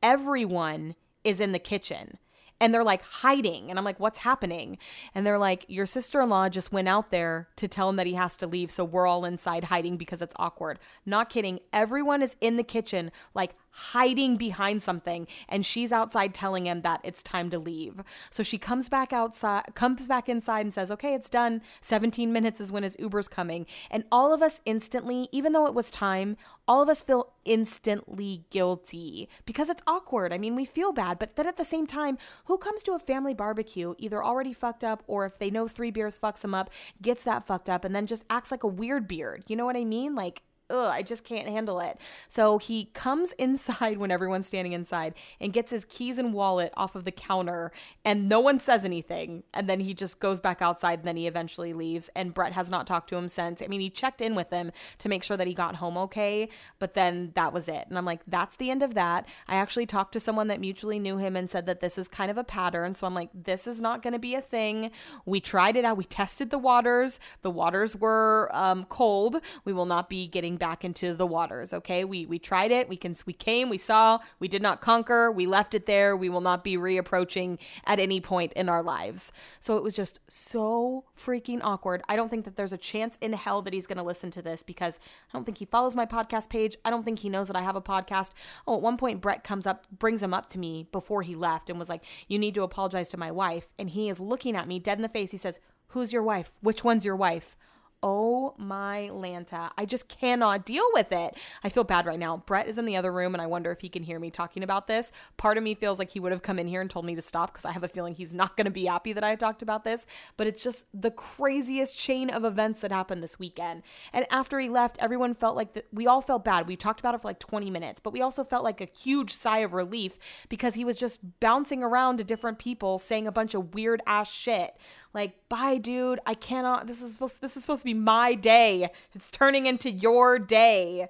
everyone 0.06 0.96
is 1.24 1.40
in 1.40 1.52
the 1.52 1.60
kitchen 1.60 2.20
and 2.62 2.74
they're 2.74 2.84
like 2.84 3.02
hiding. 3.02 3.70
And 3.70 3.80
I'm 3.80 3.84
like, 3.84 4.00
what's 4.00 4.20
happening? 4.20 4.78
And 5.16 5.26
they're 5.26 5.40
like, 5.40 5.66
your 5.68 5.88
sister 5.88 6.22
in 6.22 6.30
law 6.30 6.48
just 6.48 6.72
went 6.72 6.88
out 6.88 7.10
there 7.10 7.50
to 7.56 7.68
tell 7.68 7.90
him 7.90 7.96
that 7.96 8.06
he 8.06 8.14
has 8.14 8.38
to 8.38 8.48
leave. 8.48 8.70
So 8.70 8.86
we're 8.86 9.08
all 9.08 9.26
inside 9.26 9.66
hiding 9.66 9.98
because 9.98 10.22
it's 10.22 10.36
awkward. 10.38 10.78
Not 11.08 11.30
kidding. 11.30 11.60
Everyone 11.74 12.22
is 12.22 12.36
in 12.40 12.56
the 12.56 12.64
kitchen, 12.64 13.12
like 13.34 13.56
hiding 13.78 14.38
behind 14.38 14.82
something 14.82 15.28
and 15.50 15.66
she's 15.66 15.92
outside 15.92 16.34
telling 16.34 16.66
him 16.66 16.82
that 16.82 17.02
it's 17.04 17.22
time 17.22 17.50
to 17.50 17.60
leave. 17.60 18.02
So 18.30 18.42
she 18.42 18.58
comes 18.58 18.88
back 18.88 19.12
outside 19.12 19.76
comes 19.76 20.08
back 20.08 20.30
inside 20.30 20.62
and 20.62 20.74
says, 20.74 20.92
"Okay, 20.92 21.14
it's 21.14 21.30
done. 21.30 21.62
17 21.82 22.32
minutes 22.32 22.62
is 22.62 22.72
when 22.72 22.84
his 22.84 22.96
Uber's 23.00 23.28
coming." 23.28 23.66
And 23.92 24.06
all 24.12 24.34
of 24.34 24.42
us 24.42 24.62
instantly, 24.66 25.28
even 25.34 25.52
though 25.52 25.68
it 25.68 25.74
was 25.74 25.92
time, 25.92 26.38
all 26.68 26.82
of 26.82 26.90
us 26.90 27.04
feel 27.04 27.34
instantly 27.44 28.46
guilty 28.50 29.28
because 29.46 29.70
it's 29.70 29.84
awkward. 29.86 30.32
I 30.32 30.38
mean, 30.38 30.56
we 30.56 30.66
feel 30.66 30.94
bad, 30.94 31.20
but 31.20 31.36
then 31.36 31.48
at 31.48 31.58
the 31.58 31.66
same 31.66 31.86
time, 31.86 32.18
who 32.46 32.58
comes 32.58 32.82
to 32.84 32.94
a 32.94 33.00
family 33.00 33.34
barbecue 33.34 33.94
either 33.98 34.24
already 34.24 34.54
fucked 34.54 34.84
up 34.84 35.04
or 35.06 35.26
if 35.26 35.38
they 35.38 35.52
know 35.52 35.68
3 35.68 35.92
beers 35.92 36.18
fucks 36.18 36.42
them 36.42 36.56
up, 36.56 36.70
gets 37.02 37.24
that 37.26 37.46
fucked 37.46 37.70
up 37.70 37.84
and 37.84 37.94
then 37.94 38.08
just 38.08 38.24
acts 38.30 38.52
like 38.52 38.64
a 38.64 38.68
weird 38.68 39.08
beard. 39.08 39.44
You 39.48 39.58
know 39.58 39.66
what 39.66 39.78
I 39.78 39.84
mean? 39.84 40.16
Like 40.16 40.44
ugh, 40.70 40.90
I 40.92 41.02
just 41.02 41.24
can't 41.24 41.48
handle 41.48 41.80
it. 41.80 42.00
So 42.28 42.58
he 42.58 42.86
comes 42.94 43.32
inside 43.40 43.98
when 43.98 44.12
everyone's 44.12 44.48
standing 44.48 44.74
inside 44.74 45.14
and 45.40 45.54
gets 45.54 45.72
his 45.72 45.86
keys 45.86 46.18
and 46.18 46.34
wallet 46.34 46.74
off 46.76 46.96
of 46.96 47.06
the 47.06 47.12
counter, 47.12 47.72
and 48.04 48.28
no 48.30 48.40
one 48.40 48.60
says 48.60 48.86
anything. 48.86 49.44
And 49.54 49.70
then 49.70 49.80
he 49.80 49.94
just 49.94 50.20
goes 50.20 50.40
back 50.40 50.62
outside, 50.62 51.00
and 51.00 51.08
then 51.08 51.18
he 51.18 51.28
eventually 51.28 51.74
leaves. 51.74 52.10
And 52.16 52.34
Brett 52.34 52.54
has 52.54 52.70
not 52.70 52.88
talked 52.88 53.10
to 53.10 53.16
him 53.16 53.30
since. 53.30 53.62
I 53.62 53.68
mean, 53.68 53.82
he 53.82 53.90
checked 53.90 54.22
in 54.22 54.36
with 54.36 54.50
him 54.52 54.72
to 55.00 55.10
make 55.10 55.24
sure 55.24 55.38
that 55.38 55.48
he 55.48 55.54
got 55.54 55.76
home 55.76 55.98
okay, 55.98 56.50
but 56.80 56.94
then 56.94 57.32
that 57.36 57.54
was 57.54 57.68
it. 57.68 57.86
And 57.90 57.98
I'm 57.98 58.06
like, 58.06 58.22
that's 58.28 58.56
the 58.58 58.70
end 58.70 58.84
of 58.84 58.94
that. 58.96 59.28
I 59.48 59.56
actually 59.56 59.86
talked 59.86 60.14
to 60.14 60.20
someone 60.20 60.48
that 60.48 60.60
mutually 60.60 61.00
knew 61.00 61.18
him 61.18 61.36
and 61.36 61.50
said 61.50 61.66
that 61.66 61.80
this 61.80 61.98
is 61.98 62.08
kind 62.08 62.32
of 62.32 62.38
a 62.38 62.44
pattern. 62.44 62.96
So 62.96 63.08
I'm 63.08 63.14
like, 63.14 63.30
this 63.34 63.68
is 63.68 63.82
not 63.82 64.02
going 64.02 64.14
to 64.14 64.20
be 64.20 64.36
a 64.36 64.42
thing. 64.42 64.92
We 65.26 65.40
tried 65.40 65.78
it 65.78 65.86
out. 65.86 65.98
We 65.98 66.06
tested 66.06 66.50
the 66.50 66.60
waters. 66.60 67.20
The 67.42 67.52
waters 67.52 67.96
were 67.96 68.50
um, 68.54 68.86
cold. 68.86 69.38
We 69.64 69.74
will 69.74 69.86
not 69.86 70.10
be 70.10 70.28
getting 70.28 70.55
back 70.58 70.84
into 70.84 71.14
the 71.14 71.26
waters. 71.26 71.74
Okay, 71.74 72.04
we 72.04 72.26
we 72.26 72.40
tried 72.40 72.72
it. 72.72 72.90
We 72.90 72.98
can 72.98 73.16
we 73.26 73.34
came. 73.34 73.70
We 73.70 73.78
saw. 73.78 74.20
We 74.40 74.48
did 74.48 74.62
not 74.62 74.82
conquer. 74.82 75.32
We 75.32 75.46
left 75.46 75.74
it 75.74 75.86
there. 75.86 76.16
We 76.16 76.30
will 76.30 76.42
not 76.42 76.64
be 76.64 76.78
reapproaching 76.78 77.58
at 77.86 78.00
any 78.00 78.20
point 78.20 78.54
in 78.54 78.70
our 78.70 78.84
lives. 78.84 79.32
So 79.60 79.78
it 79.78 79.84
was 79.84 79.96
just 79.96 80.20
so 80.28 81.06
freaking 81.18 81.60
awkward. 81.64 82.02
I 82.08 82.16
don't 82.16 82.30
think 82.30 82.46
that 82.46 82.56
there's 82.56 82.74
a 82.74 82.78
chance 82.78 83.18
in 83.22 83.34
hell 83.34 83.62
that 83.62 83.74
he's 83.74 83.88
going 83.88 83.98
to 83.98 84.04
listen 84.04 84.32
to 84.32 84.42
this 84.42 84.64
because 84.64 85.00
I 85.30 85.38
don't 85.38 85.46
think 85.46 85.58
he 85.58 85.66
follows 85.66 85.96
my 85.96 86.06
podcast 86.06 86.50
page. 86.50 86.78
I 86.86 86.90
don't 86.90 87.04
think 87.04 87.20
he 87.20 87.30
knows 87.30 87.48
that 87.48 87.58
I 87.58 87.62
have 87.62 87.76
a 87.76 87.82
podcast. 87.82 88.32
Oh, 88.68 88.76
at 88.76 88.82
one 88.82 88.98
point 88.98 89.22
Brett 89.22 89.44
comes 89.44 89.68
up, 89.68 89.86
brings 89.92 90.22
him 90.22 90.34
up 90.34 90.50
to 90.50 90.60
me 90.60 90.88
before 90.92 91.22
he 91.22 91.36
left, 91.36 91.70
and 91.70 91.80
was 91.80 91.90
like, 91.90 92.04
"You 92.28 92.40
need 92.40 92.56
to 92.56 92.64
apologize 92.64 93.10
to 93.10 93.18
my 93.18 93.32
wife." 93.32 93.74
And 93.78 93.90
he 93.90 94.10
is 94.10 94.20
looking 94.20 94.56
at 94.56 94.68
me 94.68 94.80
dead 94.80 94.98
in 94.98 95.02
the 95.02 95.10
face. 95.10 95.32
He 95.32 95.38
says, 95.38 95.60
"Who's 95.90 96.14
your 96.14 96.24
wife? 96.24 96.54
Which 96.62 96.84
one's 96.84 97.06
your 97.06 97.16
wife?" 97.16 97.58
Oh 98.04 98.54
my 98.58 99.10
Lanta. 99.12 99.72
I 99.78 99.86
just 99.86 100.08
cannot 100.08 100.66
deal 100.66 100.86
with 100.94 101.12
it. 101.12 101.36
I 101.64 101.70
feel 101.70 101.84
bad 101.84 102.06
right 102.06 102.20
now. 102.20 102.44
Brett 102.46 102.68
is 102.68 102.78
in 102.78 102.86
the 102.86 102.96
other 102.96 103.12
room 103.12 103.34
and 103.34 103.42
I 103.42 103.48
wonder 103.48 103.72
if 103.72 103.82
he 103.82 103.90
can 103.90 104.04
hear 104.04 104.20
me 104.20 104.30
talking 104.30 104.64
about 104.64 104.88
this. 104.88 105.12
Part 105.38 105.58
of 105.58 105.64
me 105.64 105.74
feels 105.74 105.98
like 105.98 106.12
he 106.12 106.20
would 106.20 106.32
have 106.32 106.44
come 106.44 106.60
in 106.60 106.68
here 106.68 106.82
and 106.82 106.90
told 106.90 107.06
me 107.06 107.16
to 107.16 107.22
stop 107.22 107.52
because 107.52 107.66
I 107.66 107.72
have 107.72 107.84
a 107.84 107.88
feeling 107.88 108.14
he's 108.14 108.34
not 108.34 108.56
going 108.56 108.66
to 108.66 108.72
be 108.72 108.86
happy 108.86 109.14
that 109.14 109.24
I 109.24 109.36
talked 109.36 109.62
about 109.62 109.84
this. 109.84 110.06
But 110.38 110.48
it's 110.48 110.62
just 110.62 110.86
the 110.94 111.12
craziest 111.12 111.98
chain 111.98 112.30
of 112.30 112.46
events 112.46 112.82
that 112.82 112.92
happened 112.92 113.24
this 113.24 113.40
weekend. 113.40 113.84
And 114.14 114.26
after 114.30 114.60
he 114.60 114.70
left, 114.70 114.98
everyone 115.00 115.34
felt 115.34 115.56
like 115.56 115.74
that 115.74 115.88
we 115.92 116.06
all 116.06 116.22
felt 116.22 116.46
bad. 116.46 116.68
We 116.68 116.76
talked 116.76 117.00
about 117.00 117.16
it 117.16 117.22
for 117.22 117.30
like 117.30 117.40
20 117.40 117.70
minutes, 117.70 118.00
but 118.00 118.14
we 118.14 118.22
also 118.22 118.44
felt 118.44 118.64
like 118.64 118.82
a 118.82 118.90
huge 118.96 119.34
sigh 119.34 119.60
of 119.60 119.74
relief 119.74 120.20
because 120.50 120.76
he 120.76 120.86
was 120.86 120.98
just 120.98 121.20
bouncing 121.40 121.84
around 121.84 122.18
to 122.18 122.24
different 122.24 122.60
people 122.60 123.00
saying 123.00 123.28
a 123.28 123.32
bunch 123.32 123.54
of 123.54 123.74
weird 123.74 124.02
ass 124.06 124.30
shit. 124.32 124.78
Like, 125.16 125.48
bye, 125.48 125.78
dude. 125.78 126.20
I 126.26 126.34
cannot. 126.34 126.88
This 126.88 127.02
is 127.02 127.14
supposed. 127.14 127.42
This 127.42 127.56
is 127.56 127.64
supposed 127.64 127.84
to 127.84 127.86
be 127.86 127.94
my 127.94 128.36
day. 128.36 128.90
It's 129.14 129.32
turning 129.32 129.66
into 129.66 129.90
your 129.90 130.38
day. 130.38 131.08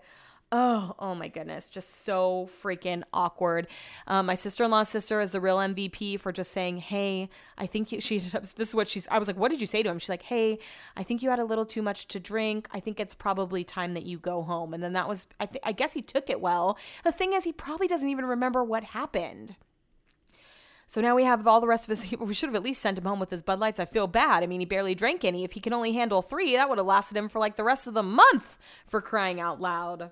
Oh, 0.51 0.93
oh 0.99 1.15
my 1.15 1.27
goodness, 1.27 1.69
just 1.69 2.05
so 2.05 2.47
freaking 2.63 3.01
awkward. 3.11 3.67
Um, 4.05 4.27
my 4.27 4.35
sister-in-law's 4.35 4.89
sister 4.89 5.19
is 5.19 5.31
the 5.31 5.41
real 5.41 5.57
MVP 5.57 6.19
for 6.19 6.31
just 6.31 6.51
saying, 6.51 6.77
"Hey, 6.77 7.29
I 7.57 7.65
think 7.65 7.91
you." 7.91 7.99
She 8.05 8.19
this 8.19 8.53
is 8.55 8.75
what 8.75 8.87
she's. 8.87 9.07
I 9.09 9.17
was 9.17 9.27
like, 9.27 9.37
"What 9.37 9.49
did 9.49 9.59
you 9.59 9.65
say 9.65 9.81
to 9.81 9.89
him?" 9.89 9.97
She's 9.97 10.07
like, 10.07 10.21
"Hey, 10.21 10.59
I 10.95 11.01
think 11.01 11.23
you 11.23 11.31
had 11.31 11.39
a 11.39 11.43
little 11.43 11.65
too 11.65 11.81
much 11.81 12.07
to 12.09 12.19
drink. 12.19 12.67
I 12.71 12.79
think 12.79 12.99
it's 12.99 13.15
probably 13.15 13.63
time 13.63 13.95
that 13.95 14.05
you 14.05 14.19
go 14.19 14.43
home." 14.43 14.75
And 14.75 14.83
then 14.83 14.93
that 14.93 15.09
was, 15.09 15.25
I, 15.39 15.47
th- 15.47 15.63
I 15.65 15.71
guess 15.71 15.93
he 15.93 16.03
took 16.03 16.29
it 16.29 16.39
well. 16.39 16.77
The 17.03 17.11
thing 17.11 17.33
is, 17.33 17.43
he 17.43 17.51
probably 17.51 17.87
doesn't 17.87 18.07
even 18.07 18.25
remember 18.25 18.63
what 18.63 18.83
happened. 18.83 19.55
So 20.87 21.01
now 21.01 21.15
we 21.15 21.23
have 21.23 21.47
all 21.47 21.61
the 21.61 21.67
rest 21.67 21.89
of 21.89 21.97
his. 21.97 22.11
We 22.19 22.33
should 22.33 22.49
have 22.49 22.55
at 22.55 22.63
least 22.63 22.81
sent 22.81 22.97
him 22.97 23.05
home 23.05 23.19
with 23.19 23.31
his 23.31 23.41
Bud 23.41 23.59
Lights. 23.59 23.79
I 23.79 23.85
feel 23.85 24.07
bad. 24.07 24.43
I 24.43 24.47
mean, 24.47 24.59
he 24.59 24.65
barely 24.65 24.95
drank 24.95 25.25
any. 25.25 25.43
If 25.43 25.53
he 25.53 25.59
can 25.59 25.73
only 25.73 25.93
handle 25.93 26.21
three, 26.21 26.55
that 26.55 26.69
would 26.69 26.77
have 26.77 26.87
lasted 26.87 27.17
him 27.17 27.29
for 27.29 27.39
like 27.39 27.55
the 27.55 27.63
rest 27.63 27.87
of 27.87 27.93
the 27.93 28.03
month 28.03 28.57
for 28.87 29.01
crying 29.01 29.39
out 29.39 29.59
loud. 29.59 30.11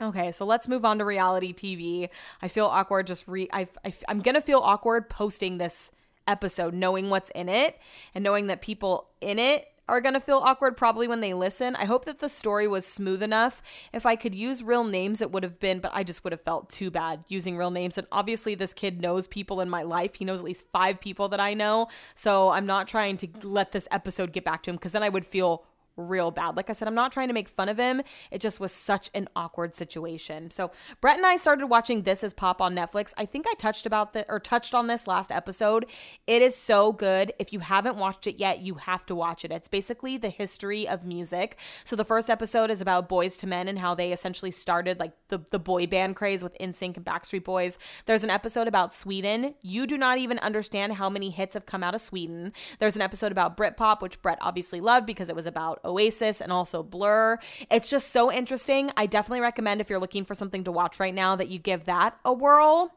Okay, 0.00 0.32
so 0.32 0.44
let's 0.44 0.68
move 0.68 0.84
on 0.84 0.98
to 0.98 1.04
reality 1.04 1.52
TV. 1.52 2.08
I 2.40 2.48
feel 2.48 2.66
awkward 2.66 3.06
just 3.06 3.28
re. 3.28 3.48
I, 3.52 3.68
I, 3.84 3.92
I'm 4.08 4.20
gonna 4.20 4.40
feel 4.40 4.58
awkward 4.58 5.10
posting 5.10 5.58
this 5.58 5.92
episode, 6.26 6.74
knowing 6.74 7.10
what's 7.10 7.30
in 7.30 7.48
it 7.48 7.78
and 8.14 8.24
knowing 8.24 8.46
that 8.46 8.62
people 8.62 9.08
in 9.20 9.38
it 9.38 9.66
are 9.88 10.00
going 10.00 10.14
to 10.14 10.20
feel 10.20 10.38
awkward 10.38 10.76
probably 10.76 11.08
when 11.08 11.20
they 11.20 11.34
listen. 11.34 11.76
I 11.76 11.84
hope 11.84 12.04
that 12.04 12.20
the 12.20 12.28
story 12.28 12.68
was 12.68 12.86
smooth 12.86 13.22
enough. 13.22 13.62
If 13.92 14.06
I 14.06 14.16
could 14.16 14.34
use 14.34 14.62
real 14.62 14.84
names, 14.84 15.20
it 15.20 15.32
would 15.32 15.42
have 15.42 15.58
been, 15.58 15.80
but 15.80 15.90
I 15.94 16.02
just 16.04 16.24
would 16.24 16.32
have 16.32 16.42
felt 16.42 16.70
too 16.70 16.90
bad 16.90 17.24
using 17.28 17.56
real 17.56 17.70
names. 17.70 17.98
And 17.98 18.06
obviously, 18.12 18.54
this 18.54 18.72
kid 18.72 19.00
knows 19.00 19.26
people 19.26 19.60
in 19.60 19.68
my 19.68 19.82
life. 19.82 20.14
He 20.14 20.24
knows 20.24 20.38
at 20.38 20.44
least 20.44 20.64
five 20.72 21.00
people 21.00 21.28
that 21.30 21.40
I 21.40 21.54
know. 21.54 21.88
So 22.14 22.50
I'm 22.50 22.66
not 22.66 22.86
trying 22.86 23.16
to 23.18 23.28
let 23.42 23.72
this 23.72 23.88
episode 23.90 24.32
get 24.32 24.44
back 24.44 24.62
to 24.64 24.70
him 24.70 24.76
because 24.76 24.92
then 24.92 25.02
I 25.02 25.08
would 25.08 25.26
feel 25.26 25.64
real 25.96 26.30
bad. 26.30 26.56
Like 26.56 26.70
I 26.70 26.72
said, 26.72 26.88
I'm 26.88 26.94
not 26.94 27.12
trying 27.12 27.28
to 27.28 27.34
make 27.34 27.48
fun 27.48 27.68
of 27.68 27.78
him. 27.78 28.02
It 28.30 28.40
just 28.40 28.60
was 28.60 28.72
such 28.72 29.10
an 29.14 29.28
awkward 29.36 29.74
situation. 29.74 30.50
So 30.50 30.70
Brett 31.00 31.16
and 31.16 31.26
I 31.26 31.36
started 31.36 31.66
watching 31.66 32.02
This 32.02 32.22
Is 32.22 32.32
Pop 32.32 32.60
on 32.60 32.74
Netflix. 32.74 33.12
I 33.16 33.26
think 33.26 33.46
I 33.48 33.54
touched 33.54 33.86
about 33.86 34.12
the 34.12 34.24
or 34.28 34.40
touched 34.40 34.74
on 34.74 34.86
this 34.86 35.06
last 35.06 35.30
episode. 35.30 35.86
It 36.26 36.42
is 36.42 36.56
so 36.56 36.92
good. 36.92 37.32
If 37.38 37.52
you 37.52 37.60
haven't 37.60 37.96
watched 37.96 38.26
it 38.26 38.38
yet, 38.38 38.60
you 38.60 38.74
have 38.74 39.06
to 39.06 39.14
watch 39.14 39.44
it. 39.44 39.52
It's 39.52 39.68
basically 39.68 40.16
the 40.16 40.30
history 40.30 40.88
of 40.88 41.04
music. 41.04 41.58
So 41.84 41.96
the 41.96 42.04
first 42.04 42.30
episode 42.30 42.70
is 42.70 42.80
about 42.80 43.08
Boyz 43.08 43.42
II 43.42 43.50
Men 43.50 43.68
and 43.68 43.78
how 43.78 43.94
they 43.94 44.12
essentially 44.12 44.50
started 44.50 44.98
like 44.98 45.12
the, 45.28 45.40
the 45.50 45.58
boy 45.58 45.86
band 45.86 46.16
craze 46.16 46.42
with 46.42 46.56
NSYNC 46.58 46.96
and 46.96 47.06
Backstreet 47.06 47.44
Boys. 47.44 47.78
There's 48.06 48.24
an 48.24 48.30
episode 48.30 48.68
about 48.68 48.94
Sweden. 48.94 49.54
You 49.62 49.86
do 49.86 49.98
not 49.98 50.18
even 50.18 50.38
understand 50.38 50.94
how 50.94 51.08
many 51.10 51.30
hits 51.30 51.54
have 51.54 51.66
come 51.66 51.82
out 51.82 51.94
of 51.94 52.00
Sweden. 52.00 52.52
There's 52.78 52.96
an 52.96 53.02
episode 53.02 53.32
about 53.32 53.56
Britpop, 53.56 54.00
which 54.00 54.20
Brett 54.22 54.38
obviously 54.40 54.80
loved 54.80 55.06
because 55.06 55.28
it 55.28 55.36
was 55.36 55.46
about 55.46 55.80
Oasis 55.84 56.40
and 56.40 56.52
also 56.52 56.82
Blur. 56.82 57.38
It's 57.70 57.88
just 57.88 58.10
so 58.10 58.32
interesting. 58.32 58.90
I 58.96 59.06
definitely 59.06 59.40
recommend 59.40 59.80
if 59.80 59.90
you're 59.90 59.98
looking 59.98 60.24
for 60.24 60.34
something 60.34 60.64
to 60.64 60.72
watch 60.72 61.00
right 61.00 61.14
now 61.14 61.36
that 61.36 61.48
you 61.48 61.58
give 61.58 61.84
that 61.84 62.16
a 62.24 62.32
whirl. 62.32 62.92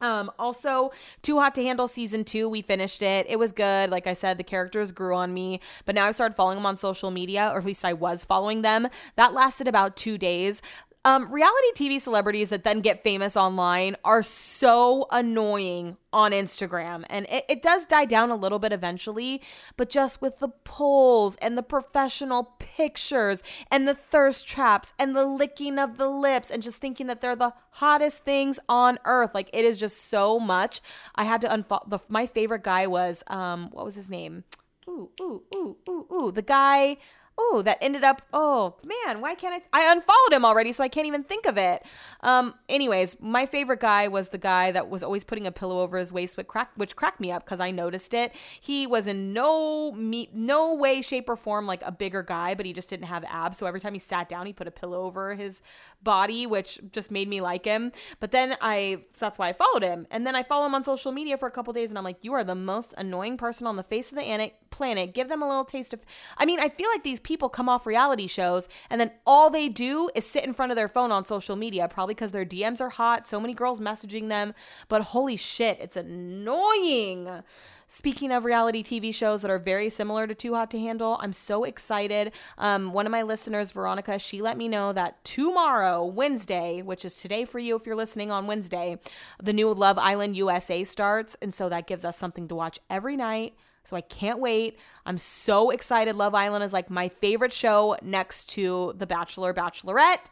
Um, 0.00 0.30
also, 0.38 0.90
Too 1.22 1.38
Hot 1.38 1.54
to 1.54 1.62
Handle 1.62 1.88
season 1.88 2.24
two, 2.24 2.48
we 2.48 2.62
finished 2.62 3.02
it. 3.02 3.26
It 3.28 3.38
was 3.38 3.52
good. 3.52 3.90
Like 3.90 4.06
I 4.06 4.12
said, 4.12 4.38
the 4.38 4.44
characters 4.44 4.92
grew 4.92 5.14
on 5.14 5.32
me, 5.32 5.60
but 5.86 5.94
now 5.94 6.06
I 6.06 6.10
started 6.10 6.34
following 6.34 6.56
them 6.56 6.66
on 6.66 6.76
social 6.76 7.10
media, 7.10 7.48
or 7.52 7.58
at 7.58 7.64
least 7.64 7.84
I 7.84 7.94
was 7.94 8.24
following 8.24 8.62
them. 8.62 8.88
That 9.16 9.32
lasted 9.32 9.68
about 9.68 9.96
two 9.96 10.18
days. 10.18 10.60
Um, 11.06 11.30
reality 11.30 11.66
TV 11.74 12.00
celebrities 12.00 12.48
that 12.48 12.64
then 12.64 12.80
get 12.80 13.02
famous 13.02 13.36
online 13.36 13.96
are 14.04 14.22
so 14.22 15.06
annoying 15.10 15.98
on 16.14 16.32
Instagram. 16.32 17.04
And 17.10 17.26
it, 17.28 17.44
it 17.48 17.62
does 17.62 17.84
die 17.84 18.06
down 18.06 18.30
a 18.30 18.36
little 18.36 18.58
bit 18.58 18.72
eventually, 18.72 19.42
but 19.76 19.90
just 19.90 20.22
with 20.22 20.38
the 20.38 20.48
polls 20.48 21.36
and 21.42 21.58
the 21.58 21.62
professional 21.62 22.54
pictures 22.58 23.42
and 23.70 23.86
the 23.86 23.94
thirst 23.94 24.48
traps 24.48 24.94
and 24.98 25.14
the 25.14 25.26
licking 25.26 25.78
of 25.78 25.98
the 25.98 26.08
lips 26.08 26.50
and 26.50 26.62
just 26.62 26.78
thinking 26.78 27.06
that 27.08 27.20
they're 27.20 27.36
the 27.36 27.52
hottest 27.72 28.24
things 28.24 28.58
on 28.66 28.98
earth. 29.04 29.34
Like 29.34 29.50
it 29.52 29.66
is 29.66 29.76
just 29.76 30.06
so 30.06 30.40
much. 30.40 30.80
I 31.14 31.24
had 31.24 31.42
to 31.42 31.48
unfollow. 31.48 32.00
My 32.08 32.26
favorite 32.26 32.64
guy 32.64 32.86
was, 32.86 33.22
um, 33.26 33.68
what 33.72 33.84
was 33.84 33.94
his 33.94 34.08
name? 34.08 34.44
Ooh, 34.88 35.10
ooh, 35.20 35.42
ooh, 35.54 35.76
ooh, 35.88 36.06
ooh. 36.12 36.32
The 36.32 36.42
guy 36.42 36.96
oh, 37.36 37.62
that 37.62 37.78
ended 37.80 38.04
up, 38.04 38.22
oh 38.32 38.76
man, 38.84 39.20
why 39.20 39.34
can't 39.34 39.62
I? 39.72 39.80
I 39.80 39.92
unfollowed 39.92 40.32
him 40.32 40.44
already, 40.44 40.72
so 40.72 40.84
I 40.84 40.88
can't 40.88 41.06
even 41.06 41.24
think 41.24 41.46
of 41.46 41.58
it. 41.58 41.84
Um, 42.20 42.54
anyways, 42.68 43.20
my 43.20 43.46
favorite 43.46 43.80
guy 43.80 44.08
was 44.08 44.28
the 44.28 44.38
guy 44.38 44.70
that 44.70 44.88
was 44.88 45.02
always 45.02 45.24
putting 45.24 45.46
a 45.46 45.52
pillow 45.52 45.80
over 45.80 45.98
his 45.98 46.12
waist, 46.12 46.36
which 46.36 46.46
cracked, 46.46 46.78
which 46.78 46.96
cracked 46.96 47.20
me 47.20 47.32
up 47.32 47.44
because 47.44 47.60
I 47.60 47.70
noticed 47.70 48.14
it. 48.14 48.32
He 48.60 48.86
was 48.86 49.06
in 49.06 49.32
no 49.32 49.92
me, 49.92 50.30
no 50.32 50.74
way, 50.74 51.02
shape, 51.02 51.28
or 51.28 51.36
form 51.36 51.66
like 51.66 51.82
a 51.84 51.92
bigger 51.92 52.22
guy, 52.22 52.54
but 52.54 52.66
he 52.66 52.72
just 52.72 52.88
didn't 52.88 53.06
have 53.06 53.24
abs. 53.24 53.58
So 53.58 53.66
every 53.66 53.80
time 53.80 53.94
he 53.94 53.98
sat 53.98 54.28
down, 54.28 54.46
he 54.46 54.52
put 54.52 54.68
a 54.68 54.72
pillow 54.72 55.02
over 55.02 55.34
his 55.34 55.60
body, 56.02 56.46
which 56.46 56.78
just 56.92 57.10
made 57.10 57.28
me 57.28 57.40
like 57.40 57.64
him. 57.64 57.90
But 58.20 58.30
then 58.30 58.56
I, 58.60 59.02
so 59.12 59.26
that's 59.26 59.38
why 59.38 59.48
I 59.48 59.52
followed 59.52 59.82
him. 59.82 60.06
And 60.10 60.26
then 60.26 60.36
I 60.36 60.42
follow 60.42 60.66
him 60.66 60.74
on 60.74 60.84
social 60.84 61.12
media 61.12 61.36
for 61.36 61.48
a 61.48 61.50
couple 61.50 61.72
days, 61.72 61.90
and 61.90 61.98
I'm 61.98 62.04
like, 62.04 62.18
you 62.22 62.32
are 62.34 62.44
the 62.44 62.54
most 62.54 62.94
annoying 62.96 63.36
person 63.36 63.66
on 63.66 63.76
the 63.76 63.82
face 63.82 64.12
of 64.12 64.18
the 64.18 64.52
planet. 64.70 65.14
Give 65.14 65.28
them 65.28 65.42
a 65.42 65.48
little 65.48 65.64
taste 65.64 65.92
of. 65.92 66.04
I 66.36 66.46
mean, 66.46 66.60
I 66.60 66.68
feel 66.68 66.88
like 66.90 67.02
these 67.02 67.20
people 67.24 67.48
come 67.48 67.68
off 67.68 67.86
reality 67.86 68.26
shows 68.26 68.68
and 68.90 69.00
then 69.00 69.10
all 69.26 69.50
they 69.50 69.68
do 69.68 70.10
is 70.14 70.24
sit 70.24 70.44
in 70.44 70.54
front 70.54 70.70
of 70.70 70.76
their 70.76 70.88
phone 70.88 71.10
on 71.10 71.24
social 71.24 71.56
media, 71.56 71.88
probably 71.88 72.14
because 72.14 72.30
their 72.30 72.44
DMs 72.44 72.80
are 72.80 72.90
hot, 72.90 73.26
so 73.26 73.40
many 73.40 73.54
girls 73.54 73.80
messaging 73.80 74.28
them. 74.28 74.54
But 74.88 75.02
holy 75.02 75.36
shit, 75.36 75.78
it's 75.80 75.96
annoying. 75.96 77.42
Speaking 77.86 78.32
of 78.32 78.44
reality 78.44 78.82
TV 78.82 79.14
shows 79.14 79.42
that 79.42 79.50
are 79.50 79.58
very 79.58 79.90
similar 79.90 80.26
to 80.26 80.34
Too 80.34 80.54
Hot 80.54 80.70
to 80.70 80.78
Handle, 80.78 81.18
I'm 81.20 81.32
so 81.32 81.64
excited. 81.64 82.32
Um, 82.58 82.92
one 82.92 83.06
of 83.06 83.12
my 83.12 83.22
listeners, 83.22 83.72
Veronica, 83.72 84.18
she 84.18 84.40
let 84.42 84.56
me 84.56 84.68
know 84.68 84.92
that 84.92 85.22
tomorrow, 85.24 86.04
Wednesday, 86.04 86.82
which 86.82 87.04
is 87.04 87.16
today 87.20 87.44
for 87.44 87.58
you 87.58 87.76
if 87.76 87.86
you're 87.86 87.94
listening 87.94 88.30
on 88.30 88.46
Wednesday, 88.46 88.98
the 89.42 89.52
new 89.52 89.72
Love 89.72 89.98
Island 89.98 90.36
USA 90.36 90.82
starts. 90.82 91.36
And 91.42 91.52
so 91.52 91.68
that 91.68 91.86
gives 91.86 92.04
us 92.04 92.16
something 92.16 92.48
to 92.48 92.54
watch 92.54 92.78
every 92.88 93.16
night 93.16 93.54
so 93.84 93.96
I 93.96 94.00
can't 94.00 94.38
wait. 94.38 94.78
I'm 95.06 95.18
so 95.18 95.70
excited. 95.70 96.16
Love 96.16 96.34
Island 96.34 96.64
is 96.64 96.72
like 96.72 96.90
my 96.90 97.08
favorite 97.08 97.52
show 97.52 97.96
next 98.02 98.50
to 98.50 98.94
The 98.96 99.06
Bachelor, 99.06 99.54
Bachelorette, 99.54 100.26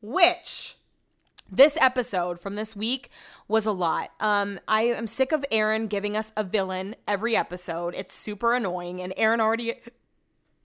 which 0.00 0.76
this 1.50 1.78
episode 1.80 2.40
from 2.40 2.56
this 2.56 2.74
week 2.74 3.10
was 3.48 3.66
a 3.66 3.72
lot. 3.72 4.10
Um, 4.18 4.58
I 4.66 4.82
am 4.82 5.06
sick 5.06 5.30
of 5.30 5.44
Aaron 5.52 5.86
giving 5.86 6.16
us 6.16 6.32
a 6.36 6.42
villain 6.42 6.96
every 7.06 7.36
episode. 7.36 7.94
It's 7.94 8.14
super 8.14 8.54
annoying, 8.54 9.00
and 9.00 9.14
Aaron 9.16 9.40
already 9.40 9.74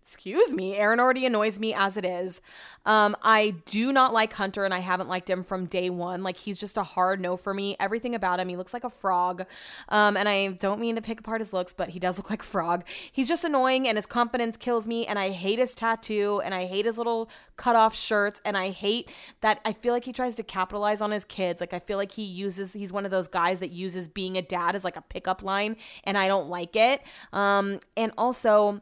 Excuse 0.04 0.52
me. 0.54 0.76
Aaron 0.76 1.00
already 1.00 1.26
annoys 1.28 1.60
me 1.60 1.74
as 1.76 1.96
it 1.96 2.06
is. 2.06 2.42
Um, 2.86 3.16
I 3.22 3.52
do 3.66 3.94
not 3.94 4.14
like 4.14 4.34
Hunter, 4.34 4.66
and 4.66 4.74
I 4.74 4.80
haven't 4.80 5.08
liked 5.08 5.30
him 5.30 5.44
from 5.44 5.68
day 5.68 5.92
one. 5.92 6.24
Like, 6.24 6.38
he's 6.38 6.60
just 6.60 6.76
a 6.76 6.84
hard 6.84 7.22
no 7.22 7.38
for 7.38 7.54
me. 7.54 7.76
Everything 7.80 8.16
about 8.16 8.40
him, 8.40 8.50
he 8.50 8.58
looks 8.58 8.74
like 8.74 8.84
a 8.84 8.90
frog. 8.90 9.46
Um, 9.90 10.18
and 10.18 10.28
I 10.28 10.48
don't 10.48 10.82
mean 10.82 10.96
to 10.96 11.02
pick 11.02 11.20
apart 11.20 11.40
his 11.40 11.54
looks, 11.54 11.72
but 11.72 11.90
he 11.90 12.00
does 12.00 12.18
look 12.20 12.32
like 12.32 12.42
a 12.42 12.46
frog. 12.46 12.84
He's 13.12 13.28
just 13.28 13.44
annoying, 13.44 13.88
and 13.88 13.96
his 13.96 14.08
confidence 14.08 14.58
kills 14.58 14.88
me. 14.88 15.06
And 15.06 15.20
I 15.20 15.30
hate 15.30 15.60
his 15.60 15.76
tattoo, 15.76 16.42
and 16.44 16.54
I 16.54 16.66
hate 16.66 16.86
his 16.86 16.98
little 16.98 17.30
cut 17.56 17.76
off 17.76 17.96
shirts, 17.96 18.42
and 18.44 18.58
I 18.58 18.72
hate 18.72 19.08
that 19.42 19.62
I 19.66 19.74
feel 19.74 19.94
like 19.94 20.06
he 20.06 20.14
tries 20.14 20.36
to 20.36 20.44
capitalize 20.44 21.02
on 21.02 21.12
his 21.12 21.26
kids. 21.26 21.62
Like, 21.62 21.74
I 21.74 21.80
feel 21.80 21.98
like 21.98 22.12
he 22.12 22.24
uses, 22.24 22.74
he's 22.74 22.92
one 22.92 23.06
of 23.06 23.12
those 23.12 23.28
guys 23.28 23.60
that 23.60 23.70
uses 23.70 24.08
being 24.08 24.36
a 24.36 24.42
dad 24.42 24.76
as 24.76 24.84
like 24.84 24.98
a 24.98 25.02
pickup 25.02 25.44
line, 25.44 25.78
and 26.06 26.18
I 26.18 26.28
don't 26.28 26.50
like 26.50 26.76
it. 26.76 27.02
Um, 27.32 27.80
and 27.96 28.12
also, 28.18 28.82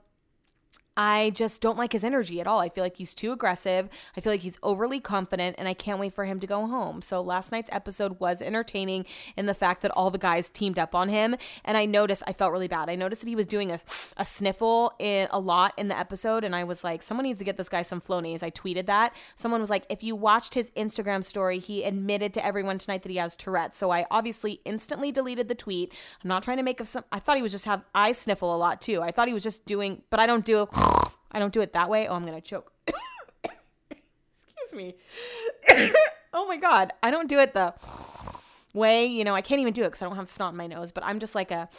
I 1.00 1.30
just 1.30 1.62
don't 1.62 1.78
like 1.78 1.94
his 1.94 2.04
energy 2.04 2.42
at 2.42 2.46
all. 2.46 2.60
I 2.60 2.68
feel 2.68 2.84
like 2.84 2.98
he's 2.98 3.14
too 3.14 3.32
aggressive. 3.32 3.88
I 4.18 4.20
feel 4.20 4.34
like 4.34 4.42
he's 4.42 4.58
overly 4.62 5.00
confident, 5.00 5.56
and 5.58 5.66
I 5.66 5.74
can't 5.74 5.98
wait 5.98 6.14
for 6.14 6.26
him 6.26 6.42
to 6.42 6.46
go 6.46 6.68
home. 6.68 7.02
So 7.02 7.22
last 7.22 7.54
night's 7.54 7.70
episode 7.72 8.20
was 8.20 8.42
entertaining 8.42 9.06
in 9.38 9.46
the 9.46 9.54
fact 9.54 9.82
that 9.84 9.92
all 9.92 10.12
the 10.12 10.18
guys 10.18 10.50
teamed 10.50 10.78
up 10.78 10.94
on 10.94 11.08
him. 11.08 11.38
And 11.64 11.78
I 11.78 11.86
noticed, 11.86 12.24
I 12.28 12.34
felt 12.34 12.52
really 12.52 12.68
bad. 12.68 12.90
I 12.90 12.96
noticed 12.96 13.22
that 13.22 13.30
he 13.30 13.36
was 13.38 13.46
doing 13.46 13.72
a, 13.72 13.80
a 14.18 14.26
sniffle 14.26 14.92
in 15.00 15.30
a 15.32 15.40
lot 15.40 15.74
in 15.78 15.88
the 15.88 15.98
episode, 15.98 16.44
and 16.44 16.54
I 16.54 16.66
was 16.66 16.84
like, 16.84 17.02
someone 17.02 17.24
needs 17.24 17.40
to 17.40 17.46
get 17.46 17.56
this 17.56 17.70
guy 17.70 17.82
some 17.82 18.02
Flonase. 18.02 18.44
I 18.44 18.52
tweeted 18.52 18.88
that. 18.88 19.16
Someone 19.38 19.62
was 19.62 19.70
like, 19.70 19.86
if 19.88 20.04
you 20.04 20.18
watched 20.18 20.54
his 20.54 20.70
Instagram 20.72 21.24
story, 21.24 21.60
he 21.60 21.86
admitted 21.86 22.34
to 22.34 22.46
everyone 22.46 22.78
tonight 22.78 23.04
that 23.04 23.10
he 23.10 23.20
has 23.20 23.38
Tourette's. 23.38 23.78
So 23.78 23.90
I 23.90 24.06
obviously 24.12 24.60
instantly 24.66 25.14
deleted 25.14 25.48
the 25.48 25.56
tweet. 25.56 25.94
I'm 26.22 26.28
not 26.28 26.44
trying 26.44 26.58
to 26.58 26.64
make 26.64 26.82
of 26.82 26.90
some. 26.90 27.06
I 27.10 27.20
thought 27.20 27.38
he 27.38 27.42
was 27.42 27.54
just 27.54 27.64
have 27.64 27.86
I 27.96 28.12
sniffle 28.12 28.54
a 28.54 28.58
lot 28.58 28.82
too. 28.82 29.02
I 29.02 29.12
thought 29.12 29.30
he 29.30 29.34
was 29.34 29.44
just 29.44 29.66
doing, 29.66 30.02
but 30.10 30.20
I 30.20 30.26
don't 30.26 30.44
do. 30.44 30.68
I 31.32 31.40
don't 31.40 31.54
do 31.54 31.62
it 31.62 31.74
that 31.74 31.90
way. 31.90 32.08
Oh, 32.08 32.16
I'm 32.16 32.26
going 32.26 32.40
to 32.40 32.42
choke. 32.42 32.72
Excuse 33.92 34.74
me. 34.74 34.96
oh 36.34 36.48
my 36.48 36.58
God. 36.58 36.92
I 37.04 37.12
don't 37.12 37.30
do 37.30 37.40
it 37.40 37.54
the 37.54 37.74
way, 38.74 39.06
you 39.06 39.24
know, 39.24 39.36
I 39.36 39.42
can't 39.42 39.62
even 39.62 39.74
do 39.74 39.84
it 39.84 39.88
because 39.88 40.02
I 40.02 40.06
don't 40.06 40.16
have 40.16 40.28
snot 40.28 40.54
in 40.54 40.58
my 40.58 40.68
nose, 40.68 40.92
but 40.92 41.04
I'm 41.04 41.20
just 41.20 41.36
like 41.36 41.52
a, 41.52 41.70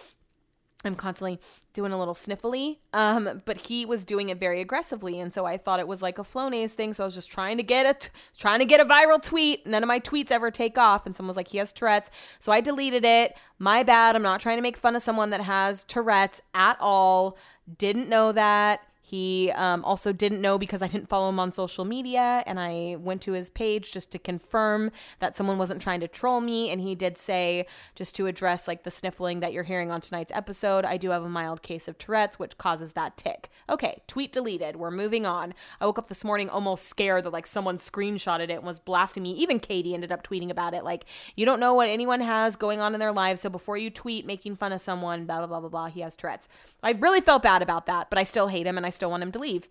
I'm 0.85 0.95
constantly 0.95 1.39
doing 1.75 1.93
a 1.93 1.99
little 1.99 2.15
sniffly. 2.15 2.79
Um, 2.93 3.43
but 3.45 3.59
he 3.59 3.85
was 3.85 4.05
doing 4.05 4.31
it 4.31 4.39
very 4.39 4.61
aggressively, 4.61 5.21
and 5.21 5.33
so 5.33 5.45
I 5.45 5.57
thought 5.59 5.79
it 5.79 5.87
was 5.87 6.01
like 6.01 6.19
a 6.19 6.23
Flonase 6.23 6.71
thing. 6.73 6.95
So 6.95 7.05
I 7.05 7.07
was 7.07 7.15
just 7.15 7.31
trying 7.31 7.59
to 7.59 7.63
get 7.63 7.87
it, 7.87 8.11
trying 8.39 8.61
to 8.61 8.65
get 8.65 8.81
a 8.81 8.85
viral 8.85 9.23
tweet. 9.23 9.67
None 9.67 9.83
of 9.83 9.89
my 9.89 10.01
tweets 10.01 10.31
ever 10.31 10.51
take 10.51 10.79
off, 10.79 11.05
and 11.05 11.15
someone 11.15 11.29
was 11.29 11.37
like, 11.37 11.49
"He 11.49 11.59
has 11.59 11.73
Tourette's," 11.73 12.11
so 12.39 12.51
I 12.51 12.61
deleted 12.61 13.05
it. 13.05 13.37
My 13.59 13.83
bad. 13.83 14.17
I'm 14.17 14.23
not 14.23 14.41
trying 14.41 14.57
to 14.57 14.63
make 14.63 14.77
fun 14.77 14.97
of 14.97 15.03
someone 15.03 15.31
that 15.31 15.43
has 15.43 15.85
Tourette's 15.85 16.41
at 16.55 16.79
all. 16.81 17.37
Didn't 17.77 18.09
know 18.09 18.33
that. 18.33 18.81
He 19.11 19.51
um, 19.57 19.85
also 19.85 20.13
didn't 20.13 20.41
know 20.41 20.57
because 20.57 20.83
I 20.83 20.87
didn't 20.87 21.09
follow 21.09 21.29
him 21.29 21.41
on 21.41 21.51
social 21.51 21.85
media, 21.85 22.45
and 22.47 22.61
I 22.61 22.95
went 23.01 23.23
to 23.23 23.33
his 23.33 23.51
page 23.51 23.91
just 23.91 24.13
to 24.13 24.21
confirm 24.21 24.93
that 25.19 25.37
someone 25.37 25.59
wasn't 25.59 25.83
trying 25.83 25.99
to 25.99 26.07
troll 26.07 26.41
me. 26.41 26.71
And 26.71 26.81
he 26.81 26.95
did 26.95 27.19
say, 27.19 27.67
just 27.97 28.15
to 28.15 28.29
address 28.29 28.69
like 28.69 28.85
the 28.85 28.91
sniffling 28.93 29.41
that 29.41 29.53
you're 29.53 29.65
hearing 29.65 29.91
on 29.91 30.01
tonight's 30.01 30.31
episode, 30.33 30.85
I 30.85 30.97
do 30.97 31.11
have 31.11 31.25
a 31.25 31.29
mild 31.29 31.63
case 31.63 31.89
of 31.89 31.99
Tourette's, 31.99 32.39
which 32.39 32.57
causes 32.57 32.93
that 32.93 33.17
tic. 33.17 33.51
Okay, 33.69 34.01
tweet 34.07 34.33
deleted. 34.33 34.77
We're 34.77 34.93
moving 34.93 35.27
on. 35.27 35.55
I 35.81 35.87
woke 35.87 35.99
up 35.99 36.07
this 36.07 36.23
morning 36.23 36.49
almost 36.49 36.87
scared 36.87 37.25
that 37.25 37.33
like 37.33 37.49
someone 37.49 37.79
screenshotted 37.79 38.45
it 38.45 38.59
and 38.59 38.65
was 38.65 38.79
blasting 38.79 39.25
me. 39.25 39.33
Even 39.33 39.59
Katie 39.59 39.93
ended 39.93 40.13
up 40.13 40.23
tweeting 40.23 40.51
about 40.51 40.73
it. 40.73 40.85
Like, 40.85 41.05
you 41.35 41.45
don't 41.45 41.59
know 41.59 41.75
what 41.75 41.89
anyone 41.89 42.21
has 42.21 42.55
going 42.55 42.81
on 42.81 42.95
in 42.95 43.01
their 43.01 43.11
lives, 43.11 43.41
so 43.41 43.51
before 43.51 43.77
you 43.77 43.91
tweet 43.91 44.25
making 44.25 44.55
fun 44.55 44.73
of 44.73 44.81
someone, 44.81 45.27
blah 45.27 45.39
blah 45.39 45.49
blah 45.49 45.59
blah 45.59 45.69
blah, 45.69 45.87
he 45.87 46.01
has 46.03 46.15
Tourette's. 46.15 46.49
I 46.81 46.93
really 46.93 47.21
felt 47.21 47.43
bad 47.43 47.61
about 47.61 47.87
that, 47.87 48.09
but 48.09 48.19
I 48.21 48.23
still 48.23 48.47
hate 48.47 48.69
him 48.69 48.77
and 48.77 48.87
I 48.87 48.91
still 49.01 49.11
want 49.11 49.23
him 49.23 49.33
to 49.33 49.39
leave. 49.39 49.67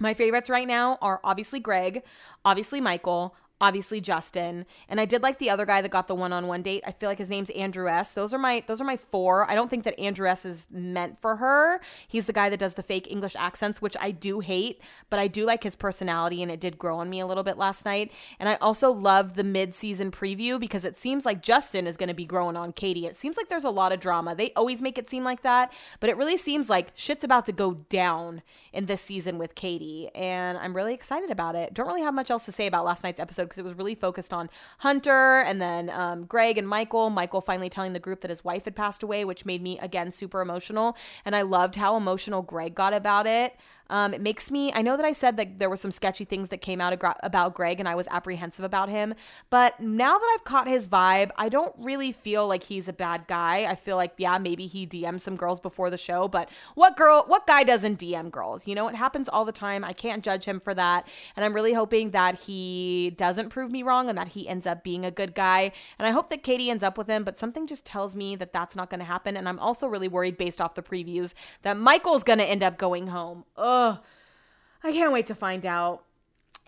My 0.00 0.14
favorites 0.14 0.48
right 0.48 0.66
now 0.66 0.96
are 1.02 1.20
obviously 1.22 1.60
Greg, 1.60 2.02
obviously 2.42 2.80
Michael, 2.80 3.36
obviously 3.62 4.00
Justin, 4.00 4.66
and 4.88 5.00
I 5.00 5.06
did 5.06 5.22
like 5.22 5.38
the 5.38 5.48
other 5.48 5.64
guy 5.64 5.80
that 5.80 5.88
got 5.90 6.08
the 6.08 6.14
one-on-one 6.14 6.60
date. 6.62 6.82
I 6.86 6.90
feel 6.90 7.08
like 7.08 7.16
his 7.16 7.30
name's 7.30 7.48
Andrew 7.50 7.88
S. 7.88 8.10
Those 8.10 8.34
are 8.34 8.38
my 8.38 8.62
those 8.66 8.80
are 8.80 8.84
my 8.84 8.98
four. 8.98 9.50
I 9.50 9.54
don't 9.54 9.70
think 9.70 9.84
that 9.84 9.98
Andrew 9.98 10.28
S 10.28 10.44
is 10.44 10.66
meant 10.70 11.18
for 11.18 11.36
her. 11.36 11.80
He's 12.08 12.26
the 12.26 12.34
guy 12.34 12.50
that 12.50 12.58
does 12.58 12.74
the 12.74 12.82
fake 12.82 13.10
English 13.10 13.36
accents, 13.38 13.80
which 13.80 13.96
I 14.00 14.10
do 14.10 14.40
hate, 14.40 14.82
but 15.08 15.18
I 15.18 15.28
do 15.28 15.46
like 15.46 15.62
his 15.62 15.76
personality 15.76 16.42
and 16.42 16.50
it 16.50 16.60
did 16.60 16.76
grow 16.76 16.98
on 16.98 17.08
me 17.08 17.20
a 17.20 17.26
little 17.26 17.44
bit 17.44 17.56
last 17.56 17.86
night. 17.86 18.12
And 18.38 18.48
I 18.48 18.56
also 18.56 18.92
love 18.92 19.34
the 19.34 19.44
mid-season 19.44 20.10
preview 20.10 20.58
because 20.58 20.84
it 20.84 20.96
seems 20.96 21.24
like 21.24 21.40
Justin 21.40 21.86
is 21.86 21.96
going 21.96 22.08
to 22.08 22.14
be 22.14 22.24
growing 22.24 22.56
on 22.56 22.72
Katie. 22.72 23.06
It 23.06 23.16
seems 23.16 23.36
like 23.36 23.48
there's 23.48 23.64
a 23.64 23.70
lot 23.70 23.92
of 23.92 24.00
drama. 24.00 24.34
They 24.34 24.52
always 24.56 24.82
make 24.82 24.98
it 24.98 25.08
seem 25.08 25.22
like 25.22 25.42
that, 25.42 25.72
but 26.00 26.10
it 26.10 26.16
really 26.16 26.36
seems 26.36 26.68
like 26.68 26.90
shit's 26.94 27.22
about 27.22 27.46
to 27.46 27.52
go 27.52 27.74
down 27.88 28.42
in 28.72 28.86
this 28.86 29.00
season 29.00 29.38
with 29.38 29.54
Katie, 29.54 30.08
and 30.14 30.58
I'm 30.58 30.74
really 30.74 30.94
excited 30.94 31.30
about 31.30 31.54
it. 31.54 31.74
Don't 31.74 31.86
really 31.86 32.02
have 32.02 32.14
much 32.14 32.30
else 32.30 32.46
to 32.46 32.52
say 32.52 32.66
about 32.66 32.84
last 32.84 33.04
night's 33.04 33.20
episode 33.20 33.44
because 33.52 33.58
it 33.58 33.68
was 33.68 33.76
really 33.76 33.94
focused 33.94 34.32
on 34.32 34.48
Hunter 34.78 35.40
and 35.40 35.60
then 35.60 35.90
um, 35.90 36.24
Greg 36.24 36.56
and 36.56 36.66
Michael. 36.66 37.10
Michael 37.10 37.42
finally 37.42 37.68
telling 37.68 37.92
the 37.92 38.00
group 38.00 38.22
that 38.22 38.30
his 38.30 38.42
wife 38.42 38.64
had 38.64 38.74
passed 38.74 39.02
away, 39.02 39.24
which 39.24 39.44
made 39.44 39.62
me 39.62 39.78
again 39.80 40.10
super 40.10 40.40
emotional. 40.40 40.96
And 41.24 41.36
I 41.36 41.42
loved 41.42 41.76
how 41.76 41.96
emotional 41.96 42.40
Greg 42.40 42.74
got 42.74 42.94
about 42.94 43.26
it. 43.26 43.54
Um, 43.92 44.14
it 44.14 44.22
makes 44.22 44.50
me, 44.50 44.72
I 44.72 44.80
know 44.80 44.96
that 44.96 45.04
I 45.04 45.12
said 45.12 45.36
that 45.36 45.58
there 45.58 45.68
were 45.68 45.76
some 45.76 45.92
sketchy 45.92 46.24
things 46.24 46.48
that 46.48 46.62
came 46.62 46.80
out 46.80 46.98
about 47.22 47.54
Greg 47.54 47.78
and 47.78 47.86
I 47.86 47.94
was 47.94 48.08
apprehensive 48.10 48.64
about 48.64 48.88
him, 48.88 49.12
but 49.50 49.78
now 49.80 50.18
that 50.18 50.34
I've 50.34 50.44
caught 50.44 50.66
his 50.66 50.86
vibe, 50.86 51.30
I 51.36 51.50
don't 51.50 51.74
really 51.78 52.10
feel 52.10 52.48
like 52.48 52.64
he's 52.64 52.88
a 52.88 52.94
bad 52.94 53.26
guy. 53.28 53.66
I 53.66 53.74
feel 53.74 53.96
like, 53.96 54.14
yeah, 54.16 54.38
maybe 54.38 54.66
he 54.66 54.86
DM'd 54.86 55.20
some 55.20 55.36
girls 55.36 55.60
before 55.60 55.90
the 55.90 55.98
show, 55.98 56.26
but 56.26 56.48
what 56.74 56.96
girl, 56.96 57.24
what 57.26 57.46
guy 57.46 57.64
doesn't 57.64 58.00
DM 58.00 58.30
girls? 58.30 58.66
You 58.66 58.74
know, 58.74 58.88
it 58.88 58.94
happens 58.94 59.28
all 59.28 59.44
the 59.44 59.52
time. 59.52 59.84
I 59.84 59.92
can't 59.92 60.24
judge 60.24 60.46
him 60.46 60.58
for 60.58 60.72
that. 60.72 61.06
And 61.36 61.44
I'm 61.44 61.52
really 61.52 61.74
hoping 61.74 62.12
that 62.12 62.40
he 62.40 63.12
doesn't 63.18 63.50
prove 63.50 63.70
me 63.70 63.82
wrong 63.82 64.08
and 64.08 64.16
that 64.16 64.28
he 64.28 64.48
ends 64.48 64.66
up 64.66 64.82
being 64.82 65.04
a 65.04 65.10
good 65.10 65.34
guy. 65.34 65.70
And 65.98 66.06
I 66.08 66.12
hope 66.12 66.30
that 66.30 66.42
Katie 66.42 66.70
ends 66.70 66.82
up 66.82 66.96
with 66.96 67.08
him, 67.08 67.24
but 67.24 67.36
something 67.36 67.66
just 67.66 67.84
tells 67.84 68.16
me 68.16 68.36
that 68.36 68.54
that's 68.54 68.74
not 68.74 68.88
going 68.88 69.00
to 69.00 69.04
happen. 69.04 69.36
And 69.36 69.46
I'm 69.46 69.58
also 69.58 69.86
really 69.86 70.08
worried 70.08 70.38
based 70.38 70.62
off 70.62 70.76
the 70.76 70.82
previews 70.82 71.34
that 71.60 71.76
Michael's 71.76 72.24
going 72.24 72.38
to 72.38 72.46
end 72.46 72.62
up 72.62 72.78
going 72.78 73.08
home. 73.08 73.44
Ugh. 73.58 73.81
Oh, 73.84 73.98
I 74.84 74.92
can't 74.92 75.12
wait 75.12 75.26
to 75.26 75.34
find 75.34 75.66
out. 75.66 76.04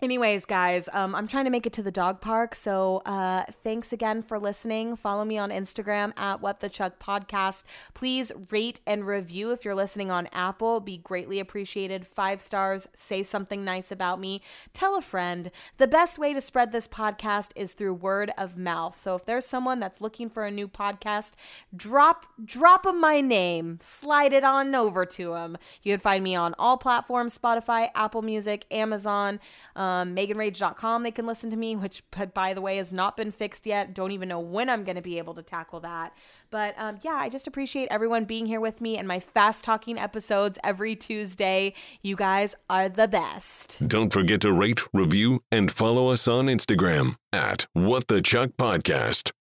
Anyways, 0.01 0.45
guys, 0.45 0.89
um, 0.91 1.15
I'm 1.15 1.25
trying 1.25 1.45
to 1.45 1.49
make 1.49 1.65
it 1.65 1.71
to 1.73 1.81
the 1.81 1.91
dog 1.91 2.19
park. 2.19 2.53
So 2.53 3.01
uh, 3.05 3.45
thanks 3.63 3.93
again 3.93 4.23
for 4.23 4.37
listening. 4.37 4.97
Follow 4.97 5.23
me 5.23 5.37
on 5.37 5.51
Instagram 5.51 6.11
at 6.17 6.41
What 6.41 6.59
the 6.59 6.67
Chuck 6.67 6.99
Podcast. 6.99 7.63
Please 7.93 8.33
rate 8.51 8.81
and 8.85 9.07
review 9.07 9.51
if 9.51 9.63
you're 9.63 9.73
listening 9.73 10.11
on 10.11 10.27
Apple. 10.33 10.81
Be 10.81 10.97
greatly 10.97 11.39
appreciated. 11.39 12.05
Five 12.05 12.41
stars. 12.41 12.89
Say 12.93 13.23
something 13.23 13.63
nice 13.63 13.89
about 13.89 14.19
me. 14.19 14.41
Tell 14.73 14.97
a 14.97 15.01
friend. 15.01 15.49
The 15.77 15.87
best 15.87 16.19
way 16.19 16.33
to 16.33 16.41
spread 16.41 16.73
this 16.73 16.89
podcast 16.89 17.51
is 17.55 17.71
through 17.71 17.93
word 17.93 18.33
of 18.37 18.57
mouth. 18.57 18.99
So 18.99 19.15
if 19.15 19.23
there's 19.23 19.45
someone 19.45 19.79
that's 19.79 20.01
looking 20.01 20.29
for 20.29 20.43
a 20.43 20.51
new 20.51 20.67
podcast, 20.67 21.35
drop 21.73 22.25
drop 22.43 22.83
them 22.83 22.99
my 22.99 23.21
name. 23.21 23.79
Slide 23.81 24.33
it 24.33 24.43
on 24.43 24.75
over 24.75 25.05
to 25.05 25.31
them. 25.31 25.57
You 25.83 25.93
can 25.93 26.01
find 26.01 26.21
me 26.21 26.35
on 26.35 26.53
all 26.59 26.75
platforms: 26.75 27.37
Spotify, 27.37 27.87
Apple 27.95 28.23
Music, 28.23 28.65
Amazon. 28.69 29.39
Um, 29.77 29.85
um, 29.95 30.15
MeganRage.com, 30.15 31.03
they 31.03 31.11
can 31.11 31.25
listen 31.25 31.49
to 31.49 31.57
me, 31.57 31.75
which, 31.75 32.03
by 32.33 32.53
the 32.53 32.61
way, 32.61 32.77
has 32.77 32.91
not 32.91 33.17
been 33.17 33.31
fixed 33.31 33.65
yet. 33.65 33.93
Don't 33.93 34.11
even 34.11 34.29
know 34.29 34.39
when 34.39 34.69
I'm 34.69 34.83
going 34.83 34.95
to 34.95 35.01
be 35.01 35.17
able 35.17 35.33
to 35.35 35.43
tackle 35.43 35.79
that. 35.81 36.13
But 36.49 36.75
um, 36.77 36.97
yeah, 37.01 37.15
I 37.15 37.29
just 37.29 37.47
appreciate 37.47 37.87
everyone 37.89 38.25
being 38.25 38.45
here 38.45 38.61
with 38.61 38.81
me 38.81 38.97
and 38.97 39.07
my 39.07 39.19
fast 39.19 39.63
talking 39.63 39.97
episodes 39.97 40.59
every 40.63 40.95
Tuesday. 40.95 41.73
You 42.01 42.15
guys 42.15 42.55
are 42.69 42.89
the 42.89 43.07
best. 43.07 43.87
Don't 43.87 44.11
forget 44.11 44.41
to 44.41 44.51
rate, 44.51 44.81
review, 44.93 45.41
and 45.51 45.71
follow 45.71 46.09
us 46.09 46.27
on 46.27 46.45
Instagram 46.45 47.15
at 47.33 47.65
What 47.73 48.07
the 48.07 48.21
Chuck 48.21 48.51
Podcast. 48.57 49.35